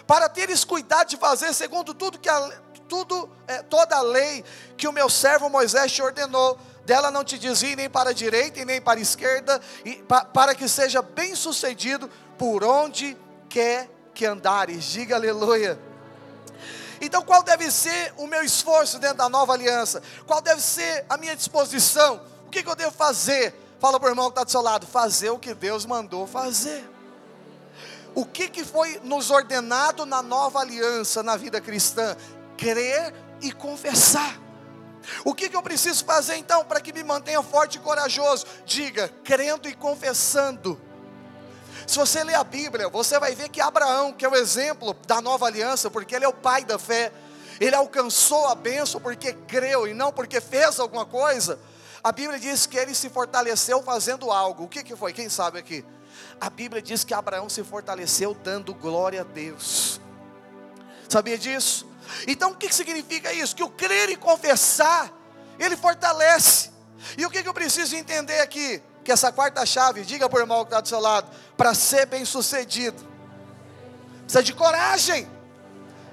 para 0.05 0.27
teres 0.29 0.63
cuidado 0.63 1.07
de 1.07 1.17
fazer 1.17 1.53
segundo 1.53 1.93
tudo 1.93 2.19
que 2.19 2.29
a, 2.29 2.51
tudo, 2.87 3.29
é, 3.47 3.61
toda 3.63 3.95
a 3.95 4.01
lei 4.01 4.43
que 4.77 4.87
o 4.87 4.91
meu 4.91 5.09
servo 5.09 5.49
Moisés 5.49 5.91
te 5.91 6.01
ordenou, 6.01 6.59
dela 6.85 7.11
não 7.11 7.23
te 7.23 7.37
desvie 7.37 7.75
nem 7.75 7.89
para 7.89 8.11
a 8.11 8.13
direita 8.13 8.59
e 8.59 8.65
nem 8.65 8.81
para 8.81 8.99
a 8.99 9.01
esquerda, 9.01 9.61
e, 9.85 9.95
pa, 9.95 10.25
para 10.25 10.53
que 10.53 10.67
seja 10.67 11.01
bem 11.01 11.35
sucedido 11.35 12.09
por 12.37 12.63
onde 12.63 13.17
quer 13.49 13.89
que 14.13 14.25
andares, 14.25 14.83
diga 14.85 15.15
aleluia. 15.15 15.79
Então, 17.01 17.21
qual 17.21 17.43
deve 17.43 17.69
ser 17.69 18.13
o 18.17 18.27
meu 18.27 18.43
esforço 18.43 18.97
dentro 18.99 19.17
da 19.17 19.27
nova 19.27 19.53
aliança? 19.53 20.01
Qual 20.25 20.41
deve 20.41 20.61
ser 20.61 21.05
a 21.09 21.17
minha 21.17 21.35
disposição? 21.35 22.21
O 22.45 22.49
que, 22.49 22.63
que 22.63 22.69
eu 22.69 22.75
devo 22.75 22.91
fazer? 22.91 23.53
Fala 23.79 23.99
para 23.99 24.07
o 24.07 24.11
irmão 24.11 24.25
que 24.27 24.31
está 24.31 24.43
do 24.43 24.51
seu 24.51 24.61
lado: 24.61 24.87
fazer 24.87 25.29
o 25.29 25.39
que 25.39 25.53
Deus 25.53 25.85
mandou 25.85 26.25
fazer. 26.25 26.89
O 28.15 28.25
que, 28.25 28.47
que 28.47 28.63
foi 28.63 29.01
nos 29.03 29.31
ordenado 29.31 30.05
na 30.05 30.21
nova 30.21 30.59
aliança, 30.59 31.23
na 31.23 31.35
vida 31.35 31.59
cristã? 31.59 32.15
Crer 32.55 33.13
e 33.41 33.51
confessar. 33.51 34.42
O 35.25 35.33
que, 35.33 35.49
que 35.49 35.55
eu 35.55 35.61
preciso 35.61 36.03
fazer 36.05 36.35
então 36.35 36.63
para 36.65 36.81
que 36.81 36.93
me 36.93 37.03
mantenha 37.03 37.41
forte 37.41 37.75
e 37.77 37.79
corajoso? 37.79 38.45
Diga, 38.65 39.09
crendo 39.23 39.67
e 39.67 39.73
confessando. 39.73 40.79
Se 41.85 41.97
você 41.97 42.23
ler 42.23 42.35
a 42.35 42.43
Bíblia, 42.43 42.87
você 42.89 43.19
vai 43.19 43.35
ver 43.35 43.49
que 43.49 43.59
Abraão, 43.59 44.13
que 44.13 44.25
é 44.25 44.29
o 44.29 44.35
exemplo 44.35 44.95
da 45.05 45.21
nova 45.21 45.45
aliança, 45.45 45.89
porque 45.89 46.15
ele 46.15 46.25
é 46.25 46.27
o 46.27 46.33
pai 46.33 46.63
da 46.63 46.79
fé, 46.79 47.11
ele 47.59 47.75
alcançou 47.75 48.47
a 48.47 48.55
bênção 48.55 49.01
porque 49.01 49.33
creu 49.33 49.87
e 49.87 49.93
não 49.93 50.11
porque 50.11 50.39
fez 50.39 50.79
alguma 50.79 51.05
coisa. 51.05 51.59
A 52.03 52.11
Bíblia 52.11 52.39
diz 52.39 52.65
que 52.65 52.77
ele 52.77 52.93
se 52.93 53.09
fortaleceu 53.09 53.81
fazendo 53.81 54.31
algo. 54.31 54.63
O 54.63 54.67
que, 54.67 54.83
que 54.83 54.95
foi? 54.95 55.13
Quem 55.13 55.29
sabe 55.29 55.59
aqui? 55.59 55.85
A 56.39 56.49
Bíblia 56.49 56.81
diz 56.81 57.03
que 57.03 57.13
Abraão 57.13 57.49
se 57.49 57.63
fortaleceu 57.63 58.33
dando 58.33 58.73
glória 58.73 59.21
a 59.21 59.23
Deus. 59.23 60.01
Sabia 61.07 61.37
disso? 61.37 61.87
Então 62.27 62.51
o 62.51 62.55
que, 62.55 62.73
significa 62.73 63.31
isso? 63.33 63.55
Que 63.55 63.63
o 63.63 63.69
crer 63.69 64.09
e 64.09 64.15
confessar, 64.15 65.11
ele 65.59 65.75
fortalece. 65.75 66.71
E 67.17 67.25
o 67.25 67.29
que, 67.29 67.43
que 67.43 67.49
eu 67.49 67.53
preciso 67.53 67.95
entender 67.95 68.39
aqui? 68.39 68.81
Que 69.03 69.11
essa 69.11 69.31
quarta 69.31 69.65
chave, 69.65 70.03
diga 70.03 70.29
para 70.29 70.37
o 70.37 70.41
irmão 70.41 70.63
que 70.63 70.69
está 70.69 70.81
do 70.81 70.87
seu 70.87 70.99
lado, 70.99 71.29
para 71.57 71.73
ser 71.73 72.05
bem 72.05 72.23
sucedido, 72.23 73.05
precisa 74.23 74.43
de 74.43 74.53
coragem. 74.53 75.29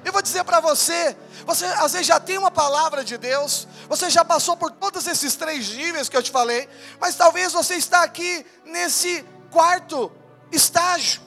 Eu 0.05 0.13
vou 0.13 0.23
dizer 0.23 0.45
para 0.45 0.61
você, 0.61 1.17
você 1.45 1.67
às 1.67 1.93
vezes 1.93 2.07
já 2.07 2.19
tem 2.19 2.39
uma 2.39 2.51
palavra 2.51 3.05
de 3.05 3.19
Deus, 3.19 3.69
você 3.89 4.09
já 4.09 4.25
passou 4.25 4.57
por 4.57 4.71
todos 4.71 5.07
esses 5.07 5.37
três 5.37 5.69
níveis 5.69 6.09
que 6.09 6.17
eu 6.17 6.23
te 6.23 6.31
falei, 6.31 6.69
mas 6.99 7.17
talvez 7.17 7.53
você 7.53 7.75
está 7.75 8.03
aqui 8.03 8.45
nesse 8.65 9.25
quarto 9.51 10.11
estágio, 10.51 11.21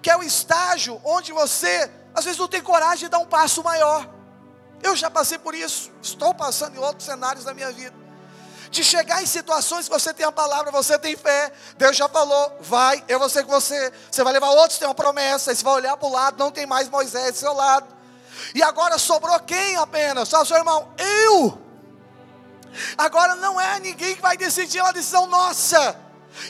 que 0.00 0.08
é 0.08 0.16
o 0.16 0.22
estágio 0.22 1.00
onde 1.04 1.32
você 1.32 1.90
às 2.14 2.24
vezes 2.24 2.38
não 2.38 2.48
tem 2.48 2.62
coragem 2.62 3.06
de 3.06 3.08
dar 3.08 3.18
um 3.18 3.26
passo 3.26 3.62
maior. 3.62 4.08
Eu 4.82 4.96
já 4.96 5.10
passei 5.10 5.38
por 5.38 5.54
isso, 5.54 5.90
estou 6.02 6.34
passando 6.34 6.76
em 6.76 6.78
outros 6.78 7.04
cenários 7.04 7.44
da 7.44 7.52
minha 7.52 7.70
vida. 7.70 7.94
De 8.70 8.84
chegar 8.84 9.22
em 9.22 9.26
situações 9.26 9.88
que 9.88 9.90
você 9.92 10.14
tem 10.14 10.24
a 10.24 10.30
palavra, 10.30 10.70
você 10.70 10.96
tem 10.98 11.16
fé, 11.16 11.52
Deus 11.76 11.96
já 11.96 12.08
falou, 12.08 12.56
vai, 12.60 13.02
eu 13.08 13.18
vou 13.18 13.28
ser 13.28 13.44
com 13.44 13.50
você. 13.50 13.92
Você 14.10 14.22
vai 14.22 14.32
levar 14.32 14.50
outros, 14.50 14.78
tem 14.78 14.86
uma 14.86 14.94
promessa, 14.94 15.54
você 15.54 15.64
vai 15.64 15.74
olhar 15.74 15.96
para 15.96 16.08
o 16.08 16.12
lado, 16.12 16.38
não 16.38 16.52
tem 16.52 16.66
mais 16.66 16.88
Moisés 16.88 17.32
do 17.32 17.38
seu 17.38 17.52
lado. 17.52 17.86
E 18.54 18.62
agora 18.62 18.96
sobrou 18.96 19.38
quem 19.40 19.76
apenas? 19.76 20.28
Só 20.28 20.44
seu 20.44 20.56
irmão, 20.56 20.88
eu. 20.96 21.58
Agora 22.96 23.34
não 23.34 23.60
é 23.60 23.80
ninguém 23.80 24.14
que 24.14 24.22
vai 24.22 24.36
decidir, 24.36 24.78
é 24.78 24.82
uma 24.82 24.92
decisão 24.92 25.26
nossa. 25.26 25.96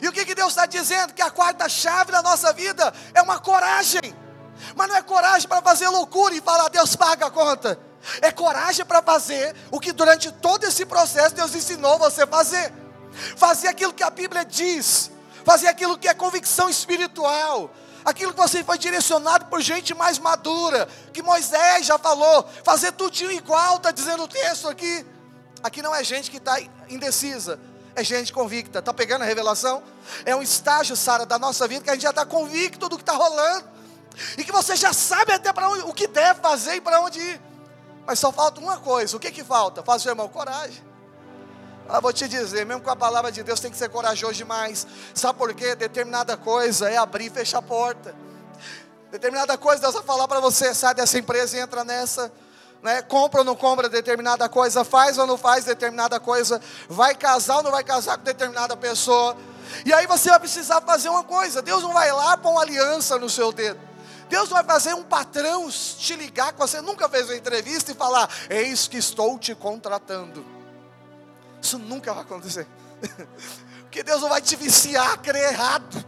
E 0.03 0.07
o 0.07 0.13
que, 0.13 0.27
que 0.27 0.35
Deus 0.35 0.51
está 0.51 0.67
dizendo? 0.67 1.15
Que 1.15 1.23
a 1.23 1.31
quarta 1.31 1.69
chave 1.69 2.13
da 2.13 2.23
nossa 2.23 2.53
vida 2.53 2.93
é 3.15 3.23
uma 3.23 3.39
coragem. 3.39 4.15
Mas 4.75 4.89
não 4.89 4.97
é 4.97 5.03
coragem 5.03 5.49
para 5.49 5.63
fazer 5.63 5.89
loucura 5.89 6.35
e 6.35 6.41
falar, 6.41 6.69
Deus 6.69 6.97
paga 6.97 7.27
a 7.27 7.31
conta. 7.31 7.79
É 8.23 8.31
coragem 8.33 8.85
para 8.85 9.03
fazer 9.03 9.55
o 9.71 9.79
que 9.79 9.93
durante 9.93 10.33
todo 10.33 10.65
esse 10.65 10.87
processo 10.87 11.35
Deus 11.35 11.55
ensinou 11.55 11.99
você 11.99 12.23
a 12.23 12.27
fazer. 12.27 12.73
Fazer 13.37 13.69
aquilo 13.69 13.93
que 13.93 14.03
a 14.03 14.11
Bíblia 14.11 14.45
diz. 14.45 15.11
Fazer 15.45 15.69
aquilo 15.69 15.99
que 15.99 16.09
é 16.09 16.15
convicção 16.15 16.69
espiritual. 16.69 17.71
Aquilo 18.05 18.33
que 18.33 18.41
você 18.41 18.65
foi 18.65 18.79
direcionado 18.79 19.47
por 19.47 19.61
gente 19.61 19.95
mais 19.95 20.19
madura. 20.19 20.89
Que 21.13 21.23
Moisés 21.23 21.87
já 21.87 21.99
falou. 21.99 22.49
Fazer 22.65 22.93
tudinho 22.93 23.33
igual, 23.33 23.77
está 23.77 23.91
dizendo 23.91 24.23
o 24.23 24.29
texto 24.29 24.69
aqui. 24.69 25.05
Aqui 25.63 25.83
não 25.83 25.95
é 25.95 26.03
gente 26.03 26.31
que 26.31 26.39
está 26.39 26.59
indecisa. 26.89 27.61
É 27.95 28.03
gente 28.03 28.33
convicta. 28.33 28.79
Está 28.79 28.95
pegando 28.95 29.23
a 29.23 29.27
revelação? 29.27 29.83
É 30.25 30.35
um 30.35 30.43
estágio, 30.43 30.97
Sara, 30.97 31.27
da 31.27 31.39
nossa 31.39 31.69
vida 31.69 31.85
que 31.85 31.91
a 31.91 31.95
gente 31.95 32.03
já 32.03 32.11
está 32.11 32.25
convicto 32.25 32.89
do 32.89 32.97
que 32.97 33.03
está 33.03 33.13
rolando. 33.13 33.70
E 34.37 34.45
que 34.45 34.53
você 34.53 34.77
já 34.77 34.93
sabe 34.93 35.33
até 35.33 35.53
para 35.53 35.69
o 35.69 35.95
que 35.95 36.07
deve 36.07 36.41
fazer 36.41 36.77
e 36.77 36.81
para 36.81 37.01
onde 37.01 37.21
ir. 37.21 37.41
Mas 38.07 38.19
só 38.19 38.33
falta 38.33 38.61
uma 38.61 38.79
coisa: 38.79 39.17
o 39.17 39.21
que 39.21 39.31
que 39.31 39.45
falta? 39.45 39.83
Faz 39.83 40.03
seu 40.03 40.11
irmão, 40.11 40.29
coragem. 40.29 40.83
Ah, 41.89 41.99
vou 41.99 42.13
te 42.13 42.29
dizer, 42.29 42.65
mesmo 42.65 42.83
com 42.83 42.91
a 42.91 42.95
palavra 42.95 43.33
de 43.33 43.43
Deus 43.43 43.59
tem 43.59 43.71
que 43.71 43.77
ser 43.77 43.89
corajoso 43.89 44.35
demais. 44.35 44.87
Sabe 45.13 45.37
por 45.37 45.53
quê? 45.53 45.75
Determinada 45.75 46.37
coisa 46.37 46.89
é 46.89 46.97
abrir 46.97 47.27
e 47.27 47.31
fechar 47.31 47.59
a 47.59 47.63
porta. 47.63 48.15
Determinada 49.11 49.59
coisa 49.59 49.83
Deus 49.83 49.95
vai 49.95 50.03
falar 50.05 50.29
para 50.29 50.39
você, 50.39 50.73
sai 50.73 50.95
dessa 50.95 51.19
empresa 51.19 51.57
e 51.57 51.61
entra 51.61 51.83
nessa. 51.83 52.33
Né? 52.81 53.03
Compra 53.03 53.41
ou 53.41 53.45
não 53.45 53.57
compra 53.57 53.89
determinada 53.89 54.49
coisa, 54.49 54.85
faz 54.85 55.19
ou 55.19 55.27
não 55.27 55.37
faz 55.37 55.65
determinada 55.65 56.21
coisa, 56.21 56.61
vai 56.89 57.15
casar 57.15 57.57
ou 57.57 57.63
não 57.65 57.73
vai 57.73 57.83
casar 57.83 58.19
com 58.19 58.25
determinada 58.25 58.77
pessoa. 58.77 59.37
E 59.85 59.93
aí 59.93 60.07
você 60.07 60.31
vai 60.31 60.39
precisar 60.39 60.81
fazer 60.83 61.09
uma 61.09 61.25
coisa. 61.25 61.61
Deus 61.61 61.83
não 61.83 61.93
vai 61.93 62.11
lá 62.13 62.37
pôr 62.37 62.53
uma 62.53 62.63
aliança 62.63 63.19
no 63.19 63.29
seu 63.29 63.53
dedo. 63.53 63.90
Deus 64.31 64.49
vai 64.49 64.63
fazer 64.63 64.95
um 64.95 65.03
patrão 65.03 65.69
te 65.69 66.15
ligar 66.15 66.53
que 66.53 66.59
você 66.61 66.81
nunca 66.81 67.09
fez 67.09 67.27
uma 67.27 67.37
entrevista 67.37 67.91
e 67.91 67.95
falar: 67.97 68.31
Eis 68.49 68.87
que 68.87 68.97
estou 68.97 69.37
te 69.37 69.57
contratando. 69.57 70.47
Isso 71.61 71.77
nunca 71.77 72.15
vai 72.15 72.23
acontecer. 72.23 72.65
Porque 73.83 74.05
Deus 74.05 74.23
não 74.23 74.29
vai 74.29 74.41
te 74.41 74.55
viciar 74.55 75.15
a 75.15 75.17
crer 75.17 75.53
errado. 75.53 76.07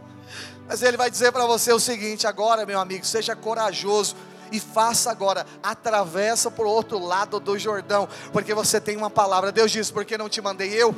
Mas 0.65 0.81
Ele 0.81 0.95
vai 0.95 1.11
dizer 1.11 1.33
para 1.33 1.45
você 1.45 1.73
o 1.73 1.79
seguinte: 1.81 2.25
agora, 2.25 2.65
meu 2.65 2.79
amigo, 2.79 3.05
seja 3.05 3.35
corajoso 3.35 4.15
e 4.53 4.57
faça 4.57 5.11
agora, 5.11 5.45
atravessa 5.61 6.49
para 6.49 6.63
o 6.63 6.69
outro 6.69 6.99
lado 6.99 7.41
do 7.41 7.59
Jordão, 7.59 8.07
porque 8.31 8.53
você 8.53 8.79
tem 8.79 8.95
uma 8.95 9.09
palavra. 9.09 9.51
Deus 9.51 9.69
diz: 9.69 9.91
porque 9.91 10.17
não 10.17 10.29
te 10.29 10.41
mandei 10.41 10.69
eu? 10.69 10.95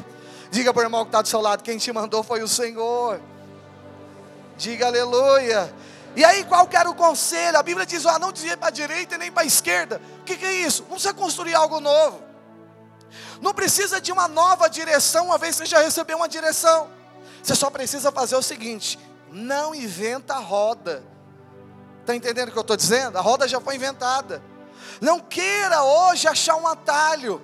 Diga 0.52 0.72
para 0.72 0.82
o 0.82 0.86
irmão 0.86 1.04
que 1.04 1.10
está 1.10 1.24
do 1.24 1.28
seu 1.28 1.42
lado: 1.42 1.64
quem 1.64 1.80
te 1.80 1.92
mandou 1.92 2.22
foi 2.22 2.44
o 2.44 2.48
Senhor. 2.48 3.20
Diga 4.58 4.86
aleluia. 4.86 5.74
E 6.15 6.23
aí, 6.23 6.45
qual 6.45 6.67
que 6.67 6.78
era 6.78 6.89
o 6.89 6.95
conselho? 6.95 7.58
A 7.58 7.63
Bíblia 7.63 7.86
diz: 7.86 8.06
ó, 8.06 8.17
não 8.17 8.32
dizia 8.32 8.56
para 8.56 8.69
a 8.69 8.71
direita 8.71 9.17
nem 9.17 9.32
para 9.32 9.43
a 9.43 9.45
esquerda. 9.45 10.01
O 10.21 10.23
que, 10.23 10.38
que 10.38 10.45
é 10.45 10.54
isso? 10.54 10.84
Não 10.84 10.92
precisa 10.92 11.13
construir 11.13 11.54
algo 11.54 11.79
novo. 11.79 12.23
Não 13.42 13.54
precisa 13.54 14.00
de 14.00 14.12
uma 14.12 14.27
nova 14.27 14.69
direção, 14.69 15.25
uma 15.25 15.37
vez 15.37 15.56
que 15.56 15.63
você 15.63 15.69
já 15.69 15.79
recebeu 15.79 16.17
uma 16.17 16.29
direção. 16.29 16.90
Você 17.44 17.54
só 17.54 17.69
precisa 17.69 18.12
fazer 18.12 18.35
o 18.35 18.42
seguinte: 18.42 18.98
não 19.31 19.75
inventa 19.75 20.35
a 20.35 20.40
roda. 20.40 21.04
Está 22.02 22.15
entendendo 22.15 22.50
o 22.50 22.52
que 22.52 22.58
eu 22.58 22.62
estou 22.62 22.77
dizendo? 22.77 23.17
A 23.17 23.21
roda 23.21 23.48
já 23.48 23.60
foi 23.60 23.75
inventada. 23.75 24.42
Não 25.02 25.19
queira 25.19 25.83
hoje 25.83 26.27
achar 26.27 26.56
um 26.56 26.67
atalho. 26.67 27.42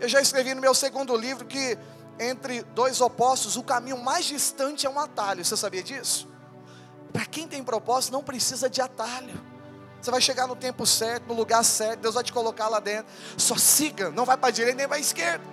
Eu 0.00 0.08
já 0.08 0.20
escrevi 0.20 0.54
no 0.54 0.60
meu 0.60 0.74
segundo 0.74 1.14
livro 1.16 1.44
que 1.44 1.78
entre 2.18 2.62
dois 2.62 3.00
opostos, 3.00 3.56
o 3.56 3.62
caminho 3.62 3.98
mais 3.98 4.24
distante 4.24 4.86
é 4.86 4.90
um 4.90 4.98
atalho. 4.98 5.44
Você 5.44 5.56
sabia 5.56 5.82
disso? 5.82 6.31
Para 7.12 7.26
quem 7.26 7.46
tem 7.46 7.62
propósito, 7.62 8.12
não 8.12 8.22
precisa 8.22 8.70
de 8.70 8.80
atalho. 8.80 9.40
Você 10.00 10.10
vai 10.10 10.20
chegar 10.20 10.46
no 10.46 10.56
tempo 10.56 10.84
certo, 10.84 11.28
no 11.28 11.34
lugar 11.34 11.62
certo, 11.64 12.00
Deus 12.00 12.14
vai 12.14 12.24
te 12.24 12.32
colocar 12.32 12.68
lá 12.68 12.80
dentro. 12.80 13.06
Só 13.36 13.56
siga, 13.56 14.10
não 14.10 14.24
vai 14.24 14.36
para 14.36 14.48
a 14.48 14.52
direita 14.52 14.76
nem 14.76 14.88
para 14.88 14.96
a 14.96 15.00
esquerda. 15.00 15.44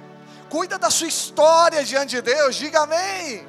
Cuida 0.49 0.80
da 0.80 0.89
sua 0.89 1.07
história 1.07 1.84
diante 1.84 2.16
de 2.16 2.22
Deus. 2.22 2.55
Diga 2.55 2.82
amém. 2.82 3.47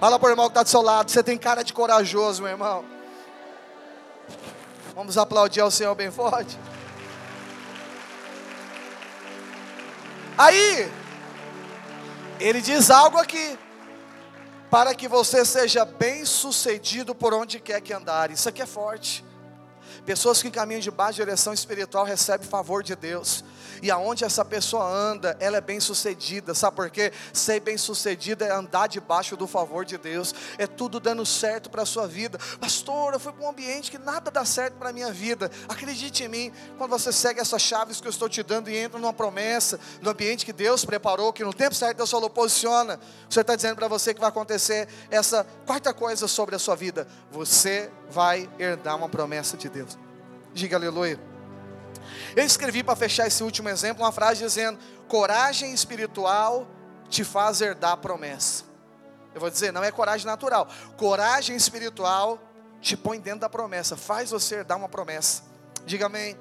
Fala 0.00 0.18
para 0.18 0.26
o 0.26 0.30
irmão 0.30 0.46
que 0.46 0.52
está 0.52 0.62
do 0.62 0.68
seu 0.68 0.82
lado. 0.82 1.10
Você 1.10 1.22
tem 1.22 1.38
cara 1.38 1.62
de 1.62 1.72
corajoso, 1.72 2.42
meu 2.42 2.50
irmão. 2.50 2.84
Vamos 4.94 5.16
aplaudir 5.16 5.60
ao 5.60 5.70
Senhor 5.70 5.94
bem 5.94 6.10
forte. 6.10 6.58
Aí, 10.36 10.90
ele 12.40 12.60
diz 12.60 12.90
algo 12.90 13.18
aqui. 13.18 13.58
Para 14.70 14.94
que 14.94 15.08
você 15.08 15.44
seja 15.44 15.84
bem 15.84 16.24
sucedido 16.24 17.14
por 17.14 17.32
onde 17.32 17.58
quer 17.58 17.80
que 17.80 17.92
andar. 17.92 18.30
Isso 18.30 18.48
aqui 18.48 18.60
é 18.60 18.66
forte. 18.66 19.24
Pessoas 20.04 20.42
que 20.42 20.50
caminham 20.50 20.80
de 20.80 20.90
baixa 20.90 21.24
direção 21.24 21.52
espiritual 21.52 22.04
recebem 22.04 22.46
favor 22.46 22.82
de 22.82 22.94
Deus 22.94 23.44
e 23.82 23.90
aonde 23.90 24.24
essa 24.24 24.44
pessoa 24.44 24.84
anda, 24.84 25.36
ela 25.40 25.56
é 25.56 25.60
bem 25.60 25.80
sucedida. 25.80 26.54
Sabe 26.54 26.76
por 26.76 26.90
quê? 26.90 27.12
Ser 27.32 27.60
bem 27.60 27.76
sucedida 27.76 28.44
é 28.44 28.52
andar 28.52 28.86
debaixo 28.86 29.36
do 29.36 29.46
favor 29.46 29.84
de 29.84 29.98
Deus, 29.98 30.34
é 30.56 30.66
tudo 30.66 31.00
dando 31.00 31.24
certo 31.24 31.70
para 31.70 31.82
a 31.82 31.86
sua 31.86 32.06
vida. 32.06 32.38
Pastor, 32.60 33.14
eu 33.14 33.20
fui 33.20 33.32
para 33.32 33.44
um 33.44 33.50
ambiente 33.50 33.90
que 33.90 33.98
nada 33.98 34.30
dá 34.30 34.44
certo 34.44 34.74
para 34.74 34.90
a 34.90 34.92
minha 34.92 35.12
vida. 35.12 35.50
Acredite 35.68 36.24
em 36.24 36.28
mim, 36.28 36.52
quando 36.76 36.90
você 36.90 37.12
segue 37.12 37.40
essas 37.40 37.62
chaves 37.62 38.00
que 38.00 38.06
eu 38.06 38.10
estou 38.10 38.28
te 38.28 38.42
dando 38.42 38.70
e 38.70 38.76
entra 38.76 38.98
numa 38.98 39.12
promessa, 39.12 39.78
no 40.00 40.10
ambiente 40.10 40.44
que 40.44 40.52
Deus 40.52 40.84
preparou, 40.84 41.32
que 41.32 41.44
no 41.44 41.52
tempo 41.52 41.74
certo 41.74 41.98
Deus 41.98 42.10
falou, 42.10 42.30
posiciona. 42.30 42.98
Você 43.28 43.40
está 43.40 43.54
dizendo 43.54 43.76
para 43.76 43.88
você 43.88 44.14
que 44.14 44.20
vai 44.20 44.28
acontecer 44.28 44.88
essa 45.10 45.44
quarta 45.66 45.92
coisa 45.92 46.26
sobre 46.28 46.54
a 46.54 46.58
sua 46.58 46.74
vida: 46.74 47.06
você 47.30 47.90
vai 48.10 48.48
herdar 48.58 48.96
uma 48.96 49.08
promessa 49.08 49.56
de 49.56 49.68
Deus. 49.68 49.98
Diga 50.54 50.76
aleluia. 50.76 51.27
Eu 52.36 52.44
escrevi 52.44 52.82
para 52.82 52.96
fechar 52.96 53.26
esse 53.26 53.42
último 53.42 53.68
exemplo 53.68 54.04
uma 54.04 54.12
frase 54.12 54.42
dizendo: 54.42 54.78
coragem 55.06 55.72
espiritual 55.72 56.66
te 57.08 57.24
faz 57.24 57.60
herdar 57.60 57.92
a 57.92 57.96
promessa. 57.96 58.64
Eu 59.34 59.40
vou 59.40 59.50
dizer, 59.50 59.72
não 59.72 59.84
é 59.84 59.90
coragem 59.90 60.26
natural. 60.26 60.68
Coragem 60.96 61.56
espiritual 61.56 62.38
te 62.80 62.96
põe 62.96 63.20
dentro 63.20 63.40
da 63.40 63.48
promessa, 63.48 63.96
faz 63.96 64.30
você 64.30 64.56
herdar 64.56 64.78
uma 64.78 64.88
promessa. 64.88 65.42
Diga 65.84 66.06
amém. 66.06 66.36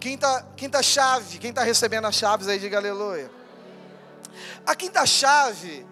Quinta, 0.00 0.46
quinta 0.56 0.82
chave, 0.82 1.38
quem 1.38 1.50
está 1.50 1.62
recebendo 1.62 2.06
as 2.06 2.14
chaves 2.14 2.48
aí, 2.48 2.58
diga 2.58 2.76
aleluia. 2.76 3.30
A 4.66 4.74
quinta 4.74 5.06
chave 5.06 5.86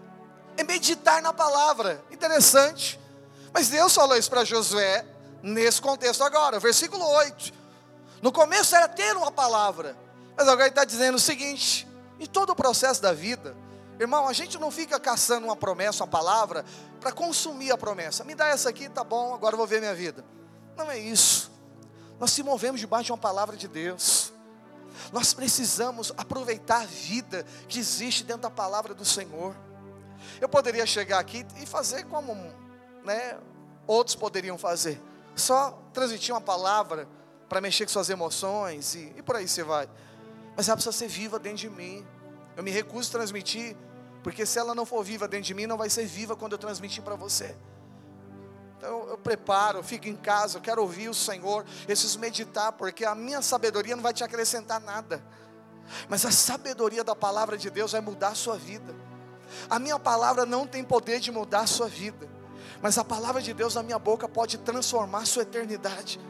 é 0.57 0.65
meditar 0.65 1.23
na 1.23 1.33
palavra. 1.33 2.03
Interessante. 2.11 2.99
Mas 3.53 3.69
Deus 3.69 3.95
falou 3.95 4.17
isso 4.17 4.31
para 4.31 4.45
Josué 4.45 5.05
nesse 5.43 5.81
contexto 5.81 6.23
agora, 6.23 6.59
versículo 6.59 7.05
8. 7.05 7.60
No 8.23 8.31
começo 8.31 8.77
era 8.77 8.89
ter 8.89 9.17
uma 9.17 9.31
palavra, 9.31 9.97
mas 10.37 10.47
agora 10.47 10.65
ele 10.65 10.71
está 10.71 10.85
dizendo 10.85 11.17
o 11.17 11.21
seguinte: 11.21 11.89
em 12.19 12.27
todo 12.27 12.51
o 12.51 12.57
processo 12.57 13.01
da 13.01 13.13
vida, 13.13 13.57
irmão, 13.99 14.29
a 14.29 14.33
gente 14.33 14.59
não 14.59 14.71
fica 14.71 15.01
caçando 15.01 15.47
uma 15.47 15.57
promessa, 15.57 16.05
uma 16.05 16.11
palavra, 16.11 16.65
para 17.01 17.13
consumir 17.13 17.71
a 17.71 17.79
promessa. 17.79 18.25
Me 18.25 18.35
dá 18.35 18.49
essa 18.49 18.69
aqui, 18.69 18.89
tá 18.89 19.03
bom, 19.03 19.35
agora 19.35 19.55
eu 19.55 19.59
vou 19.59 19.67
ver 19.67 19.81
minha 19.81 19.95
vida. 19.95 20.25
Não 20.77 20.91
é 20.91 20.99
isso. 20.99 21.51
Nós 22.19 22.31
se 22.33 22.43
movemos 22.43 22.81
debaixo 22.81 23.07
de 23.07 23.13
uma 23.13 23.19
palavra 23.19 23.57
de 23.57 23.67
Deus. 23.67 24.33
Nós 25.13 25.33
precisamos 25.33 26.13
aproveitar 26.17 26.83
a 26.83 26.87
vida 26.87 27.47
que 27.69 27.79
existe 27.79 28.23
dentro 28.23 28.43
da 28.43 28.51
palavra 28.51 28.93
do 28.93 29.05
Senhor. 29.05 29.57
Eu 30.41 30.49
poderia 30.49 30.85
chegar 30.85 31.19
aqui 31.19 31.47
e 31.63 31.67
fazer 31.67 32.05
como 32.05 32.35
né, 33.05 33.39
outros 33.87 34.15
poderiam 34.15 34.59
fazer, 34.59 35.01
só 35.35 35.79
transmitir 35.93 36.35
uma 36.35 36.41
palavra 36.41 37.09
para 37.51 37.61
mexer 37.61 37.85
com 37.85 37.91
suas 37.91 38.09
emoções 38.09 38.95
e, 38.95 39.13
e 39.17 39.23
por 39.23 39.35
aí 39.35 39.49
você 39.49 39.65
vai. 39.65 39.91
Mas 40.57 40.69
ela 40.69 40.77
precisa 40.77 40.97
ser 40.97 41.09
viva 41.09 41.37
dentro 41.37 41.59
de 41.59 41.69
mim. 41.69 42.07
Eu 42.57 42.63
me 42.63 42.71
recuso 42.71 43.09
a 43.09 43.13
transmitir, 43.13 43.77
porque 44.23 44.47
se 44.47 44.57
ela 44.57 44.73
não 44.73 44.87
for 44.87 45.03
viva 45.03 45.27
dentro 45.27 45.47
de 45.47 45.55
mim, 45.55 45.67
não 45.67 45.77
vai 45.77 45.91
ser 45.91 46.07
viva 46.07 46.37
quando 46.37 46.53
eu 46.53 46.59
transmitir 46.59 47.03
para 47.03 47.17
você. 47.17 47.57
Então 48.79 49.09
eu 49.09 49.19
preparo, 49.19 49.81
eu 49.81 49.83
fico 49.83 50.07
em 50.07 50.15
casa, 50.15 50.59
eu 50.59 50.63
quero 50.63 50.81
ouvir 50.81 51.09
o 51.09 51.15
Senhor, 51.15 51.65
eu 51.81 51.87
preciso 51.87 52.21
meditar, 52.21 52.71
porque 52.71 53.05
a 53.05 53.17
minha 53.17 53.43
sabedoria 53.43 53.97
não 53.97 54.03
vai 54.03 54.15
te 54.15 54.23
acrescentar 54.23 54.81
nada. 54.81 55.21
Mas 56.09 56.25
a 56.25 56.31
sabedoria 56.31 57.03
da 57.03 57.17
palavra 57.17 57.59
de 57.59 57.69
Deus 57.69 57.91
vai 57.91 58.01
mudar 58.01 58.29
a 58.29 58.35
sua 58.37 58.57
vida. 58.57 58.95
A 59.69 59.81
minha 59.81 59.99
palavra 59.99 60.47
não 60.47 60.69
tem 60.69 60.85
poder 60.85 61.19
de 61.19 61.33
mudar 61.33 61.63
a 61.63 61.67
sua 61.67 61.89
vida, 61.89 62.29
mas 62.81 62.97
a 62.97 63.03
palavra 63.03 63.43
de 63.43 63.53
Deus 63.53 63.75
na 63.75 63.83
minha 63.83 63.99
boca 63.99 64.29
pode 64.29 64.57
transformar 64.59 65.23
a 65.23 65.27
sua 65.27 65.43
eternidade 65.43 66.21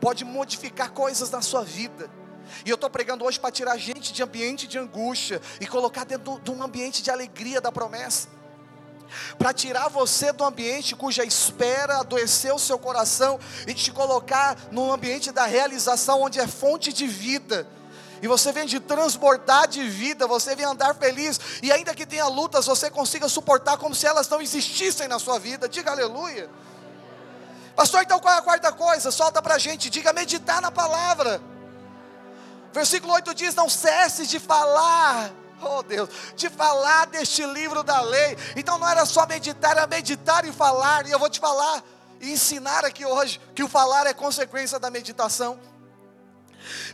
pode 0.00 0.24
modificar 0.24 0.90
coisas 0.90 1.30
na 1.30 1.42
sua 1.42 1.62
vida. 1.62 2.10
E 2.64 2.70
eu 2.70 2.74
estou 2.74 2.90
pregando 2.90 3.24
hoje 3.24 3.38
para 3.38 3.50
tirar 3.50 3.76
gente 3.76 4.12
de 4.12 4.22
ambiente 4.22 4.66
de 4.66 4.78
angústia 4.78 5.40
e 5.60 5.66
colocar 5.66 6.04
dentro 6.04 6.40
de 6.40 6.50
um 6.50 6.62
ambiente 6.62 7.02
de 7.02 7.10
alegria 7.10 7.60
da 7.60 7.70
promessa. 7.70 8.28
Para 9.38 9.52
tirar 9.52 9.88
você 9.88 10.32
do 10.32 10.44
ambiente 10.44 10.94
cuja 10.94 11.24
espera 11.24 11.98
adoeceu 11.98 12.54
o 12.54 12.58
seu 12.58 12.78
coração 12.78 13.38
e 13.66 13.74
te 13.74 13.90
colocar 13.90 14.56
num 14.70 14.92
ambiente 14.92 15.32
da 15.32 15.46
realização 15.46 16.22
onde 16.22 16.38
é 16.38 16.46
fonte 16.46 16.92
de 16.92 17.06
vida. 17.06 17.66
E 18.22 18.28
você 18.28 18.52
vem 18.52 18.66
de 18.66 18.78
transbordar 18.78 19.66
de 19.66 19.82
vida, 19.88 20.26
você 20.26 20.54
vem 20.54 20.66
andar 20.66 20.94
feliz, 20.94 21.40
e 21.62 21.72
ainda 21.72 21.94
que 21.94 22.04
tenha 22.04 22.26
lutas, 22.26 22.66
você 22.66 22.90
consiga 22.90 23.28
suportar 23.28 23.78
como 23.78 23.94
se 23.94 24.06
elas 24.06 24.28
não 24.28 24.42
existissem 24.42 25.08
na 25.08 25.18
sua 25.18 25.38
vida. 25.38 25.66
Diga 25.68 25.90
aleluia. 25.90 26.50
Pastor, 27.80 28.02
então 28.02 28.20
qual 28.20 28.34
é 28.34 28.36
a 28.36 28.42
quarta 28.42 28.70
coisa? 28.72 29.10
Solta 29.10 29.40
para 29.40 29.54
a 29.54 29.58
gente, 29.58 29.88
diga 29.88 30.12
meditar 30.12 30.60
na 30.60 30.70
palavra. 30.70 31.40
Versículo 32.74 33.14
8 33.14 33.34
diz: 33.34 33.54
Não 33.54 33.70
cesse 33.70 34.26
de 34.26 34.38
falar, 34.38 35.30
oh 35.62 35.82
Deus, 35.82 36.10
de 36.36 36.50
falar 36.50 37.06
deste 37.06 37.42
livro 37.42 37.82
da 37.82 38.02
lei. 38.02 38.36
Então 38.54 38.78
não 38.78 38.86
era 38.86 39.06
só 39.06 39.24
meditar, 39.24 39.70
era 39.78 39.86
meditar 39.86 40.44
e 40.44 40.52
falar. 40.52 41.06
E 41.06 41.10
eu 41.10 41.18
vou 41.18 41.30
te 41.30 41.40
falar 41.40 41.82
e 42.20 42.30
ensinar 42.32 42.84
aqui 42.84 43.06
hoje 43.06 43.40
que 43.54 43.62
o 43.62 43.68
falar 43.68 44.06
é 44.06 44.12
consequência 44.12 44.78
da 44.78 44.90
meditação. 44.90 45.58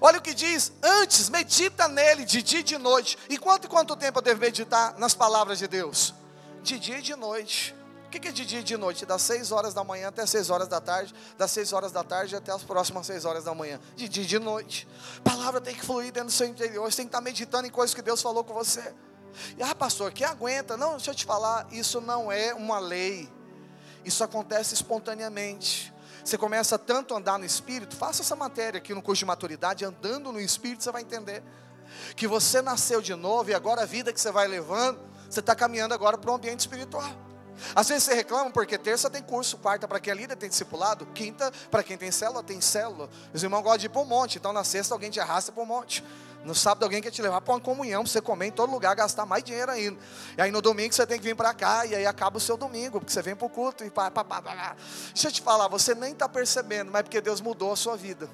Olha 0.01 0.21
o 0.21 0.23
que 0.23 0.35
diz: 0.35 0.71
antes 0.81 1.29
medita 1.29 1.89
nele 1.89 2.25
de 2.25 2.41
dia 2.45 2.61
e 2.61 2.63
de 2.63 2.79
noite. 2.79 3.19
E 3.29 3.37
quanto 3.37 3.65
e 3.65 3.69
quanto 3.69 3.97
tempo 3.97 4.21
eu 4.21 4.23
devo 4.23 4.41
meditar 4.41 4.97
nas 4.99 5.15
palavras 5.15 5.59
de 5.59 5.67
Deus? 5.67 6.15
De 6.63 6.79
dia 6.79 6.99
e 6.99 7.03
de 7.03 7.17
noite. 7.17 7.75
O 8.17 8.21
que 8.21 8.29
é 8.29 8.33
de 8.33 8.47
dia 8.47 8.61
e 8.61 8.63
de 8.63 8.79
noite? 8.79 9.05
Das 9.05 9.21
6 9.23 9.53
horas 9.53 9.75
da 9.75 9.85
manhã 9.85 10.09
até 10.09 10.25
6 10.25 10.49
horas 10.49 10.69
da 10.69 10.81
tarde, 10.81 11.15
das 11.37 11.51
6 11.51 11.75
horas 11.75 11.93
da 11.93 12.03
tarde 12.03 12.35
até 12.35 12.51
as 12.51 12.63
próximas 12.63 13.07
6 13.07 13.27
horas 13.27 13.45
da 13.45 13.55
manhã. 13.55 13.79
De 13.95 14.09
dia 14.09 14.25
e 14.25 14.27
de 14.27 14.39
noite. 14.39 14.89
Palavra 15.23 15.61
tem 15.61 15.75
que 15.75 15.85
fluir 15.85 16.11
dentro 16.13 16.29
do 16.29 16.33
seu 16.33 16.47
interior. 16.47 16.91
Você 16.91 16.97
tem 16.97 17.07
que 17.07 17.11
estar 17.11 17.21
meditando 17.21 17.67
em 17.67 17.71
coisas 17.71 17.95
que 17.95 18.01
Deus 18.01 18.23
falou 18.23 18.43
com 18.43 18.55
você. 18.55 18.95
E, 19.59 19.63
ah, 19.63 19.75
pastor, 19.75 20.13
que 20.13 20.25
aguenta? 20.25 20.79
Não, 20.79 20.93
deixa 20.93 21.11
eu 21.11 21.15
te 21.15 21.27
falar, 21.27 21.67
isso 21.71 22.01
não 22.01 22.33
é 22.33 22.55
uma 22.55 22.79
lei. 22.79 23.31
Isso 24.03 24.25
acontece 24.25 24.73
espontaneamente. 24.73 25.93
Você 26.25 26.39
começa 26.39 26.79
tanto 26.79 27.13
a 27.13 27.19
andar 27.19 27.39
no 27.39 27.45
Espírito, 27.45 27.95
faça 27.95 28.23
essa 28.23 28.35
matéria 28.35 28.79
aqui 28.79 28.95
no 28.95 29.03
curso 29.03 29.19
de 29.19 29.27
maturidade, 29.27 29.85
andando 29.85 30.33
no 30.33 30.41
Espírito, 30.41 30.83
você 30.83 30.91
vai 30.91 31.03
entender. 31.03 31.43
Que 32.17 32.27
você 32.27 32.63
nasceu 32.63 33.03
de 33.03 33.15
novo 33.15 33.51
e 33.51 33.55
agora 33.55 33.83
a 33.83 33.87
vida 33.87 34.11
que 34.11 34.21
você 34.21 34.33
vai 34.33 34.49
levando, 34.49 34.99
você 35.29 35.41
está 35.41 35.55
caminhando 35.55 35.93
agora 35.93 36.17
para 36.17 36.31
um 36.31 36.35
ambiente 36.35 36.61
espiritual. 36.61 37.26
Às 37.75 37.89
vezes 37.89 38.05
você 38.05 38.15
reclama 38.15 38.51
porque 38.51 38.77
terça 38.79 39.09
tem 39.09 39.23
curso, 39.23 39.57
quarta 39.59 39.89
para 39.89 40.01
quem 40.01 40.13
é 40.13 40.17
líder 40.17 40.37
tem 40.37 40.49
discipulado, 40.49 41.07
quinta 41.07 41.53
para 41.71 41.83
quem 41.83 41.97
tem 41.97 42.11
célula 42.11 42.43
tem 42.43 42.61
célula. 42.61 43.09
Os 43.33 43.43
irmãos 43.43 43.63
gostam 43.63 43.79
de 43.79 43.87
ir 43.87 43.89
para 43.89 44.03
um 44.03 44.05
monte, 44.05 44.39
então 44.39 44.53
na 44.53 44.65
sexta 44.65 44.95
alguém 44.95 45.11
te 45.11 45.21
arrasta 45.21 45.53
para 45.53 45.63
um 45.63 45.67
monte. 45.67 46.05
No 46.45 46.55
sábado 46.55 46.85
alguém 46.85 47.03
quer 47.03 47.11
te 47.11 47.21
levar 47.21 47.41
para 47.41 47.55
uma 47.55 47.61
comunhão, 47.61 48.05
para 48.05 48.13
você 48.13 48.21
comer 48.21 48.47
em 48.47 48.53
todo 48.53 48.71
lugar, 48.71 48.95
gastar 48.95 49.27
mais 49.27 49.43
dinheiro 49.43 49.71
ainda. 49.71 49.99
E 50.39 50.41
aí 50.41 50.51
no 50.51 50.63
domingo 50.63 50.95
você 50.95 51.05
tem 51.05 51.19
que 51.19 51.25
vir 51.25 51.35
para 51.35 51.53
cá, 51.53 51.85
e 51.85 51.95
aí 51.95 52.07
acaba 52.07 52.37
o 52.37 52.41
seu 52.41 52.57
domingo, 52.57 53.01
porque 53.01 53.13
você 53.13 53.21
vem 53.21 53.35
para 53.35 53.47
o 53.47 53.51
culto 53.51 53.85
e 53.85 53.91
pá, 53.91 54.11
pá, 54.11 54.23
pá, 54.23 54.41
pá. 54.41 54.77
Deixa 55.13 55.29
eu 55.29 55.33
te 55.33 55.43
falar, 55.43 55.67
você 55.67 55.95
nem 55.95 56.13
está 56.13 56.29
percebendo, 56.29 56.91
mas 56.93 57.03
porque 57.03 57.21
Deus 57.21 57.41
mudou 57.41 57.73
a 57.73 57.77
sua 57.77 57.97
vida. 57.97 58.31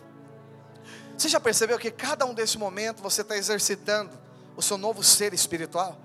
Você 1.16 1.28
já 1.28 1.40
percebeu 1.40 1.78
que 1.78 1.90
cada 1.90 2.26
um 2.26 2.34
desse 2.34 2.58
momento 2.58 3.02
você 3.02 3.22
está 3.22 3.36
exercitando 3.36 4.10
o 4.56 4.62
seu 4.62 4.76
novo 4.76 5.02
ser 5.02 5.32
espiritual? 5.32 5.96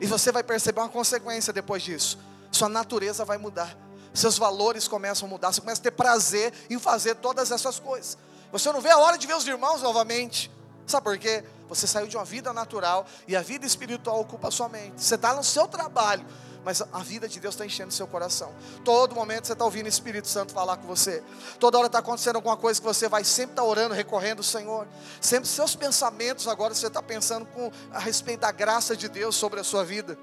E 0.00 0.06
você 0.06 0.30
vai 0.30 0.44
perceber 0.44 0.80
uma 0.80 0.88
consequência 0.88 1.52
depois 1.52 1.82
disso 1.82 2.18
sua 2.52 2.68
natureza 2.68 3.24
vai 3.24 3.38
mudar, 3.38 3.76
seus 4.14 4.38
valores 4.38 4.86
começam 4.86 5.26
a 5.26 5.30
mudar, 5.30 5.52
você 5.52 5.60
começa 5.60 5.80
a 5.80 5.84
ter 5.84 5.90
prazer 5.90 6.52
em 6.68 6.78
fazer 6.78 7.16
todas 7.16 7.50
essas 7.50 7.80
coisas. 7.80 8.18
Você 8.52 8.70
não 8.70 8.80
vê 8.80 8.90
a 8.90 8.98
hora 8.98 9.16
de 9.16 9.26
ver 9.26 9.34
os 9.34 9.46
irmãos 9.46 9.80
novamente. 9.80 10.52
Sabe 10.86 11.04
por 11.04 11.18
quê? 11.18 11.42
Você 11.68 11.86
saiu 11.86 12.06
de 12.06 12.16
uma 12.16 12.24
vida 12.24 12.52
natural 12.52 13.06
e 13.26 13.34
a 13.34 13.40
vida 13.40 13.64
espiritual 13.64 14.20
ocupa 14.20 14.48
a 14.48 14.50
sua 14.50 14.68
mente. 14.68 15.02
Você 15.02 15.14
está 15.14 15.32
no 15.32 15.42
seu 15.42 15.66
trabalho, 15.66 16.26
mas 16.62 16.82
a 16.82 16.98
vida 16.98 17.26
de 17.26 17.40
Deus 17.40 17.54
está 17.54 17.64
enchendo 17.64 17.90
seu 17.90 18.06
coração. 18.06 18.52
Todo 18.84 19.14
momento 19.14 19.46
você 19.46 19.54
está 19.54 19.64
ouvindo 19.64 19.86
o 19.86 19.88
Espírito 19.88 20.28
Santo 20.28 20.52
falar 20.52 20.76
com 20.76 20.86
você. 20.86 21.22
Toda 21.58 21.78
hora 21.78 21.86
está 21.86 22.00
acontecendo 22.00 22.36
alguma 22.36 22.58
coisa 22.58 22.78
que 22.78 22.86
você 22.86 23.08
vai 23.08 23.24
sempre 23.24 23.52
estar 23.52 23.62
tá 23.62 23.68
orando, 23.68 23.94
recorrendo 23.94 24.40
ao 24.40 24.44
Senhor. 24.44 24.86
Sempre 25.18 25.48
seus 25.48 25.74
pensamentos 25.74 26.46
agora 26.46 26.74
você 26.74 26.88
está 26.88 27.02
pensando 27.02 27.46
com 27.46 27.72
a 27.90 27.98
respeito 27.98 28.40
da 28.40 28.52
graça 28.52 28.94
de 28.94 29.08
Deus 29.08 29.34
sobre 29.34 29.58
a 29.58 29.64
sua 29.64 29.82
vida. 29.82 30.18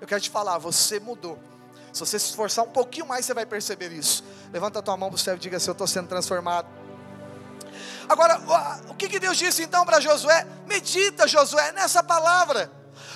Eu 0.00 0.06
quero 0.06 0.22
te 0.22 0.30
falar, 0.30 0.56
você 0.56 0.98
mudou. 0.98 1.38
Se 1.94 2.00
você 2.00 2.18
se 2.18 2.26
esforçar 2.26 2.64
um 2.64 2.70
pouquinho 2.70 3.06
mais, 3.06 3.24
você 3.24 3.32
vai 3.32 3.46
perceber 3.46 3.92
isso. 3.92 4.24
Levanta 4.52 4.80
a 4.80 4.82
tua 4.82 4.96
mão 4.96 5.10
para 5.10 5.16
o 5.16 5.18
céu 5.18 5.36
e 5.36 5.38
diga 5.38 5.56
assim: 5.58 5.70
Eu 5.70 5.72
estou 5.72 5.86
sendo 5.86 6.08
transformado. 6.08 6.66
Agora, 8.08 8.40
o 8.88 8.94
que, 8.94 9.08
que 9.08 9.20
Deus 9.20 9.36
disse 9.36 9.62
então 9.62 9.86
para 9.86 10.00
Josué? 10.00 10.44
Medita, 10.66 11.26
Josué, 11.28 11.72
nessa 11.72 12.02
palavra, 12.02 12.70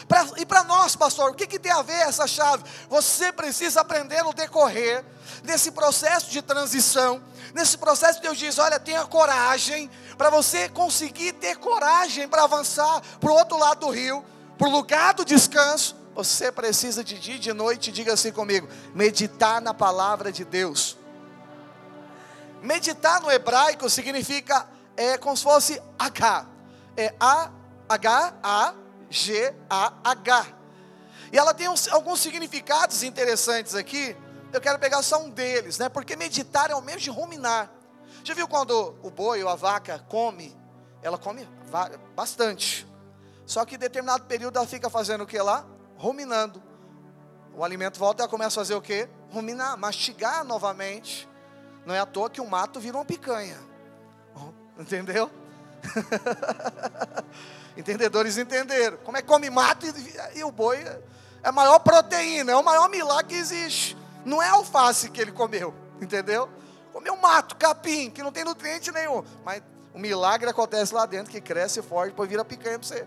Pra, 0.07 0.27
e 0.37 0.47
para 0.47 0.65
nós, 0.65 0.97
pastor, 0.97 1.31
o 1.31 1.35
que, 1.35 1.47
que 1.47 1.59
tem 1.59 1.71
a 1.71 1.83
ver 1.83 2.01
essa 2.01 2.27
chave? 2.27 2.65
Você 2.89 3.31
precisa 3.31 3.81
aprender 3.81 4.23
no 4.23 4.33
decorrer 4.33 5.05
desse 5.45 5.71
processo 5.71 6.31
de 6.31 6.41
transição, 6.41 7.23
nesse 7.55 7.77
processo 7.77 8.21
Deus 8.21 8.39
diz: 8.39 8.59
olha, 8.59 8.81
tenha 8.81 9.05
coragem, 9.07 9.91
para 10.17 10.31
você 10.31 10.69
conseguir 10.69 11.33
ter 11.33 11.57
coragem 11.57 12.27
para 12.29 12.45
avançar 12.45 13.03
para 13.21 13.31
o 13.31 13.35
outro 13.35 13.59
lado 13.59 13.81
do 13.81 13.91
rio, 13.91 14.25
para 14.57 14.69
o 14.69 14.71
lugar 14.71 15.15
do 15.15 15.25
descanso. 15.25 15.97
Você 16.19 16.51
precisa 16.51 17.05
de 17.05 17.17
dia 17.17 17.37
e 17.37 17.39
de 17.39 17.53
noite, 17.53 17.93
diga 17.93 18.15
assim 18.15 18.33
comigo: 18.33 18.67
meditar 18.93 19.63
na 19.63 19.73
palavra 19.73 20.33
de 20.33 20.45
Deus. 20.45 20.99
Meditar 22.61 23.21
no 23.21 23.31
hebraico 23.31 23.89
significa, 23.89 24.69
é 24.97 25.17
como 25.17 25.37
se 25.37 25.45
fosse 25.45 25.81
H, 25.97 26.45
é 26.97 27.15
A-H-A-G-A-H. 27.21 28.07
E 31.33 31.39
ela 31.39 31.55
tem 31.55 31.69
uns, 31.69 31.87
alguns 31.87 32.19
significados 32.19 33.05
interessantes 33.05 33.77
aqui. 33.77 34.17
Eu 34.53 34.61
quero 34.61 34.81
pegar 34.81 35.03
só 35.03 35.23
um 35.23 35.31
deles, 35.31 35.79
né? 35.79 35.89
Porque 35.89 36.17
meditar 36.17 36.69
é 36.69 36.75
o 36.75 36.83
mesmo 36.83 37.03
de 37.03 37.11
ruminar. 37.11 37.71
Já 38.25 38.35
viu 38.35 38.49
quando 38.49 38.97
o 39.05 39.11
boi 39.11 39.41
ou 39.45 39.49
a 39.49 39.55
vaca 39.55 40.05
come? 40.09 40.53
Ela 41.01 41.17
come 41.17 41.49
bastante. 42.17 42.85
Só 43.47 43.65
que 43.65 43.77
em 43.77 43.79
determinado 43.79 44.25
período 44.25 44.57
ela 44.57 44.67
fica 44.67 44.91
fazendo 44.91 45.23
o 45.23 45.27
que 45.27 45.39
lá? 45.39 45.78
Ruminando. 45.99 46.63
O 47.55 47.65
alimento 47.65 47.99
volta 47.99 48.23
e 48.23 48.25
ela 48.25 48.31
começa 48.31 48.61
a 48.61 48.65
fazer 48.65 48.75
o 48.75 48.81
que? 48.81 49.09
Ruminar, 49.31 49.77
mastigar 49.77 50.45
novamente. 50.45 51.29
Não 51.85 51.95
é 51.95 51.99
à 51.99 52.07
toa 52.07 52.31
que 52.31 52.41
o 52.41 52.47
mato 52.47 52.79
vira 52.79 52.97
uma 52.97 53.05
picanha. 53.05 53.59
Entendeu? 54.79 55.31
Entendedores 57.77 58.39
entenderam. 58.39 58.99
Como 58.99 59.17
é 59.17 59.23
que 59.23 59.29
come 59.29 59.51
mato 59.51 59.87
e, 59.87 60.39
e, 60.39 60.45
o 60.45 60.51
boi 60.53 60.79
é 60.79 61.01
a 61.43 61.53
maior 61.53 61.79
proteína, 61.81 62.53
é 62.53 62.57
o 62.57 62.63
maior 62.63 62.89
milagre 62.89 63.35
que 63.35 63.35
existe. 63.35 63.97
Não 64.25 64.43
é 64.43 64.49
alface 64.49 65.11
que 65.11 65.21
ele 65.21 65.33
comeu, 65.33 65.75
entendeu? 66.01 66.49
Comeu 66.93 67.17
mato, 67.17 67.57
capim, 67.57 68.11
que 68.11 68.23
não 68.23 68.33
tem 68.33 68.45
nutriente 68.45 68.93
nenhum. 68.93 69.25
Mas 69.45 69.63
o 69.95 69.99
milagre 69.99 70.49
acontece 70.49 70.95
lá 70.95 71.07
dentro, 71.07 71.33
que 71.33 71.41
cresce 71.41 71.83
forte, 71.83 72.11
depois 72.11 72.29
vira 72.29 72.45
picanha 72.45 72.79
para 72.79 72.87
você. 72.87 73.07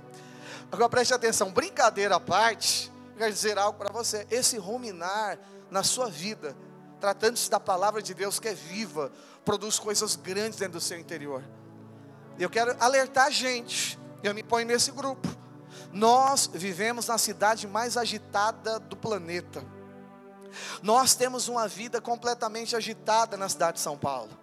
Agora 0.72 0.90
preste 0.90 1.14
atenção, 1.14 1.52
brincadeira 1.52 2.16
à 2.16 2.20
parte, 2.20 2.92
quero 3.18 3.34
dizer 3.34 3.58
algo 3.58 3.78
para 3.78 3.92
você. 3.92 4.26
Esse 4.30 4.58
ruminar 4.58 5.38
na 5.70 5.84
sua 5.84 6.10
vida 6.10 6.56
tratando-se 7.02 7.50
da 7.50 7.60
palavra 7.60 8.02
de 8.02 8.14
Deus 8.14 8.40
que 8.40 8.48
é 8.48 8.54
viva, 8.54 9.12
produz 9.44 9.80
coisas 9.80 10.16
grandes 10.16 10.60
dentro 10.60 10.74
do 10.74 10.82
seu 10.82 11.00
interior. 11.00 11.44
Eu 12.40 12.50
quero 12.50 12.76
alertar 12.80 13.26
a 13.26 13.32
gente, 13.32 14.00
eu 14.24 14.34
me 14.34 14.44
ponho 14.44 14.68
nesse 14.68 14.92
grupo. 14.92 15.28
Nós 15.92 16.50
vivemos 16.54 17.08
na 17.08 17.18
cidade 17.18 17.68
mais 17.68 17.98
agitada 17.98 18.80
do 18.80 18.96
planeta. 18.96 19.66
Nós 20.82 21.16
temos 21.16 21.48
uma 21.48 21.68
vida 21.68 22.00
completamente 22.00 22.76
agitada 22.76 23.36
na 23.36 23.50
cidade 23.50 23.78
de 23.78 23.82
São 23.82 23.98
Paulo. 23.98 24.38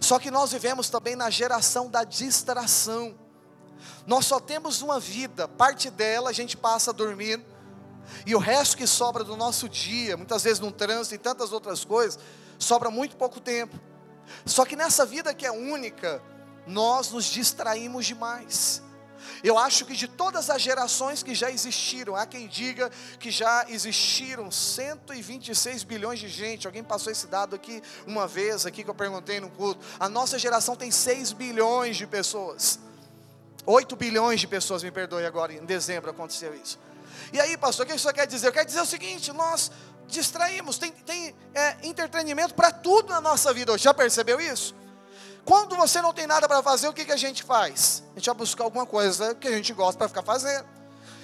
Só 0.00 0.18
que 0.18 0.30
nós 0.30 0.52
vivemos 0.52 0.90
também 0.90 1.16
na 1.16 1.30
geração 1.30 1.88
da 1.88 2.04
distração. 2.04 3.18
Nós 4.06 4.26
só 4.26 4.40
temos 4.40 4.82
uma 4.82 4.98
vida, 4.98 5.46
parte 5.48 5.90
dela 5.90 6.30
a 6.30 6.32
gente 6.32 6.56
passa 6.56 6.92
dormindo, 6.92 7.44
e 8.26 8.34
o 8.34 8.38
resto 8.38 8.76
que 8.76 8.86
sobra 8.86 9.22
do 9.22 9.36
nosso 9.36 9.68
dia, 9.68 10.16
muitas 10.16 10.42
vezes 10.42 10.60
no 10.60 10.72
trânsito 10.72 11.14
e 11.14 11.18
tantas 11.18 11.52
outras 11.52 11.84
coisas, 11.84 12.18
sobra 12.58 12.90
muito 12.90 13.16
pouco 13.16 13.40
tempo. 13.40 13.78
Só 14.44 14.64
que 14.64 14.76
nessa 14.76 15.04
vida 15.06 15.34
que 15.34 15.46
é 15.46 15.50
única, 15.50 16.22
nós 16.66 17.10
nos 17.10 17.26
distraímos 17.26 18.06
demais. 18.06 18.82
Eu 19.42 19.58
acho 19.58 19.84
que 19.84 19.94
de 19.94 20.08
todas 20.08 20.50
as 20.50 20.60
gerações 20.62 21.22
que 21.22 21.34
já 21.34 21.50
existiram, 21.50 22.16
há 22.16 22.26
quem 22.26 22.46
diga 22.46 22.90
que 23.18 23.30
já 23.30 23.66
existiram 23.68 24.50
126 24.50 25.84
bilhões 25.84 26.18
de 26.18 26.28
gente. 26.28 26.66
Alguém 26.66 26.82
passou 26.82 27.12
esse 27.12 27.26
dado 27.26 27.54
aqui 27.54 27.82
uma 28.06 28.26
vez, 28.26 28.66
aqui 28.66 28.82
que 28.82 28.90
eu 28.90 28.94
perguntei 28.94 29.40
no 29.40 29.50
culto. 29.50 29.84
A 29.98 30.08
nossa 30.08 30.38
geração 30.38 30.74
tem 30.74 30.90
6 30.90 31.32
bilhões 31.32 31.96
de 31.96 32.06
pessoas. 32.06 32.78
8 33.66 33.96
bilhões 33.96 34.40
de 34.40 34.46
pessoas, 34.46 34.82
me 34.82 34.90
perdoe 34.90 35.24
agora, 35.24 35.52
em 35.52 35.64
dezembro 35.64 36.10
aconteceu 36.10 36.54
isso. 36.54 36.78
E 37.32 37.40
aí, 37.40 37.56
pastor, 37.56 37.84
o 37.84 37.88
que 37.88 37.94
isso 37.94 38.12
quer 38.12 38.26
dizer? 38.26 38.48
Eu 38.48 38.52
quero 38.52 38.66
dizer 38.66 38.80
o 38.80 38.86
seguinte: 38.86 39.32
nós 39.32 39.70
distraímos, 40.06 40.78
tem, 40.78 40.90
tem 40.90 41.34
é, 41.54 41.76
entretenimento 41.82 42.54
para 42.54 42.72
tudo 42.72 43.10
na 43.10 43.20
nossa 43.20 43.52
vida 43.52 43.72
hoje. 43.72 43.84
Já 43.84 43.94
percebeu 43.94 44.40
isso? 44.40 44.74
Quando 45.44 45.76
você 45.76 46.02
não 46.02 46.12
tem 46.12 46.26
nada 46.26 46.46
para 46.46 46.62
fazer, 46.62 46.88
o 46.88 46.92
que, 46.92 47.04
que 47.04 47.12
a 47.12 47.16
gente 47.16 47.42
faz? 47.42 48.02
A 48.12 48.18
gente 48.18 48.26
vai 48.26 48.34
buscar 48.34 48.64
alguma 48.64 48.86
coisa 48.86 49.34
que 49.34 49.48
a 49.48 49.52
gente 49.52 49.72
gosta 49.72 49.96
para 49.96 50.08
ficar 50.08 50.22
fazendo. 50.22 50.66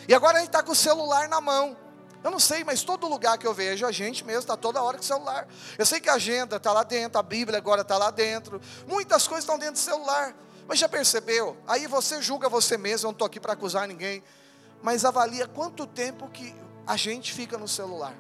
E 0.09 0.15
agora 0.15 0.39
a 0.39 0.41
gente 0.41 0.49
está 0.49 0.63
com 0.63 0.73
o 0.73 0.77
celular 0.77 1.29
na 1.29 1.41
mão. 1.41 1.77
Eu 2.25 2.31
não 2.31 2.41
sei, 2.41 2.65
mas 2.65 2.83
todo 2.83 3.07
lugar 3.07 3.39
que 3.39 3.47
eu 3.47 3.55
vejo, 3.55 3.87
a 3.87 3.93
gente 3.93 4.25
mesmo 4.25 4.41
está 4.41 4.57
toda 4.57 4.83
hora 4.83 4.97
com 4.97 5.03
o 5.03 5.07
celular. 5.07 5.47
Eu 5.79 5.87
sei 5.87 6.01
que 6.01 6.09
a 6.09 6.15
agenda 6.15 6.57
está 6.57 6.73
lá 6.73 6.83
dentro, 6.83 7.19
a 7.19 7.23
Bíblia 7.23 7.59
agora 7.59 7.83
está 7.83 7.99
lá 7.99 8.11
dentro. 8.11 8.61
Muitas 8.87 9.29
coisas 9.29 9.45
estão 9.45 9.59
dentro 9.59 9.75
do 9.75 9.79
celular. 9.79 10.35
Mas 10.67 10.79
já 10.79 10.89
percebeu? 10.89 11.57
Aí 11.67 11.87
você 11.87 12.21
julga 12.21 12.49
você 12.49 12.77
mesmo, 12.77 13.07
eu 13.07 13.09
não 13.09 13.13
estou 13.13 13.27
aqui 13.27 13.39
para 13.39 13.53
acusar 13.53 13.87
ninguém 13.87 14.23
mas 14.83 15.05
avalia 15.05 15.47
quanto 15.47 15.87
tempo 15.87 16.29
que 16.29 16.55
a 16.87 16.97
gente 16.97 17.33
fica 17.33 17.59
no 17.59 17.67
celular. 17.67 18.15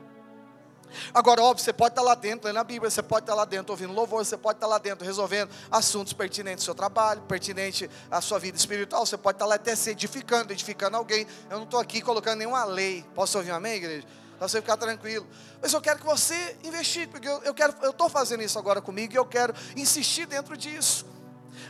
Agora, 1.12 1.42
óbvio, 1.42 1.64
você 1.64 1.72
pode 1.72 1.92
estar 1.92 2.02
lá 2.02 2.14
dentro, 2.14 2.46
lendo 2.46 2.58
a 2.58 2.64
Bíblia, 2.64 2.90
você 2.90 3.02
pode 3.02 3.24
estar 3.24 3.34
lá 3.34 3.44
dentro 3.44 3.72
ouvindo 3.72 3.92
louvor, 3.92 4.24
você 4.24 4.36
pode 4.36 4.56
estar 4.56 4.66
lá 4.66 4.78
dentro 4.78 5.04
resolvendo 5.04 5.50
assuntos 5.70 6.12
pertinentes 6.12 6.62
ao 6.62 6.66
seu 6.66 6.74
trabalho, 6.74 7.22
pertinentes 7.22 7.88
à 8.10 8.20
sua 8.20 8.38
vida 8.38 8.56
espiritual, 8.56 9.04
você 9.04 9.16
pode 9.16 9.36
estar 9.36 9.46
lá 9.46 9.56
até 9.56 9.76
se 9.76 9.90
edificando, 9.90 10.52
edificando 10.52 10.96
alguém. 10.96 11.26
Eu 11.50 11.58
não 11.58 11.64
estou 11.64 11.78
aqui 11.78 12.00
colocando 12.00 12.38
nenhuma 12.38 12.64
lei. 12.64 13.04
Posso 13.14 13.36
ouvir 13.36 13.50
amém, 13.50 13.74
igreja? 13.74 14.06
Para 14.38 14.48
você 14.48 14.60
ficar 14.60 14.76
tranquilo. 14.76 15.26
Mas 15.60 15.72
eu 15.72 15.80
quero 15.80 15.98
que 15.98 16.06
você 16.06 16.56
investigue, 16.64 17.08
porque 17.08 17.28
eu, 17.28 17.42
eu 17.42 17.54
quero, 17.54 17.74
eu 17.82 17.90
estou 17.90 18.08
fazendo 18.08 18.42
isso 18.42 18.58
agora 18.58 18.80
comigo 18.80 19.12
e 19.12 19.16
eu 19.16 19.24
quero 19.24 19.54
insistir 19.76 20.26
dentro 20.26 20.56
disso. 20.56 21.06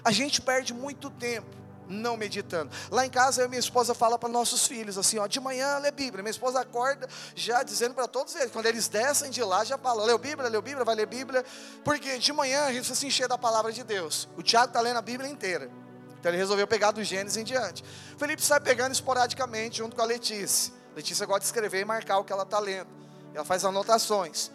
A 0.05 0.11
gente 0.11 0.41
perde 0.41 0.73
muito 0.73 1.11
tempo 1.11 1.67
não 1.89 2.17
meditando. 2.17 2.71
Lá 2.91 3.07
em 3.07 3.11
casa, 3.11 3.43
eu 3.43 3.47
e 3.47 3.49
minha 3.49 3.61
esposa 3.61 3.95
fala 3.95 4.19
para 4.19 4.29
nossos 4.29 4.67
filhos 4.67 4.99
assim, 4.99 5.19
ó, 5.19 5.27
de 5.27 5.41
manhã 5.41 5.79
lê 5.79 5.91
Bíblia. 5.91 6.23
Minha 6.23 6.31
esposa 6.31 6.61
acorda 6.61 7.09
já 7.35 7.63
dizendo 7.63 7.95
para 7.95 8.09
todos 8.09 8.35
eles, 8.35 8.51
quando 8.51 8.67
eles 8.67 8.89
descem 8.89 9.31
de 9.31 9.43
lá, 9.43 9.65
já 9.65 9.79
fala, 9.79 10.05
leu 10.05 10.19
Bíblia, 10.19 10.49
leu 10.49 10.63
Bíblia, 10.63 10.85
vai 10.85 10.95
ler 10.95 11.07
Bíblia, 11.07 11.45
porque 11.85 12.19
de 12.19 12.33
manhã 12.33 12.65
a 12.65 12.73
gente 12.73 12.95
se 12.95 13.07
encher 13.07 13.29
da 13.29 13.39
palavra 13.39 13.73
de 13.73 13.83
Deus. 13.83 14.29
O 14.37 14.43
Tiago 14.43 14.69
está 14.69 14.81
lendo 14.81 14.99
a 14.99 15.03
Bíblia 15.03 15.31
inteira. 15.31 15.71
Então 16.19 16.31
ele 16.31 16.39
resolveu 16.39 16.67
pegar 16.67 16.91
do 16.91 17.05
Gênesis 17.05 17.37
em 17.37 17.45
diante. 17.45 17.85
Felipe 18.19 18.43
sai 18.43 18.61
pegando 18.61 18.93
esporadicamente 18.93 19.79
junto 19.79 19.95
com 19.95 20.03
a 20.03 20.05
Letícia. 20.05 20.73
Letícia 20.95 21.27
gosta 21.27 21.41
de 21.41 21.47
escrever 21.47 21.81
e 21.81 21.85
marcar 21.85 22.19
o 22.19 22.25
que 22.25 22.33
ela 22.33 22.43
está 22.43 22.59
lendo. 22.59 22.89
Ela 23.35 23.45
faz 23.45 23.65
anotações. 23.65 24.51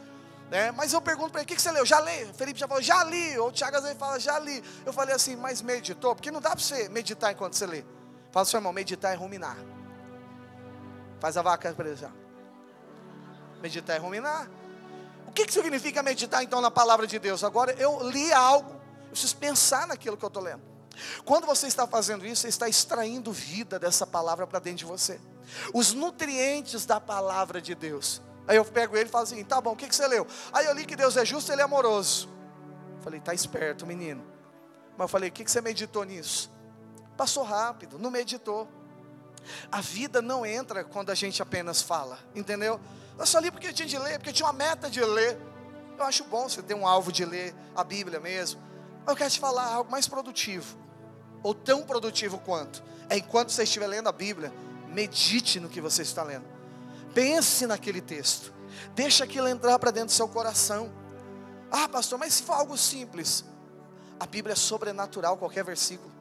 Né? 0.52 0.70
Mas 0.74 0.91
eu 0.91 1.02
pergunto 1.02 1.32
para 1.32 1.39
ele, 1.39 1.45
o 1.45 1.47
que, 1.47 1.56
que 1.56 1.62
você 1.62 1.72
leu? 1.72 1.86
Já? 1.86 2.02
O 2.02 2.34
Felipe 2.34 2.60
já 2.60 2.68
falou, 2.68 2.84
já 2.84 3.02
li. 3.06 3.39
Ou 3.39 3.47
o 3.47 3.52
Tiago 3.54 3.78
às 3.78 3.84
vezes 3.84 3.97
fala, 3.97 4.20
já 4.20 4.38
li. 4.38 4.62
Eu 4.86 4.91
falei 4.91 5.16
assim, 5.16 5.38
mas 5.38 5.62
meditou? 5.62 6.14
Porque 6.14 6.30
não 6.30 6.41
dá 6.41 6.49
para 6.49 6.60
você 6.60 6.89
meditar 6.89 7.32
enquanto 7.32 7.54
você 7.54 7.66
lê. 7.66 7.86
Fala, 8.34 8.45
seu 8.45 8.58
irmão, 8.58 8.74
meditar 8.74 9.14
é 9.14 9.16
ruminar. 9.16 9.56
Faz 11.22 11.38
a 11.38 11.41
vaca 11.41 11.72
para 11.74 11.88
ele 11.88 11.95
já. 11.95 12.12
Meditar 13.62 13.95
é 13.95 13.99
ruminar. 13.99 14.49
O 15.26 15.32
que, 15.32 15.45
que 15.45 15.54
significa 15.54 16.04
meditar 16.04 16.43
então 16.43 16.60
na 16.60 16.70
palavra 16.70 17.08
de 17.08 17.18
Deus? 17.18 17.45
Agora 17.45 17.72
eu 17.80 18.10
li 18.10 18.34
algo, 18.34 18.72
eu 19.06 19.12
preciso 19.12 19.38
pensar 19.38 19.88
naquilo 19.88 20.18
que 20.18 20.26
eu 20.26 20.28
estou 20.28 20.43
lendo. 20.43 20.62
Quando 21.24 21.47
você 21.47 21.68
está 21.68 21.88
fazendo 21.88 22.26
isso, 22.26 22.41
você 22.41 22.49
está 22.49 22.68
extraindo 22.68 23.32
vida 23.32 23.80
dessa 23.80 24.06
palavra 24.06 24.45
para 24.45 24.60
dentro 24.60 24.80
de 24.80 24.86
você. 24.86 25.18
Os 25.74 25.93
nutrientes 25.93 26.86
da 26.86 26.99
palavra 26.99 27.62
de 27.62 27.74
Deus. 27.74 28.22
Aí 28.52 28.58
eu 28.58 28.66
pego 28.66 28.97
ele 28.97 29.08
e 29.08 29.10
falo 29.10 29.24
assim: 29.24 29.41
tá 29.45 29.62
bom, 29.62 29.72
o 29.72 29.76
que, 29.78 29.88
que 29.88 29.95
você 29.95 30.06
leu? 30.06 30.28
Aí 30.52 30.66
eu 30.66 30.74
li 30.74 30.86
que 30.86 30.93
Deus 30.93 31.16
é 31.16 31.24
justo, 31.24 31.54
ele 31.54 31.62
é 31.62 31.64
amoroso. 31.64 32.28
Falei, 32.99 33.22
tá 33.22 33.34
esperto, 33.34 33.88
menino. 33.88 34.22
Mas 34.97 35.06
eu 35.06 35.08
falei, 35.08 35.30
o 35.30 35.32
que, 35.32 35.45
que 35.45 35.49
você 35.49 35.62
meditou 35.62 36.04
nisso? 36.04 36.52
Passou 37.16 37.43
rápido, 37.43 37.97
não 37.97 38.12
meditou. 38.12 38.68
A 39.72 39.80
vida 39.80 40.22
não 40.22 40.45
entra 40.45 40.84
quando 40.84 41.12
a 41.12 41.16
gente 41.16 41.41
apenas 41.41 41.82
fala, 41.82 42.20
entendeu? 42.36 42.78
Eu 43.18 43.26
só 43.26 43.39
li 43.39 43.52
porque 43.52 43.68
eu 43.68 43.74
tinha 43.74 43.88
de 43.88 43.97
ler, 43.97 44.18
porque 44.18 44.32
eu 44.32 44.34
tinha 44.34 44.45
uma 44.45 44.54
meta 44.54 44.89
de 44.89 45.02
ler. 45.02 45.39
Eu 45.97 46.04
acho 46.04 46.26
bom 46.26 46.49
você 46.49 46.62
ter 46.62 46.74
um 46.74 46.86
alvo 46.86 47.10
de 47.10 47.24
ler 47.24 47.56
a 47.74 47.86
Bíblia 47.86 48.20
mesmo. 48.20 48.62
Mas 49.06 49.08
eu 49.08 49.16
quero 49.16 49.32
te 49.32 49.39
falar 49.39 49.64
algo 49.64 49.89
mais 49.89 50.10
produtivo, 50.10 50.78
ou 51.41 51.54
tão 51.54 51.84
produtivo 51.84 52.38
quanto. 52.38 52.84
É 53.10 53.16
enquanto 53.16 53.49
você 53.49 53.64
estiver 53.64 53.88
lendo 53.88 54.10
a 54.10 54.12
Bíblia, 54.12 54.52
medite 54.89 55.58
no 55.58 55.70
que 55.70 55.80
você 55.80 56.02
está 56.02 56.22
lendo. 56.22 56.60
Pense 57.14 57.66
naquele 57.68 58.01
texto. 58.01 58.53
Deixa 58.95 59.24
aquilo 59.24 59.47
entrar 59.47 59.78
para 59.80 59.91
dentro 59.91 60.07
do 60.07 60.14
seu 60.14 60.28
coração. 60.28 60.91
Ah, 61.72 61.88
pastor, 61.88 62.20
mas 62.20 62.36
se 62.36 62.43
for 62.43 62.53
algo 62.53 62.78
simples, 62.78 63.45
a 64.20 64.26
Bíblia 64.26 64.53
é 64.53 64.55
sobrenatural, 64.55 65.38
qualquer 65.38 65.64
versículo. 65.64 66.12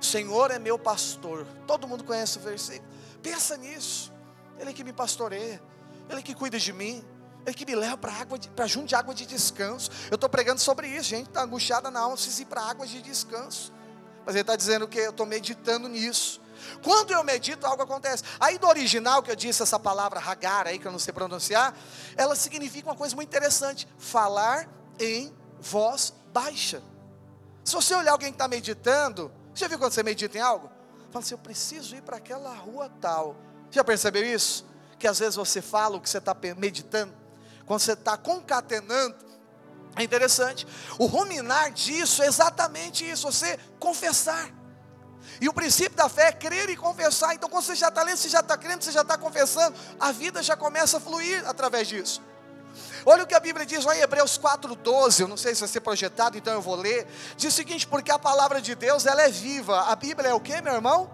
O 0.00 0.04
Senhor 0.04 0.50
é 0.50 0.58
meu 0.58 0.78
pastor. 0.78 1.46
Todo 1.66 1.86
mundo 1.86 2.04
conhece 2.04 2.38
o 2.38 2.40
versículo. 2.40 2.90
Pensa 3.22 3.56
nisso. 3.56 4.12
Ele 4.58 4.72
que 4.72 4.82
me 4.82 4.92
pastoreia. 4.92 5.62
Ele 6.08 6.22
que 6.22 6.34
cuida 6.34 6.58
de 6.58 6.72
mim. 6.72 7.04
Ele 7.46 7.54
que 7.54 7.66
me 7.66 7.74
leva 7.74 7.96
para 7.96 8.66
junto 8.66 8.86
de 8.86 8.94
água 8.94 9.14
de 9.14 9.26
descanso. 9.26 9.90
Eu 10.10 10.14
estou 10.14 10.28
pregando 10.28 10.60
sobre 10.60 10.88
isso, 10.88 11.04
gente. 11.04 11.28
Está 11.28 11.42
angustiada 11.42 11.90
na 11.90 12.00
alma, 12.00 12.14
precisa 12.14 12.42
ir 12.42 12.46
para 12.46 12.62
água 12.62 12.86
de 12.86 13.00
descanso. 13.02 13.72
Mas 14.24 14.34
ele 14.34 14.42
está 14.42 14.56
dizendo 14.56 14.88
que 14.88 14.98
eu 14.98 15.10
estou 15.10 15.26
meditando 15.26 15.88
nisso. 15.88 16.40
Quando 16.82 17.12
eu 17.12 17.22
medito, 17.24 17.66
algo 17.66 17.82
acontece. 17.82 18.24
Aí 18.38 18.58
do 18.58 18.66
original 18.66 19.22
que 19.22 19.30
eu 19.30 19.36
disse 19.36 19.62
essa 19.62 19.78
palavra 19.78 20.20
hagar 20.20 20.66
aí 20.66 20.78
que 20.78 20.86
eu 20.86 20.92
não 20.92 20.98
sei 20.98 21.12
pronunciar, 21.12 21.74
ela 22.16 22.34
significa 22.36 22.88
uma 22.88 22.96
coisa 22.96 23.14
muito 23.14 23.28
interessante: 23.28 23.86
falar 23.98 24.68
em 24.98 25.34
voz 25.60 26.12
baixa. 26.32 26.82
Se 27.64 27.74
você 27.74 27.94
olhar 27.94 28.12
alguém 28.12 28.30
que 28.30 28.34
está 28.34 28.48
meditando, 28.48 29.30
já 29.54 29.68
viu 29.68 29.78
quando 29.78 29.92
você 29.92 30.02
medita 30.02 30.38
em 30.38 30.40
algo? 30.40 30.70
Fala 31.10 31.24
assim, 31.24 31.34
eu 31.34 31.38
preciso 31.38 31.96
ir 31.96 32.02
para 32.02 32.16
aquela 32.16 32.54
rua 32.54 32.90
tal. 33.00 33.36
Já 33.70 33.82
percebeu 33.84 34.24
isso? 34.24 34.64
Que 34.98 35.06
às 35.06 35.18
vezes 35.18 35.36
você 35.36 35.60
fala 35.60 35.96
o 35.96 36.00
que 36.00 36.08
você 36.08 36.18
está 36.18 36.36
meditando, 36.56 37.12
quando 37.66 37.80
você 37.80 37.92
está 37.92 38.16
concatenando, 38.16 39.16
é 39.96 40.02
interessante. 40.02 40.66
O 40.98 41.06
ruminar 41.06 41.72
disso 41.72 42.22
é 42.22 42.26
exatamente 42.26 43.08
isso, 43.08 43.30
você 43.30 43.58
confessar. 43.78 44.50
E 45.40 45.48
o 45.48 45.52
princípio 45.52 45.96
da 45.96 46.08
fé 46.08 46.28
é 46.28 46.32
crer 46.32 46.68
e 46.68 46.76
confessar. 46.76 47.34
Então, 47.34 47.48
quando 47.48 47.64
você 47.64 47.74
já 47.74 47.88
está 47.88 48.02
lendo, 48.02 48.16
você 48.16 48.28
já 48.28 48.40
está 48.40 48.56
crendo, 48.56 48.84
você 48.84 48.92
já 48.92 49.02
está 49.02 49.16
confessando, 49.16 49.76
a 49.98 50.12
vida 50.12 50.42
já 50.42 50.56
começa 50.56 50.98
a 50.98 51.00
fluir 51.00 51.42
através 51.46 51.88
disso. 51.88 52.22
Olha 53.04 53.24
o 53.24 53.26
que 53.26 53.34
a 53.34 53.40
Bíblia 53.40 53.64
diz 53.64 53.84
lá 53.84 53.96
em 53.96 54.00
Hebreus 54.00 54.38
4,12. 54.38 55.20
Eu 55.20 55.28
não 55.28 55.36
sei 55.36 55.54
se 55.54 55.60
vai 55.60 55.68
ser 55.68 55.80
projetado, 55.80 56.36
então 56.36 56.52
eu 56.52 56.60
vou 56.60 56.74
ler. 56.74 57.06
Diz 57.36 57.52
o 57.52 57.56
seguinte: 57.56 57.86
porque 57.86 58.10
a 58.10 58.18
palavra 58.18 58.60
de 58.60 58.74
Deus 58.74 59.06
ela 59.06 59.22
é 59.22 59.28
viva. 59.30 59.82
A 59.90 59.96
Bíblia 59.96 60.30
é 60.30 60.34
o 60.34 60.40
que, 60.40 60.60
meu 60.60 60.74
irmão? 60.74 61.10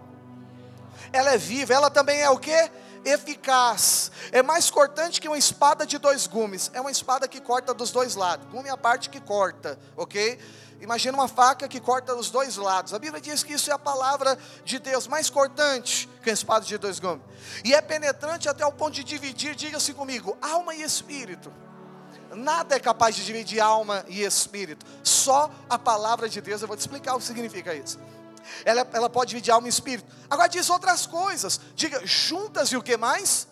Ela 1.12 1.32
é 1.34 1.38
viva, 1.38 1.72
ela 1.72 1.90
também 1.90 2.20
é 2.20 2.30
o 2.30 2.38
que? 2.38 2.70
Eficaz. 3.04 4.10
É 4.32 4.42
mais 4.42 4.68
cortante 4.68 5.20
que 5.20 5.28
uma 5.28 5.38
espada 5.38 5.86
de 5.86 5.96
dois 5.98 6.26
gumes. 6.26 6.70
É 6.74 6.80
uma 6.80 6.90
espada 6.90 7.28
que 7.28 7.40
corta 7.40 7.72
dos 7.72 7.92
dois 7.92 8.16
lados. 8.16 8.48
Gume 8.50 8.68
é 8.68 8.72
a 8.72 8.76
parte 8.76 9.08
que 9.08 9.20
corta, 9.20 9.78
ok? 9.96 10.38
Imagina 10.80 11.16
uma 11.16 11.28
faca 11.28 11.66
que 11.66 11.80
corta 11.80 12.14
os 12.14 12.30
dois 12.30 12.56
lados. 12.56 12.92
A 12.92 12.98
Bíblia 12.98 13.20
diz 13.20 13.42
que 13.42 13.54
isso 13.54 13.70
é 13.70 13.72
a 13.72 13.78
palavra 13.78 14.38
de 14.64 14.78
Deus, 14.78 15.06
mais 15.06 15.30
cortante 15.30 16.08
que 16.22 16.30
a 16.30 16.32
espada 16.32 16.64
de 16.64 16.76
dois 16.76 16.98
gumes. 16.98 17.22
E 17.64 17.74
é 17.74 17.80
penetrante 17.80 18.48
até 18.48 18.64
o 18.64 18.72
ponto 18.72 18.92
de 18.92 19.02
dividir, 19.02 19.54
diga-se 19.54 19.94
comigo, 19.94 20.36
alma 20.40 20.74
e 20.74 20.82
espírito. 20.82 21.52
Nada 22.34 22.74
é 22.74 22.80
capaz 22.80 23.16
de 23.16 23.24
dividir 23.24 23.60
alma 23.60 24.04
e 24.08 24.22
espírito. 24.22 24.84
Só 25.02 25.50
a 25.68 25.78
palavra 25.78 26.28
de 26.28 26.40
Deus. 26.40 26.60
Eu 26.60 26.68
vou 26.68 26.76
te 26.76 26.80
explicar 26.80 27.14
o 27.14 27.18
que 27.18 27.24
significa 27.24 27.74
isso. 27.74 27.98
Ela, 28.64 28.86
ela 28.92 29.08
pode 29.08 29.30
dividir 29.30 29.52
alma 29.52 29.68
e 29.68 29.70
espírito. 29.70 30.12
Agora 30.28 30.48
diz 30.48 30.68
outras 30.68 31.06
coisas. 31.06 31.60
Diga, 31.74 32.04
juntas 32.04 32.68
e 32.70 32.76
o 32.76 32.82
que 32.82 32.96
mais? 32.96 33.48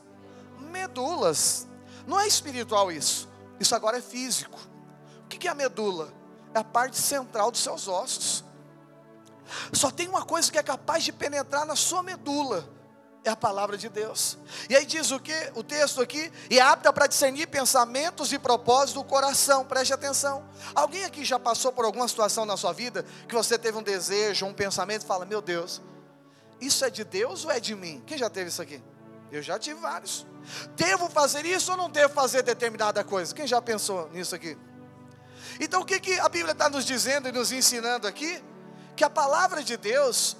Medulas. 0.58 1.66
Não 2.06 2.20
é 2.20 2.26
espiritual 2.26 2.92
isso. 2.92 3.28
Isso 3.58 3.74
agora 3.74 3.98
é 3.98 4.02
físico. 4.02 4.58
O 5.24 5.28
que 5.28 5.48
é 5.48 5.50
a 5.50 5.54
medula? 5.54 6.12
É 6.54 6.58
a 6.58 6.64
parte 6.64 6.96
central 6.96 7.50
dos 7.50 7.60
seus 7.60 7.88
ossos. 7.88 8.44
Só 9.72 9.90
tem 9.90 10.08
uma 10.08 10.24
coisa 10.24 10.50
que 10.50 10.58
é 10.58 10.62
capaz 10.62 11.04
de 11.04 11.12
penetrar 11.12 11.66
na 11.66 11.76
sua 11.76 12.02
medula, 12.02 12.68
é 13.24 13.30
a 13.30 13.36
palavra 13.36 13.76
de 13.76 13.88
Deus. 13.88 14.38
E 14.68 14.76
aí 14.76 14.86
diz 14.86 15.10
o 15.10 15.18
que? 15.18 15.34
O 15.54 15.62
texto 15.62 16.00
aqui, 16.00 16.30
e 16.48 16.58
é 16.58 16.62
apta 16.62 16.92
para 16.92 17.06
discernir 17.06 17.46
pensamentos 17.46 18.32
e 18.32 18.38
propósitos 18.38 18.94
do 18.94 19.04
coração. 19.04 19.64
Preste 19.64 19.92
atenção. 19.92 20.44
Alguém 20.74 21.04
aqui 21.04 21.24
já 21.24 21.38
passou 21.38 21.72
por 21.72 21.84
alguma 21.84 22.06
situação 22.06 22.44
na 22.44 22.56
sua 22.56 22.72
vida 22.72 23.04
que 23.28 23.34
você 23.34 23.58
teve 23.58 23.76
um 23.76 23.82
desejo, 23.82 24.46
um 24.46 24.54
pensamento 24.54 25.02
e 25.02 25.06
fala: 25.06 25.24
"Meu 25.24 25.42
Deus, 25.42 25.82
isso 26.60 26.84
é 26.84 26.90
de 26.90 27.02
Deus 27.02 27.44
ou 27.44 27.50
é 27.50 27.58
de 27.58 27.74
mim?" 27.74 28.02
Quem 28.06 28.16
já 28.16 28.30
teve 28.30 28.48
isso 28.48 28.62
aqui? 28.62 28.82
Eu 29.32 29.42
já 29.42 29.58
tive 29.58 29.80
vários. 29.80 30.26
Devo 30.76 31.08
fazer 31.08 31.44
isso 31.46 31.70
ou 31.70 31.76
não 31.76 31.90
devo 31.90 32.12
fazer 32.12 32.42
determinada 32.42 33.02
coisa? 33.02 33.34
Quem 33.34 33.46
já 33.46 33.60
pensou 33.60 34.08
nisso 34.10 34.34
aqui? 34.34 34.56
Então 35.60 35.80
o 35.82 35.84
que, 35.84 36.00
que 36.00 36.18
a 36.20 36.28
Bíblia 36.28 36.52
está 36.52 36.68
nos 36.68 36.84
dizendo 36.84 37.28
e 37.28 37.32
nos 37.32 37.52
ensinando 37.52 38.06
aqui? 38.06 38.42
Que 38.96 39.04
a 39.04 39.10
palavra 39.10 39.62
de 39.62 39.76
Deus, 39.76 40.36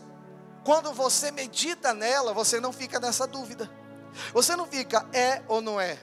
quando 0.65 0.93
você 0.93 1.31
medita 1.31 1.93
nela, 1.93 2.33
você 2.33 2.61
não 2.61 2.73
fica 2.73 2.99
nessa 3.01 3.27
dúvida. 3.27 3.71
Você 4.33 4.55
não 4.55 4.67
fica 4.67 5.07
é 5.12 5.43
ou 5.49 5.61
não 5.61 5.81
é, 5.81 5.99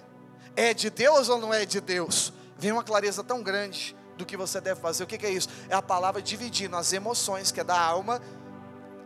é 0.56 0.74
de 0.74 0.90
Deus 0.90 1.30
ou 1.30 1.40
não 1.40 1.54
é 1.54 1.66
de 1.66 1.80
Deus. 1.80 2.34
Vem 2.58 2.72
uma 2.72 2.84
clareza 2.84 3.24
tão 3.24 3.42
grande 3.42 3.96
do 4.18 4.26
que 4.26 4.38
você 4.38 4.62
deve 4.62 4.80
fazer. 4.80 5.04
O 5.04 5.08
que, 5.08 5.18
que 5.18 5.26
é 5.26 5.32
isso? 5.32 5.50
É 5.70 5.76
a 5.76 5.82
palavra 5.82 6.22
dividindo 6.22 6.76
as 6.76 6.94
emoções, 6.94 7.52
que 7.52 7.60
é 7.60 7.64
da 7.64 7.80
alma, 7.80 8.22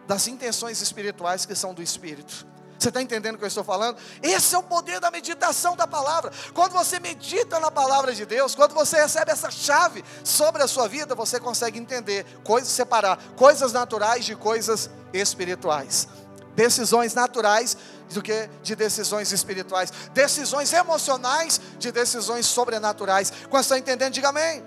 das 0.08 0.28
intenções 0.28 0.82
espirituais, 0.82 1.46
que 1.46 1.56
são 1.56 1.74
do 1.74 1.82
espírito. 1.82 2.46
Você 2.78 2.90
está 2.90 3.02
entendendo 3.02 3.36
o 3.36 3.38
que 3.38 3.44
eu 3.44 3.48
estou 3.48 3.64
falando? 3.64 3.98
Esse 4.22 4.54
é 4.56 4.58
o 4.58 4.64
poder 4.64 5.00
da 5.00 5.10
meditação 5.10 5.76
da 5.76 5.88
palavra. 5.88 6.32
Quando 6.54 6.74
você 6.74 7.00
medita 7.00 7.60
na 7.60 7.72
palavra 7.72 8.14
de 8.14 8.26
Deus, 8.26 8.54
quando 8.54 8.74
você 8.74 8.98
recebe 8.98 9.32
essa 9.32 9.50
chave 9.50 10.04
sobre 10.24 10.62
a 10.62 10.68
sua 10.68 10.88
vida, 10.88 11.16
você 11.16 11.40
consegue 11.40 11.80
entender 11.80 12.26
coisas, 12.44 12.70
separar 12.70 13.18
coisas 13.36 13.72
naturais 13.72 14.26
de 14.26 14.36
coisas 14.36 14.90
espirituais. 15.14 16.08
Decisões 16.56 17.14
naturais 17.14 17.78
do 18.14 18.22
que 18.22 18.50
de 18.62 18.76
decisões 18.76 19.32
espirituais. 19.32 19.92
Decisões 20.14 20.72
emocionais 20.74 21.60
de 21.80 21.92
decisões 21.92 22.46
sobrenaturais. 22.46 23.32
Quando 23.50 23.64
você 23.64 23.76
está 23.76 23.78
entendendo, 23.78 24.14
diga 24.14 24.30
amém. 24.30 24.64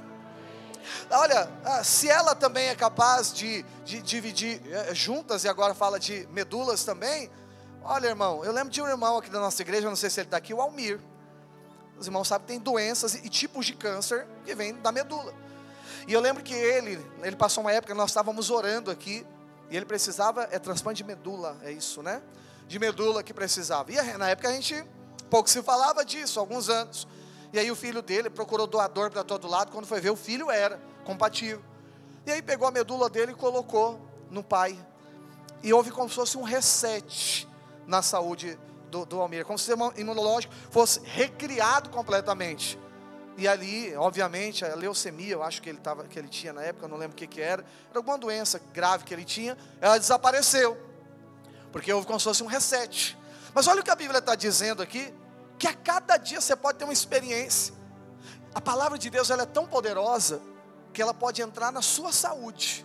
Olha, 1.10 1.50
ah, 1.64 1.84
se 1.84 2.08
ela 2.08 2.34
também 2.34 2.68
é 2.68 2.74
capaz 2.74 3.32
de, 3.32 3.64
de 3.84 4.00
dividir 4.00 4.60
eh, 4.70 4.94
juntas, 4.94 5.44
e 5.44 5.48
agora 5.48 5.74
fala 5.74 5.98
de 5.98 6.26
medulas 6.32 6.84
também, 6.84 7.30
Olha, 7.82 8.08
irmão, 8.08 8.44
eu 8.44 8.52
lembro 8.52 8.70
de 8.70 8.82
um 8.82 8.86
irmão 8.86 9.16
aqui 9.16 9.30
da 9.30 9.40
nossa 9.40 9.62
igreja, 9.62 9.88
não 9.88 9.96
sei 9.96 10.10
se 10.10 10.20
ele 10.20 10.26
está 10.26 10.36
aqui, 10.36 10.52
o 10.52 10.60
Almir. 10.60 11.00
Os 11.98 12.06
irmãos 12.06 12.28
sabem 12.28 12.46
que 12.46 12.52
tem 12.52 12.60
doenças 12.60 13.14
e 13.14 13.28
tipos 13.28 13.66
de 13.66 13.74
câncer 13.74 14.26
que 14.44 14.54
vem 14.54 14.74
da 14.74 14.92
medula. 14.92 15.34
E 16.06 16.12
eu 16.12 16.20
lembro 16.20 16.42
que 16.42 16.54
ele, 16.54 17.04
ele 17.22 17.36
passou 17.36 17.62
uma 17.62 17.72
época, 17.72 17.94
nós 17.94 18.10
estávamos 18.10 18.50
orando 18.50 18.90
aqui, 18.90 19.26
e 19.70 19.76
ele 19.76 19.86
precisava, 19.86 20.48
é 20.50 20.58
transplante 20.58 20.98
de 20.98 21.04
medula, 21.04 21.56
é 21.62 21.72
isso, 21.72 22.02
né? 22.02 22.22
De 22.66 22.78
medula 22.78 23.22
que 23.22 23.32
precisava. 23.32 23.90
E 23.90 24.00
na 24.18 24.28
época 24.28 24.48
a 24.48 24.52
gente, 24.52 24.84
pouco 25.30 25.48
se 25.48 25.62
falava 25.62 26.04
disso, 26.04 26.38
alguns 26.38 26.68
anos. 26.68 27.08
E 27.52 27.58
aí 27.58 27.70
o 27.70 27.76
filho 27.76 28.02
dele 28.02 28.28
procurou 28.28 28.66
doador 28.66 29.10
para 29.10 29.24
todo 29.24 29.48
lado, 29.48 29.72
quando 29.72 29.86
foi 29.86 30.00
ver, 30.00 30.10
o 30.10 30.16
filho 30.16 30.50
era 30.50 30.80
compatível. 31.04 31.62
E 32.26 32.30
aí 32.30 32.42
pegou 32.42 32.68
a 32.68 32.70
medula 32.70 33.08
dele 33.08 33.32
e 33.32 33.34
colocou 33.34 33.98
no 34.30 34.42
pai. 34.42 34.78
E 35.62 35.72
houve 35.72 35.90
como 35.90 36.08
se 36.08 36.14
fosse 36.14 36.36
um 36.36 36.42
reset 36.42 37.47
na 37.88 38.02
saúde 38.02 38.56
do, 38.90 39.04
do 39.04 39.20
Almir, 39.20 39.44
como 39.44 39.58
se 39.58 39.64
o 39.64 39.66
sistema 39.66 39.92
imunológico 39.96 40.54
fosse 40.70 41.00
recriado 41.04 41.90
completamente. 41.90 42.78
E 43.36 43.46
ali, 43.46 43.94
obviamente, 43.96 44.64
a 44.64 44.74
leucemia, 44.74 45.32
eu 45.32 45.42
acho 45.42 45.62
que 45.62 45.70
ele, 45.70 45.78
tava, 45.78 46.04
que 46.04 46.18
ele 46.18 46.28
tinha 46.28 46.52
na 46.52 46.62
época, 46.62 46.86
não 46.86 46.96
lembro 46.96 47.14
o 47.14 47.16
que, 47.16 47.26
que 47.26 47.40
era, 47.40 47.64
era 47.88 47.98
alguma 47.98 48.18
doença 48.18 48.60
grave 48.72 49.04
que 49.04 49.14
ele 49.14 49.24
tinha, 49.24 49.56
ela 49.80 49.96
desapareceu, 49.96 50.76
porque 51.72 51.92
houve 51.92 52.06
como 52.06 52.18
se 52.18 52.24
fosse 52.24 52.42
um 52.42 52.46
reset. 52.46 53.16
Mas 53.54 53.66
olha 53.66 53.80
o 53.80 53.84
que 53.84 53.90
a 53.90 53.96
Bíblia 53.96 54.18
está 54.18 54.34
dizendo 54.34 54.82
aqui, 54.82 55.14
que 55.58 55.66
a 55.66 55.74
cada 55.74 56.16
dia 56.16 56.40
você 56.40 56.54
pode 56.54 56.78
ter 56.78 56.84
uma 56.84 56.92
experiência. 56.92 57.74
A 58.54 58.60
palavra 58.60 58.98
de 58.98 59.08
Deus 59.08 59.30
ela 59.30 59.44
é 59.44 59.46
tão 59.46 59.66
poderosa 59.66 60.42
que 60.92 61.00
ela 61.00 61.14
pode 61.14 61.40
entrar 61.40 61.70
na 61.70 61.80
sua 61.80 62.12
saúde, 62.12 62.84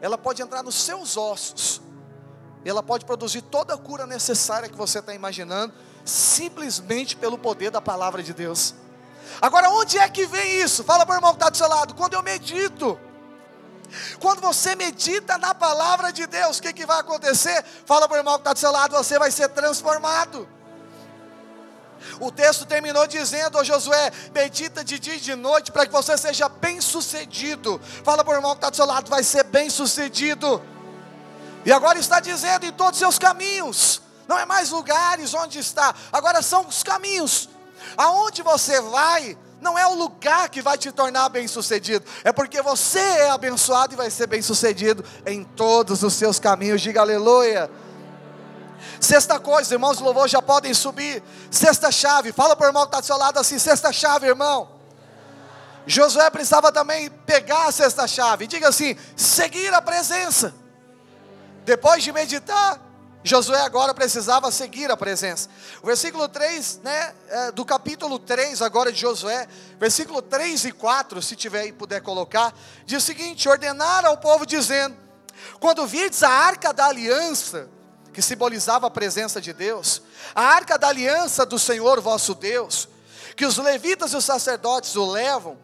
ela 0.00 0.16
pode 0.16 0.40
entrar 0.40 0.62
nos 0.62 0.74
seus 0.74 1.18
ossos, 1.18 1.82
ela 2.68 2.82
pode 2.82 3.04
produzir 3.04 3.42
toda 3.42 3.74
a 3.74 3.78
cura 3.78 4.06
necessária 4.06 4.68
que 4.68 4.76
você 4.76 4.98
está 4.98 5.14
imaginando, 5.14 5.72
simplesmente 6.04 7.16
pelo 7.16 7.38
poder 7.38 7.70
da 7.70 7.80
palavra 7.80 8.22
de 8.22 8.34
Deus. 8.34 8.74
Agora, 9.40 9.70
onde 9.70 9.98
é 9.98 10.08
que 10.08 10.26
vem 10.26 10.60
isso? 10.60 10.84
Fala 10.84 11.06
para 11.06 11.14
o 11.14 11.18
irmão 11.18 11.30
que 11.30 11.36
está 11.36 11.48
do 11.48 11.56
seu 11.56 11.68
lado. 11.68 11.94
Quando 11.94 12.14
eu 12.14 12.22
medito. 12.22 12.98
Quando 14.20 14.40
você 14.40 14.74
medita 14.74 15.36
na 15.38 15.54
palavra 15.54 16.12
de 16.12 16.26
Deus, 16.26 16.58
o 16.58 16.62
que, 16.62 16.72
que 16.72 16.86
vai 16.86 17.00
acontecer? 17.00 17.64
Fala 17.84 18.06
para 18.06 18.16
o 18.16 18.18
irmão 18.18 18.34
que 18.34 18.40
está 18.40 18.52
do 18.52 18.58
seu 18.58 18.70
lado, 18.70 18.96
você 18.96 19.18
vai 19.18 19.30
ser 19.30 19.48
transformado. 19.48 20.48
O 22.20 22.30
texto 22.30 22.64
terminou 22.64 23.06
dizendo, 23.06 23.58
oh 23.58 23.64
Josué, 23.64 24.12
medita 24.32 24.84
de 24.84 24.98
dia 24.98 25.16
e 25.16 25.20
de 25.20 25.34
noite 25.34 25.72
para 25.72 25.86
que 25.86 25.92
você 25.92 26.16
seja 26.16 26.48
bem 26.48 26.80
sucedido. 26.80 27.80
Fala 28.04 28.24
para 28.24 28.32
o 28.32 28.36
irmão 28.36 28.52
que 28.52 28.58
está 28.58 28.70
do 28.70 28.76
seu 28.76 28.86
lado, 28.86 29.10
vai 29.10 29.22
ser 29.22 29.44
bem 29.44 29.68
sucedido. 29.68 30.62
E 31.64 31.72
agora 31.72 31.98
está 31.98 32.20
dizendo 32.20 32.64
em 32.64 32.72
todos 32.72 32.92
os 32.92 32.98
seus 32.98 33.18
caminhos. 33.18 34.00
Não 34.26 34.38
é 34.38 34.46
mais 34.46 34.70
lugares 34.70 35.34
onde 35.34 35.58
está, 35.58 35.94
agora 36.12 36.40
são 36.40 36.66
os 36.66 36.82
caminhos. 36.82 37.48
Aonde 37.96 38.42
você 38.42 38.80
vai, 38.80 39.36
não 39.60 39.78
é 39.78 39.86
o 39.86 39.94
lugar 39.94 40.48
que 40.48 40.62
vai 40.62 40.78
te 40.78 40.92
tornar 40.92 41.28
bem-sucedido, 41.28 42.04
é 42.22 42.32
porque 42.32 42.62
você 42.62 43.00
é 43.00 43.30
abençoado 43.30 43.94
e 43.94 43.96
vai 43.96 44.10
ser 44.10 44.26
bem-sucedido 44.26 45.04
em 45.26 45.42
todos 45.42 46.02
os 46.02 46.14
seus 46.14 46.38
caminhos. 46.38 46.80
Diga 46.80 47.00
aleluia. 47.00 47.70
Sexta 49.00 49.38
coisa, 49.38 49.74
irmãos 49.74 49.98
do 49.98 50.04
louvor 50.04 50.28
já 50.28 50.40
podem 50.40 50.72
subir. 50.72 51.22
Sexta 51.50 51.90
chave, 51.90 52.32
fala 52.32 52.54
para 52.54 52.66
o 52.66 52.68
irmão 52.68 52.82
que 52.82 52.88
está 52.88 53.00
do 53.00 53.06
seu 53.06 53.16
lado 53.16 53.38
assim: 53.38 53.58
sexta 53.58 53.92
chave, 53.92 54.26
irmão. 54.26 54.68
Josué 55.86 56.30
precisava 56.30 56.70
também 56.70 57.10
pegar 57.26 57.66
a 57.66 57.72
sexta 57.72 58.06
chave, 58.06 58.46
diga 58.46 58.68
assim: 58.68 58.96
seguir 59.16 59.74
a 59.74 59.82
presença. 59.82 60.54
Depois 61.70 62.02
de 62.02 62.10
meditar, 62.10 62.80
Josué 63.22 63.60
agora 63.60 63.94
precisava 63.94 64.50
seguir 64.50 64.90
a 64.90 64.96
presença. 64.96 65.48
O 65.80 65.86
versículo 65.86 66.26
3, 66.26 66.80
né, 66.82 67.14
é, 67.28 67.52
do 67.52 67.64
capítulo 67.64 68.18
3 68.18 68.60
agora 68.60 68.90
de 68.90 69.00
Josué, 69.00 69.46
versículo 69.78 70.20
3 70.20 70.64
e 70.64 70.72
4, 70.72 71.22
se 71.22 71.36
tiver 71.36 71.66
e 71.66 71.72
puder 71.72 72.00
colocar, 72.00 72.52
diz 72.84 73.00
o 73.00 73.06
seguinte: 73.06 73.48
ordenar 73.48 74.04
ao 74.04 74.16
povo 74.16 74.44
dizendo: 74.44 74.96
Quando 75.60 75.86
vides 75.86 76.24
a 76.24 76.28
arca 76.28 76.72
da 76.72 76.86
aliança 76.86 77.70
que 78.12 78.20
simbolizava 78.20 78.88
a 78.88 78.90
presença 78.90 79.40
de 79.40 79.52
Deus, 79.52 80.02
a 80.34 80.42
arca 80.42 80.76
da 80.76 80.88
aliança 80.88 81.46
do 81.46 81.56
Senhor 81.56 82.00
vosso 82.00 82.34
Deus, 82.34 82.88
que 83.36 83.46
os 83.46 83.58
levitas 83.58 84.12
e 84.12 84.16
os 84.16 84.24
sacerdotes 84.24 84.96
o 84.96 85.08
levam, 85.08 85.56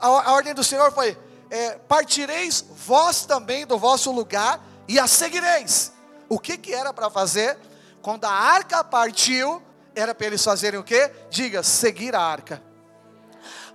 a, 0.00 0.32
ordem 0.34 0.54
do 0.54 0.62
Senhor 0.62 0.92
foi: 0.92 1.18
é, 1.50 1.72
partireis 1.78 2.64
vós 2.70 3.26
também 3.26 3.66
do 3.66 3.76
vosso 3.76 4.12
lugar 4.12 4.75
e 4.88 4.98
a 4.98 5.06
seguireis. 5.06 5.92
O 6.28 6.38
que, 6.38 6.56
que 6.56 6.72
era 6.72 6.92
para 6.92 7.10
fazer? 7.10 7.56
Quando 8.02 8.24
a 8.24 8.30
arca 8.30 8.82
partiu, 8.84 9.62
era 9.94 10.14
para 10.14 10.26
eles 10.26 10.44
fazerem 10.44 10.78
o 10.78 10.84
que? 10.84 11.10
Diga, 11.30 11.62
seguir 11.62 12.14
a 12.14 12.20
arca. 12.20 12.62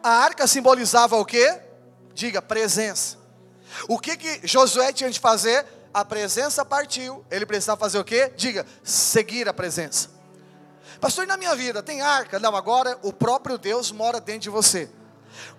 A 0.03 0.09
arca 0.09 0.47
simbolizava 0.47 1.16
o 1.18 1.26
que? 1.26 1.59
Diga, 2.14 2.41
presença. 2.41 3.18
O 3.88 3.99
que, 3.99 4.18
que 4.18 4.47
Josué 4.47 4.91
tinha 4.91 5.09
de 5.09 5.20
fazer? 5.20 5.66
A 5.93 6.05
presença 6.05 6.64
partiu, 6.64 7.26
ele 7.30 7.45
precisava 7.45 7.80
fazer 7.80 7.99
o 7.99 8.03
que? 8.03 8.30
Diga, 8.30 8.66
seguir 8.84 9.49
a 9.49 9.53
presença. 9.53 10.09
Pastor, 11.01 11.28
na 11.28 11.36
minha 11.36 11.55
vida 11.55 11.84
tem 11.84 12.01
arca? 12.01 12.39
Não, 12.39 12.55
agora 12.55 12.97
o 13.01 13.12
próprio 13.12 13.57
Deus 13.57 13.91
mora 13.91 14.22
dentro 14.22 14.41
de 14.41 14.49
você. 14.49 14.89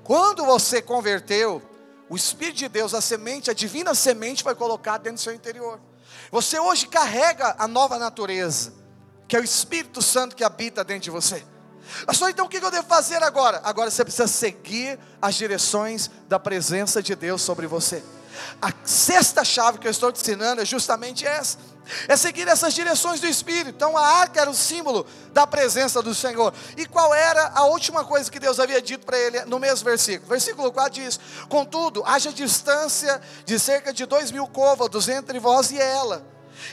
Quando 0.04 0.44
você 0.44 0.80
converteu, 0.80 1.60
o 2.12 2.16
Espírito 2.16 2.58
de 2.58 2.68
Deus, 2.68 2.92
a 2.92 3.00
semente, 3.00 3.50
a 3.50 3.54
divina 3.54 3.94
semente 3.94 4.42
foi 4.42 4.54
colocada 4.54 5.04
dentro 5.04 5.16
do 5.16 5.20
seu 5.22 5.32
interior. 5.32 5.80
Você 6.30 6.60
hoje 6.60 6.86
carrega 6.86 7.56
a 7.58 7.66
nova 7.66 7.98
natureza, 7.98 8.74
que 9.26 9.34
é 9.34 9.40
o 9.40 9.42
Espírito 9.42 10.02
Santo 10.02 10.36
que 10.36 10.44
habita 10.44 10.84
dentro 10.84 11.04
de 11.04 11.10
você. 11.10 11.42
Pastor, 12.04 12.28
então 12.28 12.44
o 12.44 12.50
que 12.50 12.58
eu 12.58 12.70
devo 12.70 12.86
fazer 12.86 13.22
agora? 13.22 13.62
Agora 13.64 13.90
você 13.90 14.04
precisa 14.04 14.26
seguir 14.26 14.98
as 15.22 15.36
direções 15.36 16.10
da 16.28 16.38
presença 16.38 17.02
de 17.02 17.14
Deus 17.14 17.40
sobre 17.40 17.66
você. 17.66 18.04
A 18.60 18.70
sexta 18.84 19.42
chave 19.42 19.78
que 19.78 19.86
eu 19.86 19.90
estou 19.90 20.12
te 20.12 20.20
ensinando 20.20 20.60
é 20.60 20.66
justamente 20.66 21.26
essa 21.26 21.56
é 22.08 22.16
seguir 22.16 22.48
essas 22.48 22.74
direções 22.74 23.20
do 23.20 23.26
Espírito. 23.26 23.70
Então 23.70 23.96
a 23.96 24.06
arca 24.06 24.40
era 24.40 24.50
o 24.50 24.54
símbolo 24.54 25.06
da 25.32 25.46
presença 25.46 26.02
do 26.02 26.14
Senhor. 26.14 26.52
E 26.76 26.86
qual 26.86 27.14
era 27.14 27.52
a 27.54 27.64
última 27.64 28.04
coisa 28.04 28.30
que 28.30 28.38
Deus 28.38 28.60
havia 28.60 28.80
dito 28.80 29.06
para 29.06 29.18
ele 29.18 29.44
no 29.44 29.58
mesmo 29.58 29.84
versículo? 29.84 30.28
Versículo 30.28 30.72
4 30.72 31.02
diz: 31.02 31.20
Contudo, 31.48 32.02
haja 32.04 32.32
distância 32.32 33.20
de 33.44 33.58
cerca 33.58 33.92
de 33.92 34.06
dois 34.06 34.30
mil 34.30 34.46
côvados 34.46 35.08
entre 35.08 35.38
vós 35.38 35.70
e 35.70 35.78
ela, 35.78 36.24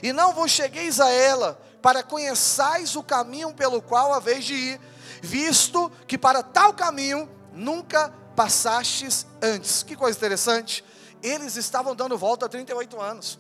e 0.02 0.14
não 0.14 0.34
vos 0.34 0.52
chegueis 0.52 1.00
a 1.00 1.10
ela, 1.10 1.60
para 1.82 2.04
conheçais 2.04 2.96
o 2.96 3.04
caminho 3.04 3.54
pelo 3.54 3.82
qual 3.82 4.14
haveis 4.14 4.44
de 4.46 4.54
ir, 4.54 4.82
visto 5.22 5.92
que 6.08 6.18
para 6.18 6.44
tal 6.44 6.74
caminho 6.74 7.30
nunca 7.54 8.14
passastes 8.36 9.26
antes. 9.42 9.84
Que 9.84 9.96
coisa 9.96 10.18
interessante. 10.18 10.84
Eles 11.22 11.58
estavam 11.58 11.94
dando 11.94 12.18
volta 12.18 12.46
há 12.46 12.50
38 12.50 13.02
anos. 13.02 13.40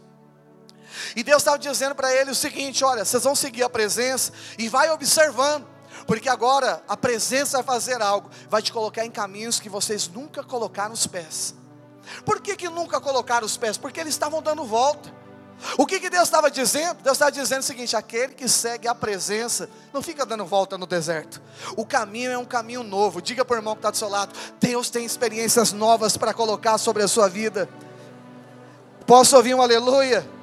E 1.16 1.24
Deus 1.24 1.42
estava 1.42 1.60
dizendo 1.60 1.96
para 1.96 2.14
ele 2.14 2.32
o 2.32 2.36
seguinte: 2.36 2.84
olha, 2.84 3.06
vocês 3.06 3.24
vão 3.24 3.36
seguir 3.36 3.64
a 3.64 3.70
presença 3.70 4.32
e 4.58 4.68
vai 4.68 4.90
observando, 4.92 5.66
porque 6.06 6.30
agora 6.30 6.84
a 6.88 6.98
presença 6.98 7.58
vai 7.58 7.76
fazer 7.76 8.02
algo, 8.02 8.30
vai 8.50 8.62
te 8.62 8.72
colocar 8.72 9.06
em 9.06 9.12
caminhos 9.12 9.60
que 9.60 9.70
vocês 9.70 10.08
nunca 10.08 10.44
colocaram 10.44 10.94
os 10.94 11.06
pés. 11.08 11.56
Por 12.26 12.42
que, 12.42 12.56
que 12.56 12.70
nunca 12.70 13.00
colocaram 13.00 13.46
os 13.46 13.58
pés? 13.58 13.78
Porque 13.78 14.00
eles 14.00 14.14
estavam 14.14 14.42
dando 14.42 14.64
volta. 14.64 15.20
O 15.78 15.86
que, 15.86 16.00
que 16.00 16.10
Deus 16.10 16.24
estava 16.24 16.50
dizendo? 16.50 17.02
Deus 17.04 17.16
estava 17.16 17.32
dizendo 17.32 17.60
o 17.60 17.64
seguinte: 17.64 17.96
aquele 17.96 18.34
que 18.34 18.48
segue 18.48 18.88
a 18.88 18.96
presença 18.96 19.70
não 19.94 20.02
fica 20.02 20.26
dando 20.26 20.46
volta 20.46 20.78
no 20.78 20.88
deserto. 20.88 21.42
O 21.76 21.86
caminho 21.86 22.32
é 22.32 22.38
um 22.38 22.46
caminho 22.46 22.82
novo. 22.82 23.22
Diga 23.22 23.44
para 23.44 23.56
o 23.56 23.60
irmão 23.60 23.76
que 23.76 23.80
está 23.80 23.92
do 23.92 23.98
seu 23.98 24.10
lado: 24.10 24.34
Deus 24.60 24.90
tem 24.90 25.06
experiências 25.06 25.74
novas 25.74 26.16
para 26.16 26.34
colocar 26.34 26.78
sobre 26.78 27.04
a 27.04 27.08
sua 27.08 27.28
vida. 27.28 27.70
Posso 29.06 29.36
ouvir 29.36 29.54
um 29.54 29.62
aleluia? 29.62 30.39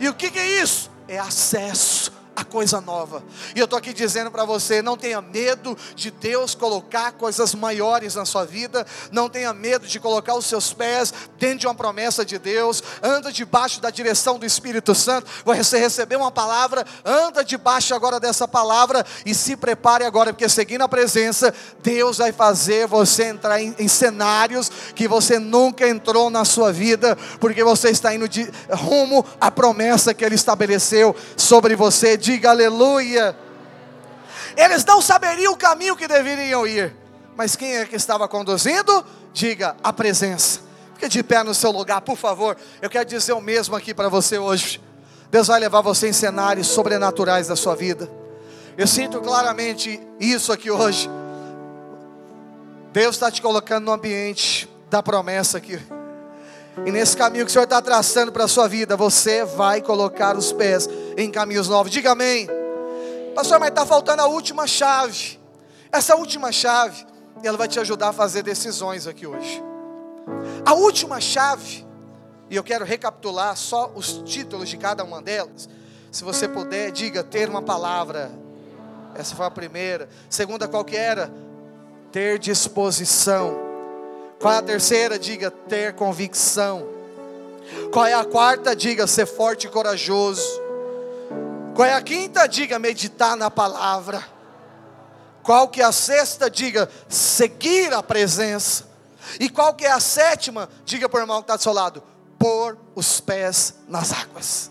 E 0.00 0.08
o 0.08 0.14
que, 0.14 0.30
que 0.30 0.38
é 0.38 0.62
isso? 0.62 0.90
É 1.06 1.18
acesso 1.18 2.19
a 2.40 2.44
coisa 2.44 2.80
nova. 2.80 3.22
E 3.54 3.58
eu 3.58 3.64
estou 3.64 3.78
aqui 3.78 3.92
dizendo 3.92 4.30
para 4.30 4.44
você: 4.44 4.80
não 4.82 4.96
tenha 4.96 5.20
medo 5.20 5.76
de 5.94 6.10
Deus 6.10 6.54
colocar 6.54 7.12
coisas 7.12 7.54
maiores 7.54 8.14
na 8.14 8.24
sua 8.24 8.44
vida, 8.44 8.86
não 9.12 9.28
tenha 9.28 9.52
medo 9.52 9.86
de 9.86 10.00
colocar 10.00 10.34
os 10.34 10.46
seus 10.46 10.72
pés 10.72 11.12
dentro 11.38 11.58
de 11.58 11.66
uma 11.66 11.74
promessa 11.74 12.24
de 12.24 12.38
Deus, 12.38 12.82
anda 13.02 13.30
debaixo 13.30 13.80
da 13.80 13.90
direção 13.90 14.38
do 14.38 14.46
Espírito 14.46 14.94
Santo. 14.94 15.30
Você 15.44 15.78
receber 15.78 16.16
uma 16.16 16.30
palavra, 16.30 16.84
anda 17.04 17.44
debaixo 17.44 17.94
agora 17.94 18.18
dessa 18.18 18.48
palavra 18.48 19.04
e 19.24 19.34
se 19.34 19.56
prepare 19.56 20.04
agora, 20.04 20.32
porque 20.32 20.48
seguindo 20.48 20.82
a 20.82 20.88
presença, 20.88 21.52
Deus 21.82 22.18
vai 22.18 22.32
fazer 22.32 22.86
você 22.86 23.24
entrar 23.24 23.60
em, 23.60 23.74
em 23.78 23.88
cenários 23.88 24.70
que 24.94 25.06
você 25.06 25.38
nunca 25.38 25.86
entrou 25.86 26.30
na 26.30 26.44
sua 26.44 26.72
vida, 26.72 27.16
porque 27.38 27.62
você 27.62 27.90
está 27.90 28.14
indo 28.14 28.28
de 28.28 28.50
rumo 28.70 29.24
à 29.40 29.50
promessa 29.50 30.14
que 30.14 30.24
Ele 30.24 30.34
estabeleceu 30.34 31.14
sobre 31.36 31.76
você 31.76 32.16
diga 32.30 32.50
aleluia. 32.50 33.36
Eles 34.56 34.84
não 34.84 35.00
saberiam 35.00 35.52
o 35.52 35.56
caminho 35.56 35.96
que 35.96 36.06
deveriam 36.06 36.66
ir, 36.66 36.94
mas 37.36 37.56
quem 37.56 37.76
é 37.76 37.84
que 37.84 37.96
estava 37.96 38.28
conduzindo? 38.28 39.04
Diga 39.32 39.76
a 39.82 39.92
presença. 39.92 40.60
Fique 40.94 41.08
de 41.08 41.22
pé 41.22 41.42
no 41.42 41.54
seu 41.54 41.70
lugar, 41.70 42.00
por 42.02 42.16
favor. 42.16 42.56
Eu 42.80 42.88
quero 42.88 43.04
dizer 43.04 43.32
o 43.32 43.40
mesmo 43.40 43.74
aqui 43.74 43.92
para 43.92 44.08
você 44.08 44.38
hoje. 44.38 44.80
Deus 45.30 45.46
vai 45.48 45.58
levar 45.58 45.80
você 45.80 46.08
em 46.08 46.12
cenários 46.12 46.68
sobrenaturais 46.68 47.48
da 47.48 47.56
sua 47.56 47.74
vida. 47.74 48.10
Eu 48.76 48.86
sinto 48.86 49.20
claramente 49.20 50.00
isso 50.18 50.52
aqui 50.52 50.70
hoje. 50.70 51.08
Deus 52.92 53.16
está 53.16 53.30
te 53.30 53.40
colocando 53.40 53.86
no 53.86 53.92
ambiente 53.92 54.68
da 54.88 55.02
promessa 55.02 55.58
aqui. 55.58 55.80
E 56.86 56.90
nesse 56.90 57.16
caminho 57.16 57.44
que 57.44 57.50
o 57.50 57.52
Senhor 57.52 57.64
está 57.64 57.82
traçando 57.82 58.32
para 58.32 58.44
a 58.44 58.48
sua 58.48 58.68
vida, 58.68 58.96
você 58.96 59.44
vai 59.44 59.80
colocar 59.80 60.36
os 60.36 60.52
pés 60.52 60.88
em 61.16 61.30
caminhos 61.30 61.68
novos. 61.68 61.92
Diga 61.92 62.12
amém. 62.12 62.48
Pastor, 63.34 63.58
mas 63.58 63.70
está 63.70 63.84
faltando 63.84 64.22
a 64.22 64.26
última 64.26 64.66
chave. 64.66 65.38
Essa 65.92 66.14
última 66.16 66.52
chave, 66.52 67.04
ela 67.42 67.58
vai 67.58 67.68
te 67.68 67.78
ajudar 67.80 68.08
a 68.08 68.12
fazer 68.12 68.42
decisões 68.42 69.06
aqui 69.06 69.26
hoje. 69.26 69.62
A 70.64 70.74
última 70.74 71.20
chave, 71.20 71.86
e 72.48 72.56
eu 72.56 72.62
quero 72.62 72.84
recapitular 72.84 73.56
só 73.56 73.92
os 73.94 74.22
títulos 74.24 74.68
de 74.68 74.76
cada 74.76 75.04
uma 75.04 75.20
delas. 75.20 75.68
Se 76.10 76.24
você 76.24 76.48
puder, 76.48 76.90
diga 76.90 77.22
ter 77.22 77.48
uma 77.48 77.62
palavra. 77.62 78.30
Essa 79.14 79.34
foi 79.34 79.46
a 79.46 79.50
primeira. 79.50 80.08
Segunda, 80.28 80.66
qual 80.66 80.84
que 80.84 80.96
era? 80.96 81.32
Ter 82.10 82.38
disposição. 82.38 83.69
Qual 84.40 84.54
é 84.54 84.56
a 84.56 84.62
terceira? 84.62 85.18
Diga 85.18 85.50
ter 85.50 85.94
convicção. 85.94 86.88
Qual 87.92 88.06
é 88.06 88.14
a 88.14 88.24
quarta? 88.24 88.74
Diga 88.74 89.06
ser 89.06 89.26
forte 89.26 89.66
e 89.66 89.70
corajoso. 89.70 90.60
Qual 91.74 91.86
é 91.86 91.92
a 91.92 92.00
quinta? 92.00 92.46
Diga 92.46 92.78
meditar 92.78 93.36
na 93.36 93.50
palavra. 93.50 94.26
Qual 95.42 95.68
que 95.68 95.82
é 95.82 95.84
a 95.84 95.92
sexta? 95.92 96.50
Diga 96.50 96.90
seguir 97.06 97.92
a 97.92 98.02
presença. 98.02 98.88
E 99.38 99.50
qual 99.50 99.74
que 99.74 99.84
é 99.84 99.92
a 99.92 100.00
sétima? 100.00 100.70
Diga 100.86 101.06
para 101.06 101.18
o 101.18 101.22
irmão 101.22 101.42
que 101.42 101.44
está 101.44 101.56
do 101.56 101.62
seu 101.62 101.74
lado: 101.74 102.02
pôr 102.38 102.78
os 102.94 103.20
pés 103.20 103.74
nas 103.86 104.10
águas. 104.10 104.70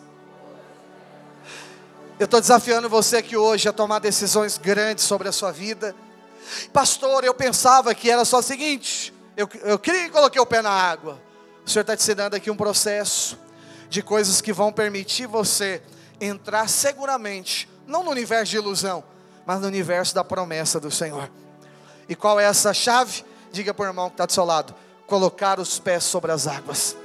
Eu 2.20 2.26
estou 2.26 2.42
desafiando 2.42 2.90
você 2.90 3.18
aqui 3.18 3.38
hoje 3.38 3.70
a 3.70 3.74
tomar 3.74 4.00
decisões 4.00 4.58
grandes 4.58 5.06
sobre 5.06 5.30
a 5.30 5.32
sua 5.32 5.52
vida. 5.52 5.96
Pastor, 6.74 7.24
eu 7.24 7.36
pensava 7.36 7.94
que 7.94 8.10
era 8.10 8.26
só 8.26 8.40
o 8.40 8.44
seguinte: 8.44 9.14
eu, 9.40 9.50
eu 9.64 9.80
criei 9.80 10.08
e 10.08 10.10
coloquei 10.10 10.42
o 10.42 10.46
pé 10.46 10.62
na 10.62 10.70
água. 10.70 11.18
O 11.66 11.70
Senhor 11.70 11.82
está 11.82 11.96
te 11.96 12.02
ensinando 12.02 12.36
aqui 12.36 12.52
um 12.52 12.58
processo 12.58 13.40
de 13.90 14.04
coisas 14.04 14.42
que 14.42 14.52
vão 14.52 14.70
permitir 14.70 15.28
você 15.28 15.82
entrar 16.20 16.68
seguramente, 16.68 17.70
não 17.88 18.04
no 18.04 18.12
universo 18.12 18.52
de 18.52 18.58
ilusão, 18.58 19.02
mas 19.46 19.62
no 19.62 19.68
universo 19.68 20.14
da 20.14 20.26
promessa 20.26 20.78
do 20.78 20.92
Senhor. 20.92 21.32
E 22.10 22.16
qual 22.16 22.38
é 22.38 22.44
essa 22.44 22.74
chave? 22.74 23.24
Diga 23.50 23.74
para 23.74 23.86
o 23.86 23.88
irmão 23.88 24.10
que 24.10 24.16
está 24.16 24.26
do 24.26 24.34
seu 24.34 24.44
lado: 24.44 24.76
colocar 25.08 25.58
os 25.58 25.80
pés 25.80 26.04
sobre 26.04 26.34
as 26.34 26.46
águas. 26.46 26.98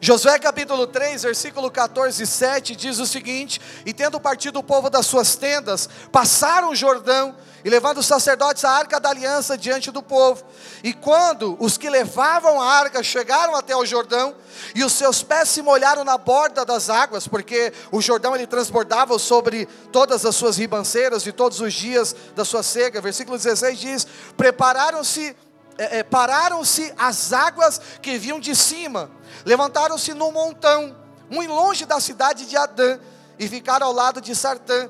Josué 0.00 0.36
capítulo 0.40 0.88
3, 0.88 1.22
versículo 1.22 1.70
14 1.70 2.20
e 2.20 2.26
7 2.26 2.74
diz 2.74 2.98
o 2.98 3.06
seguinte: 3.06 3.60
E 3.86 3.92
tendo 3.92 4.18
partido 4.18 4.58
o 4.58 4.64
povo 4.64 4.90
das 4.90 5.06
suas 5.06 5.36
tendas, 5.36 5.88
passaram 6.10 6.72
o 6.72 6.74
Jordão, 6.74 7.36
e 7.64 7.70
levando 7.70 7.98
os 7.98 8.06
sacerdotes 8.06 8.64
a 8.64 8.70
arca 8.70 8.98
da 8.98 9.10
aliança 9.10 9.56
diante 9.56 9.90
do 9.90 10.02
povo. 10.02 10.44
E 10.82 10.92
quando 10.92 11.56
os 11.60 11.78
que 11.78 11.88
levavam 11.88 12.60
a 12.60 12.66
arca 12.66 13.02
chegaram 13.02 13.54
até 13.54 13.76
o 13.76 13.86
Jordão, 13.86 14.34
e 14.74 14.84
os 14.84 14.92
seus 14.92 15.22
pés 15.22 15.48
se 15.48 15.62
molharam 15.62 16.04
na 16.04 16.18
borda 16.18 16.64
das 16.64 16.90
águas, 16.90 17.28
porque 17.28 17.72
o 17.90 18.00
Jordão 18.00 18.34
ele 18.34 18.46
transbordava 18.46 19.18
sobre 19.18 19.66
todas 19.92 20.26
as 20.26 20.34
suas 20.34 20.56
ribanceiras 20.56 21.26
e 21.26 21.32
todos 21.32 21.60
os 21.60 21.72
dias 21.72 22.14
da 22.34 22.44
sua 22.44 22.62
seca. 22.62 23.00
Versículo 23.00 23.36
16 23.36 23.78
diz: 23.78 24.06
Prepararam-se 24.36 25.36
é, 25.78 25.98
é, 25.98 26.02
pararam-se 26.02 26.92
as 26.98 27.32
águas 27.32 27.80
que 28.00 28.18
vinham 28.18 28.38
de 28.38 28.54
cima, 28.54 29.10
levantaram-se 29.44 30.12
num 30.12 30.30
montão, 30.30 30.94
muito 31.30 31.52
longe 31.52 31.86
da 31.86 31.98
cidade 31.98 32.46
de 32.46 32.56
Adã, 32.56 32.98
e 33.38 33.48
ficaram 33.48 33.86
ao 33.86 33.92
lado 33.92 34.20
de 34.20 34.34
Sartã, 34.34 34.88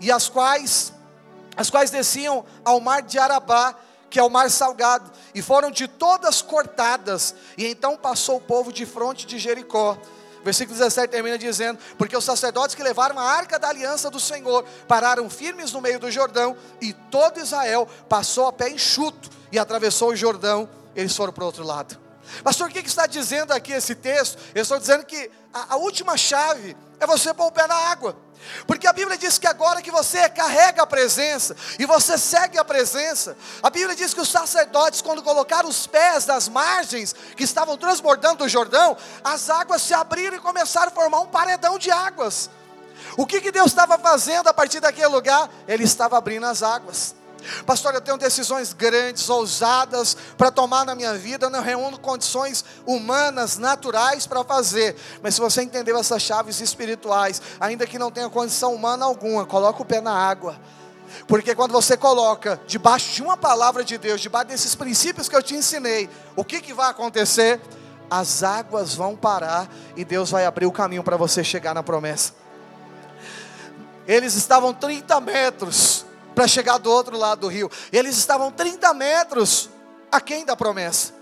e 0.00 0.12
as 0.12 0.28
quais, 0.28 0.92
as 1.58 1.68
quais 1.68 1.90
desciam 1.90 2.44
ao 2.64 2.80
mar 2.80 3.02
de 3.02 3.18
Arabá, 3.18 3.74
que 4.08 4.18
é 4.18 4.22
o 4.22 4.30
mar 4.30 4.48
salgado, 4.48 5.10
e 5.34 5.42
foram 5.42 5.72
de 5.72 5.88
todas 5.88 6.40
cortadas, 6.40 7.34
e 7.58 7.66
então 7.66 7.96
passou 7.96 8.36
o 8.36 8.40
povo 8.40 8.72
de 8.72 8.86
fronte 8.86 9.26
de 9.26 9.38
Jericó. 9.38 9.98
Versículo 10.44 10.78
17 10.78 11.10
termina 11.10 11.36
dizendo: 11.36 11.80
Porque 11.98 12.16
os 12.16 12.24
sacerdotes 12.24 12.76
que 12.76 12.82
levaram 12.82 13.18
a 13.18 13.24
arca 13.24 13.58
da 13.58 13.68
aliança 13.68 14.08
do 14.08 14.20
Senhor 14.20 14.64
pararam 14.86 15.28
firmes 15.28 15.72
no 15.72 15.80
meio 15.80 15.98
do 15.98 16.12
Jordão, 16.12 16.56
e 16.80 16.92
todo 16.92 17.40
Israel 17.40 17.88
passou 18.08 18.46
a 18.46 18.52
pé 18.52 18.70
enxuto 18.70 19.28
e 19.50 19.58
atravessou 19.58 20.10
o 20.10 20.16
Jordão, 20.16 20.68
eles 20.94 21.14
foram 21.14 21.32
para 21.32 21.42
o 21.42 21.46
outro 21.46 21.64
lado. 21.64 21.98
Pastor, 22.44 22.68
o 22.68 22.72
que 22.72 22.78
está 22.78 23.06
dizendo 23.06 23.52
aqui 23.52 23.72
esse 23.72 23.96
texto? 23.96 24.38
Eu 24.54 24.62
estou 24.62 24.78
dizendo 24.78 25.04
que 25.04 25.28
a, 25.52 25.74
a 25.74 25.76
última 25.76 26.16
chave 26.16 26.76
é 27.00 27.06
você 27.06 27.34
pôr 27.34 27.46
o 27.46 27.52
pé 27.52 27.66
na 27.66 27.74
água. 27.74 28.16
Porque 28.66 28.86
a 28.86 28.92
Bíblia 28.92 29.18
diz 29.18 29.38
que 29.38 29.46
agora 29.46 29.82
que 29.82 29.90
você 29.90 30.28
carrega 30.28 30.82
a 30.82 30.86
presença 30.86 31.56
e 31.78 31.86
você 31.86 32.16
segue 32.16 32.58
a 32.58 32.64
presença, 32.64 33.36
a 33.62 33.70
Bíblia 33.70 33.94
diz 33.94 34.14
que 34.14 34.20
os 34.20 34.28
sacerdotes, 34.28 35.02
quando 35.02 35.22
colocaram 35.22 35.68
os 35.68 35.86
pés 35.86 36.26
nas 36.26 36.48
margens 36.48 37.14
que 37.36 37.44
estavam 37.44 37.76
transbordando 37.76 38.44
o 38.44 38.48
Jordão, 38.48 38.96
as 39.22 39.50
águas 39.50 39.82
se 39.82 39.94
abriram 39.94 40.36
e 40.36 40.40
começaram 40.40 40.88
a 40.88 40.94
formar 40.94 41.20
um 41.20 41.26
paredão 41.26 41.78
de 41.78 41.90
águas. 41.90 42.50
O 43.16 43.26
que, 43.26 43.40
que 43.40 43.52
Deus 43.52 43.68
estava 43.68 43.98
fazendo 43.98 44.48
a 44.48 44.54
partir 44.54 44.80
daquele 44.80 45.08
lugar? 45.08 45.48
Ele 45.66 45.84
estava 45.84 46.18
abrindo 46.18 46.46
as 46.46 46.62
águas. 46.62 47.17
Pastor, 47.64 47.94
eu 47.94 48.00
tenho 48.00 48.16
decisões 48.16 48.72
grandes, 48.72 49.28
ousadas 49.28 50.16
para 50.36 50.50
tomar 50.50 50.84
na 50.84 50.94
minha 50.94 51.14
vida, 51.14 51.46
eu 51.46 51.50
não 51.50 51.62
reúno 51.62 51.98
condições 51.98 52.64
humanas, 52.86 53.58
naturais 53.58 54.26
para 54.26 54.42
fazer. 54.44 54.96
Mas 55.22 55.34
se 55.34 55.40
você 55.40 55.62
entendeu 55.62 55.96
essas 55.98 56.22
chaves 56.22 56.60
espirituais, 56.60 57.40
ainda 57.60 57.86
que 57.86 57.98
não 57.98 58.10
tenha 58.10 58.28
condição 58.28 58.74
humana 58.74 59.04
alguma, 59.04 59.46
coloca 59.46 59.82
o 59.82 59.84
pé 59.84 60.00
na 60.00 60.12
água. 60.12 60.58
Porque 61.26 61.54
quando 61.54 61.72
você 61.72 61.96
coloca 61.96 62.60
debaixo 62.66 63.14
de 63.14 63.22
uma 63.22 63.36
palavra 63.36 63.84
de 63.84 63.96
Deus, 63.96 64.20
debaixo 64.20 64.48
desses 64.48 64.74
princípios 64.74 65.28
que 65.28 65.36
eu 65.36 65.42
te 65.42 65.54
ensinei, 65.54 66.08
o 66.36 66.44
que, 66.44 66.60
que 66.60 66.74
vai 66.74 66.90
acontecer? 66.90 67.60
As 68.10 68.42
águas 68.42 68.94
vão 68.94 69.14
parar 69.14 69.68
e 69.96 70.04
Deus 70.04 70.30
vai 70.30 70.44
abrir 70.44 70.66
o 70.66 70.72
caminho 70.72 71.02
para 71.02 71.16
você 71.16 71.44
chegar 71.44 71.74
na 71.74 71.82
promessa. 71.82 72.32
Eles 74.06 74.34
estavam 74.34 74.72
30 74.72 75.20
metros 75.20 76.07
para 76.38 76.46
chegar 76.46 76.78
do 76.78 76.88
outro 76.88 77.18
lado 77.18 77.40
do 77.40 77.48
rio. 77.48 77.68
Eles 77.92 78.16
estavam 78.16 78.52
30 78.52 78.94
metros 78.94 79.68
aquém 80.08 80.44
da 80.44 80.54
promessa. 80.54 81.12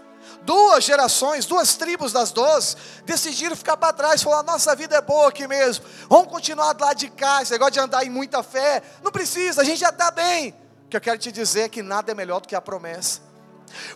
Duas 0.43 0.85
gerações, 0.85 1.47
duas 1.47 1.75
tribos 1.75 2.13
das 2.13 2.33
doze, 2.33 2.77
decidiram 3.07 3.57
ficar 3.57 3.79
para 3.79 3.95
trás, 3.95 4.23
falar: 4.23 4.43
nossa 4.43 4.77
vida 4.77 4.95
é 4.95 5.01
boa 5.01 5.31
aqui 5.31 5.49
mesmo, 5.49 5.87
vamos 6.07 6.29
continuar 6.29 6.75
do 6.75 6.85
lado 6.85 6.99
de 6.99 7.09
cá. 7.09 7.41
Esse 7.41 7.53
negócio 7.53 7.73
de 7.73 7.81
andar 7.81 8.05
em 8.05 8.11
muita 8.11 8.43
fé, 8.43 8.83
não 9.03 9.11
precisa, 9.11 9.63
a 9.63 9.65
gente 9.65 9.79
já 9.81 9.89
está 9.89 10.11
bem. 10.11 10.51
O 10.85 10.89
que 10.91 10.99
eu 10.99 11.01
quero 11.01 11.17
te 11.17 11.33
dizer 11.33 11.63
é 11.63 11.69
que 11.71 11.83
nada 11.83 12.13
é 12.13 12.15
melhor 12.15 12.43
do 12.43 12.47
que 12.47 12.55
a 12.55 12.61
promessa. 12.61 13.23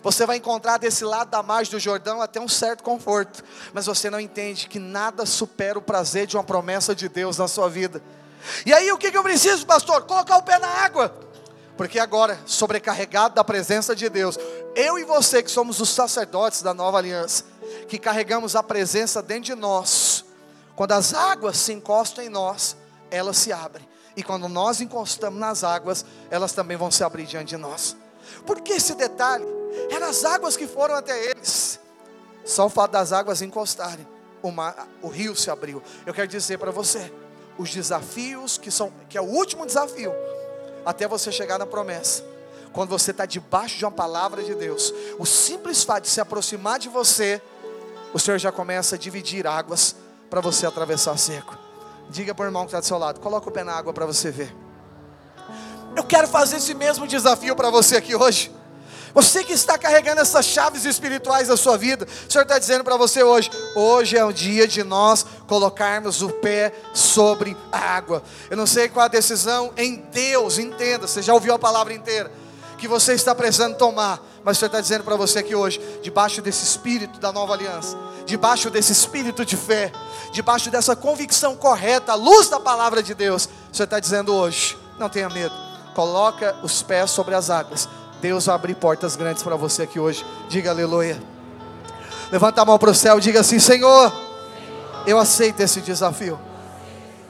Você 0.01 0.25
vai 0.25 0.37
encontrar 0.37 0.79
desse 0.79 1.05
lado 1.05 1.29
da 1.29 1.43
margem 1.43 1.71
do 1.71 1.79
Jordão 1.79 2.19
até 2.19 2.41
um 2.41 2.47
certo 2.47 2.81
conforto, 2.81 3.43
mas 3.73 3.85
você 3.85 4.09
não 4.09 4.19
entende 4.19 4.67
que 4.67 4.79
nada 4.79 5.23
supera 5.27 5.77
o 5.77 5.83
prazer 5.83 6.25
de 6.25 6.35
uma 6.35 6.43
promessa 6.43 6.95
de 6.95 7.07
Deus 7.07 7.37
na 7.37 7.47
sua 7.47 7.69
vida. 7.69 8.01
E 8.65 8.73
aí 8.73 8.91
o 8.91 8.97
que, 8.97 9.15
eu 9.15 9.23
preciso, 9.23 9.65
pastor? 9.65 10.03
Colocar 10.03 10.37
o 10.37 10.43
pé 10.43 10.57
na 10.59 10.67
água. 10.67 11.13
Porque 11.77 11.99
agora, 11.99 12.39
sobrecarregado 12.45 13.35
da 13.35 13.43
presença 13.43 13.95
de 13.95 14.07
Deus, 14.09 14.37
eu 14.75 14.99
e 14.99 15.03
você 15.03 15.41
que 15.41 15.49
somos 15.49 15.79
os 15.79 15.89
sacerdotes 15.89 16.61
da 16.61 16.73
nova 16.73 16.97
aliança, 16.97 17.43
que 17.87 17.97
carregamos 17.97 18.55
a 18.55 18.61
presença 18.61 19.21
dentro 19.21 19.43
de 19.45 19.55
nós, 19.55 20.25
quando 20.75 20.91
as 20.91 21.13
águas 21.13 21.57
se 21.57 21.73
encostam 21.73 22.23
em 22.23 22.29
nós, 22.29 22.75
elas 23.09 23.37
se 23.37 23.51
abrem. 23.51 23.87
E 24.15 24.23
quando 24.23 24.47
nós 24.47 24.81
encostamos 24.81 25.39
nas 25.39 25.63
águas, 25.63 26.05
elas 26.29 26.51
também 26.51 26.77
vão 26.77 26.91
se 26.91 27.03
abrir 27.03 27.25
diante 27.25 27.49
de 27.49 27.57
nós. 27.57 27.95
Por 28.45 28.61
que 28.61 28.73
esse 28.73 28.93
detalhe? 28.93 29.45
Eram 29.89 30.07
as 30.07 30.25
águas 30.25 30.57
que 30.57 30.67
foram 30.67 30.95
até 30.95 31.31
eles. 31.31 31.79
Só 32.43 32.65
o 32.65 32.69
fato 32.69 32.91
das 32.91 33.13
águas 33.13 33.41
encostarem, 33.41 34.07
o, 34.41 34.51
mar, 34.51 34.87
o 35.01 35.07
rio 35.07 35.35
se 35.35 35.49
abriu. 35.49 35.81
Eu 36.05 36.13
quero 36.13 36.27
dizer 36.27 36.57
para 36.57 36.71
você, 36.71 37.11
os 37.61 37.69
desafios 37.69 38.57
que 38.57 38.71
são, 38.71 38.91
que 39.07 39.17
é 39.17 39.21
o 39.21 39.25
último 39.25 39.65
desafio, 39.65 40.11
até 40.85 41.07
você 41.07 41.31
chegar 41.31 41.59
na 41.59 41.65
promessa. 41.65 42.23
Quando 42.73 42.89
você 42.89 43.11
está 43.11 43.25
debaixo 43.25 43.77
de 43.77 43.85
uma 43.85 43.91
palavra 43.91 44.43
de 44.43 44.55
Deus, 44.55 44.93
o 45.19 45.25
simples 45.25 45.83
fato 45.83 46.03
de 46.03 46.09
se 46.09 46.21
aproximar 46.21 46.79
de 46.79 46.89
você, 46.89 47.41
o 48.13 48.19
Senhor 48.19 48.37
já 48.37 48.51
começa 48.51 48.95
a 48.95 48.97
dividir 48.97 49.45
águas 49.45 49.95
para 50.29 50.41
você 50.41 50.65
atravessar 50.65 51.17
seco. 51.17 51.57
Diga 52.09 52.33
para 52.33 52.43
o 52.43 52.47
irmão 52.47 52.63
que 52.63 52.69
está 52.69 52.79
do 52.79 52.85
seu 52.85 52.97
lado, 52.97 53.19
coloca 53.19 53.47
o 53.47 53.51
pé 53.51 53.63
na 53.63 53.73
água 53.73 53.93
para 53.93 54.05
você 54.05 54.31
ver. 54.31 54.55
Eu 55.95 56.03
quero 56.03 56.27
fazer 56.27 56.57
esse 56.57 56.73
mesmo 56.73 57.05
desafio 57.05 57.55
para 57.55 57.69
você 57.69 57.97
aqui 57.97 58.15
hoje. 58.15 58.51
Você 59.13 59.43
que 59.43 59.53
está 59.53 59.77
carregando 59.77 60.21
essas 60.21 60.45
chaves 60.45 60.85
espirituais 60.85 61.49
da 61.49 61.57
sua 61.57 61.77
vida, 61.77 62.05
o 62.05 62.31
Senhor 62.31 62.43
está 62.43 62.57
dizendo 62.57 62.83
para 62.83 62.95
você 62.95 63.23
hoje: 63.23 63.49
hoje 63.75 64.17
é 64.17 64.23
o 64.23 64.31
dia 64.31 64.67
de 64.67 64.83
nós 64.83 65.25
colocarmos 65.47 66.21
o 66.21 66.29
pé 66.29 66.73
sobre 66.93 67.55
a 67.71 67.77
água. 67.77 68.23
Eu 68.49 68.55
não 68.55 68.65
sei 68.65 68.87
qual 68.87 69.05
a 69.05 69.09
decisão 69.09 69.73
em 69.75 69.97
Deus, 70.11 70.57
entenda, 70.57 71.07
você 71.07 71.21
já 71.21 71.33
ouviu 71.33 71.53
a 71.53 71.59
palavra 71.59 71.93
inteira, 71.93 72.31
que 72.77 72.87
você 72.87 73.13
está 73.13 73.35
precisando 73.35 73.75
tomar, 73.75 74.21
mas 74.43 74.57
o 74.57 74.59
Senhor 74.59 74.67
está 74.67 74.79
dizendo 74.79 75.03
para 75.03 75.15
você 75.15 75.39
aqui 75.39 75.53
hoje, 75.53 75.81
debaixo 76.01 76.41
desse 76.41 76.63
espírito 76.63 77.19
da 77.19 77.33
nova 77.33 77.53
aliança, 77.53 77.97
debaixo 78.25 78.69
desse 78.69 78.93
espírito 78.93 79.43
de 79.43 79.57
fé, 79.57 79.91
debaixo 80.31 80.71
dessa 80.71 80.95
convicção 80.95 81.55
correta, 81.55 82.13
a 82.13 82.15
luz 82.15 82.47
da 82.47 82.59
palavra 82.59 83.03
de 83.03 83.13
Deus, 83.13 83.49
o 83.71 83.75
Senhor 83.75 83.85
está 83.85 83.99
dizendo 83.99 84.33
hoje: 84.33 84.77
não 84.97 85.09
tenha 85.09 85.27
medo, 85.27 85.53
coloca 85.93 86.55
os 86.63 86.81
pés 86.81 87.11
sobre 87.11 87.35
as 87.35 87.49
águas 87.49 87.89
Deus 88.21 88.45
vai 88.45 88.55
abrir 88.55 88.75
portas 88.75 89.15
grandes 89.15 89.43
para 89.43 89.55
você 89.55 89.83
aqui 89.83 89.99
hoje. 89.99 90.25
Diga 90.47 90.69
aleluia. 90.69 91.21
Levanta 92.31 92.61
a 92.61 92.65
mão 92.65 92.77
para 92.77 92.91
o 92.91 92.95
céu 92.95 93.17
e 93.17 93.21
diga 93.21 93.39
assim: 93.39 93.59
Senhor, 93.59 94.13
eu 95.05 95.17
aceito 95.17 95.59
esse 95.59 95.81
desafio. 95.81 96.39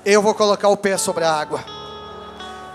Eu 0.06 0.22
vou 0.22 0.36
colocar 0.36 0.68
o 0.70 0.78
pé 0.78 0.98
sobre 0.98 1.24
a 1.24 1.32
água. 1.32 1.64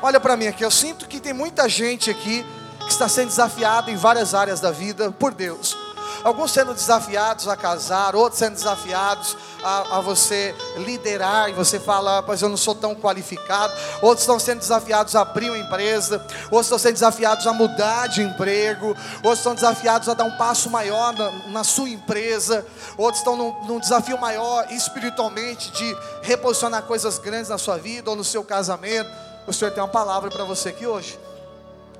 Olha 0.02 0.18
para 0.18 0.36
mim 0.36 0.46
aqui, 0.46 0.64
eu 0.64 0.70
sinto 0.70 1.06
que 1.06 1.20
tem 1.20 1.32
muita 1.32 1.68
gente 1.68 2.10
aqui 2.10 2.44
que 2.80 2.90
está 2.90 3.08
sendo 3.08 3.28
desafiada 3.28 3.90
em 3.90 3.96
várias 3.96 4.34
áreas 4.34 4.60
da 4.60 4.70
vida 4.70 5.10
por 5.12 5.34
Deus 5.34 5.85
alguns 6.26 6.50
sendo 6.50 6.74
desafiados 6.74 7.46
a 7.46 7.56
casar, 7.56 8.16
outros 8.16 8.40
sendo 8.40 8.54
desafiados 8.54 9.36
a, 9.62 9.98
a 9.98 10.00
você 10.00 10.52
liderar, 10.76 11.48
e 11.48 11.52
você 11.52 11.78
fala, 11.78 12.20
mas 12.26 12.42
eu 12.42 12.48
não 12.48 12.56
sou 12.56 12.74
tão 12.74 12.96
qualificado, 12.96 13.72
outros 14.02 14.22
estão 14.22 14.36
sendo 14.40 14.58
desafiados 14.58 15.14
a 15.14 15.20
abrir 15.20 15.50
uma 15.50 15.58
empresa, 15.58 16.16
outros 16.50 16.66
estão 16.66 16.78
sendo 16.80 16.94
desafiados 16.94 17.46
a 17.46 17.52
mudar 17.52 18.08
de 18.08 18.22
emprego, 18.22 18.88
outros 19.18 19.38
estão 19.38 19.54
desafiados 19.54 20.08
a 20.08 20.14
dar 20.14 20.24
um 20.24 20.36
passo 20.36 20.68
maior 20.68 21.12
na, 21.12 21.30
na 21.50 21.62
sua 21.62 21.88
empresa, 21.88 22.66
outros 22.98 23.20
estão 23.20 23.36
num, 23.36 23.64
num 23.64 23.78
desafio 23.78 24.18
maior 24.18 24.66
espiritualmente 24.72 25.70
de 25.70 25.96
reposicionar 26.22 26.82
coisas 26.82 27.18
grandes 27.18 27.50
na 27.50 27.58
sua 27.58 27.78
vida 27.78 28.10
ou 28.10 28.16
no 28.16 28.24
seu 28.24 28.42
casamento. 28.42 29.08
O 29.46 29.52
Senhor 29.52 29.70
tem 29.70 29.80
uma 29.80 29.88
palavra 29.88 30.28
para 30.28 30.42
você 30.42 30.70
aqui 30.70 30.88
hoje. 30.88 31.20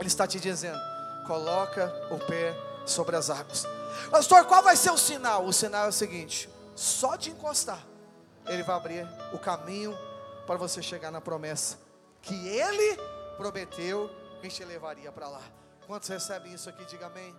Ele 0.01 0.09
está 0.09 0.27
te 0.27 0.41
dizendo: 0.41 0.81
coloca 1.29 1.95
o 2.11 2.19
pé 2.19 2.53
sobre 2.85 3.15
as 3.15 3.31
águas. 3.31 3.76
Pastor, 4.11 4.45
qual 4.47 4.63
vai 4.63 4.77
ser 4.77 4.91
o 4.91 4.99
sinal? 4.99 5.45
O 5.45 5.53
sinal 5.53 5.87
é 5.87 5.89
o 5.89 5.93
seguinte: 5.93 6.49
só 6.75 7.17
de 7.17 7.31
encostar, 7.31 7.85
Ele 8.47 8.63
vai 8.63 8.77
abrir 8.77 9.09
o 9.33 9.39
caminho 9.39 9.97
para 10.47 10.57
você 10.57 10.83
chegar 10.83 11.11
na 11.11 11.21
promessa 11.21 11.79
que 12.23 12.49
Ele 12.49 12.97
prometeu 13.37 14.11
que 14.41 14.49
te 14.49 14.65
levaria 14.65 15.11
para 15.13 15.29
lá. 15.29 15.43
Quantos 15.87 16.09
recebem 16.09 16.53
isso 16.53 16.69
aqui? 16.69 16.85
Diga 16.85 17.07
amém. 17.07 17.35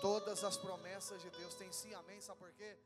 Todas 0.00 0.44
as 0.44 0.56
promessas 0.56 1.20
de 1.22 1.30
Deus 1.30 1.54
têm 1.54 1.72
sim, 1.72 1.94
amém. 1.94 2.20
Sabe 2.20 2.38
por 2.38 2.50
quê? 2.52 2.76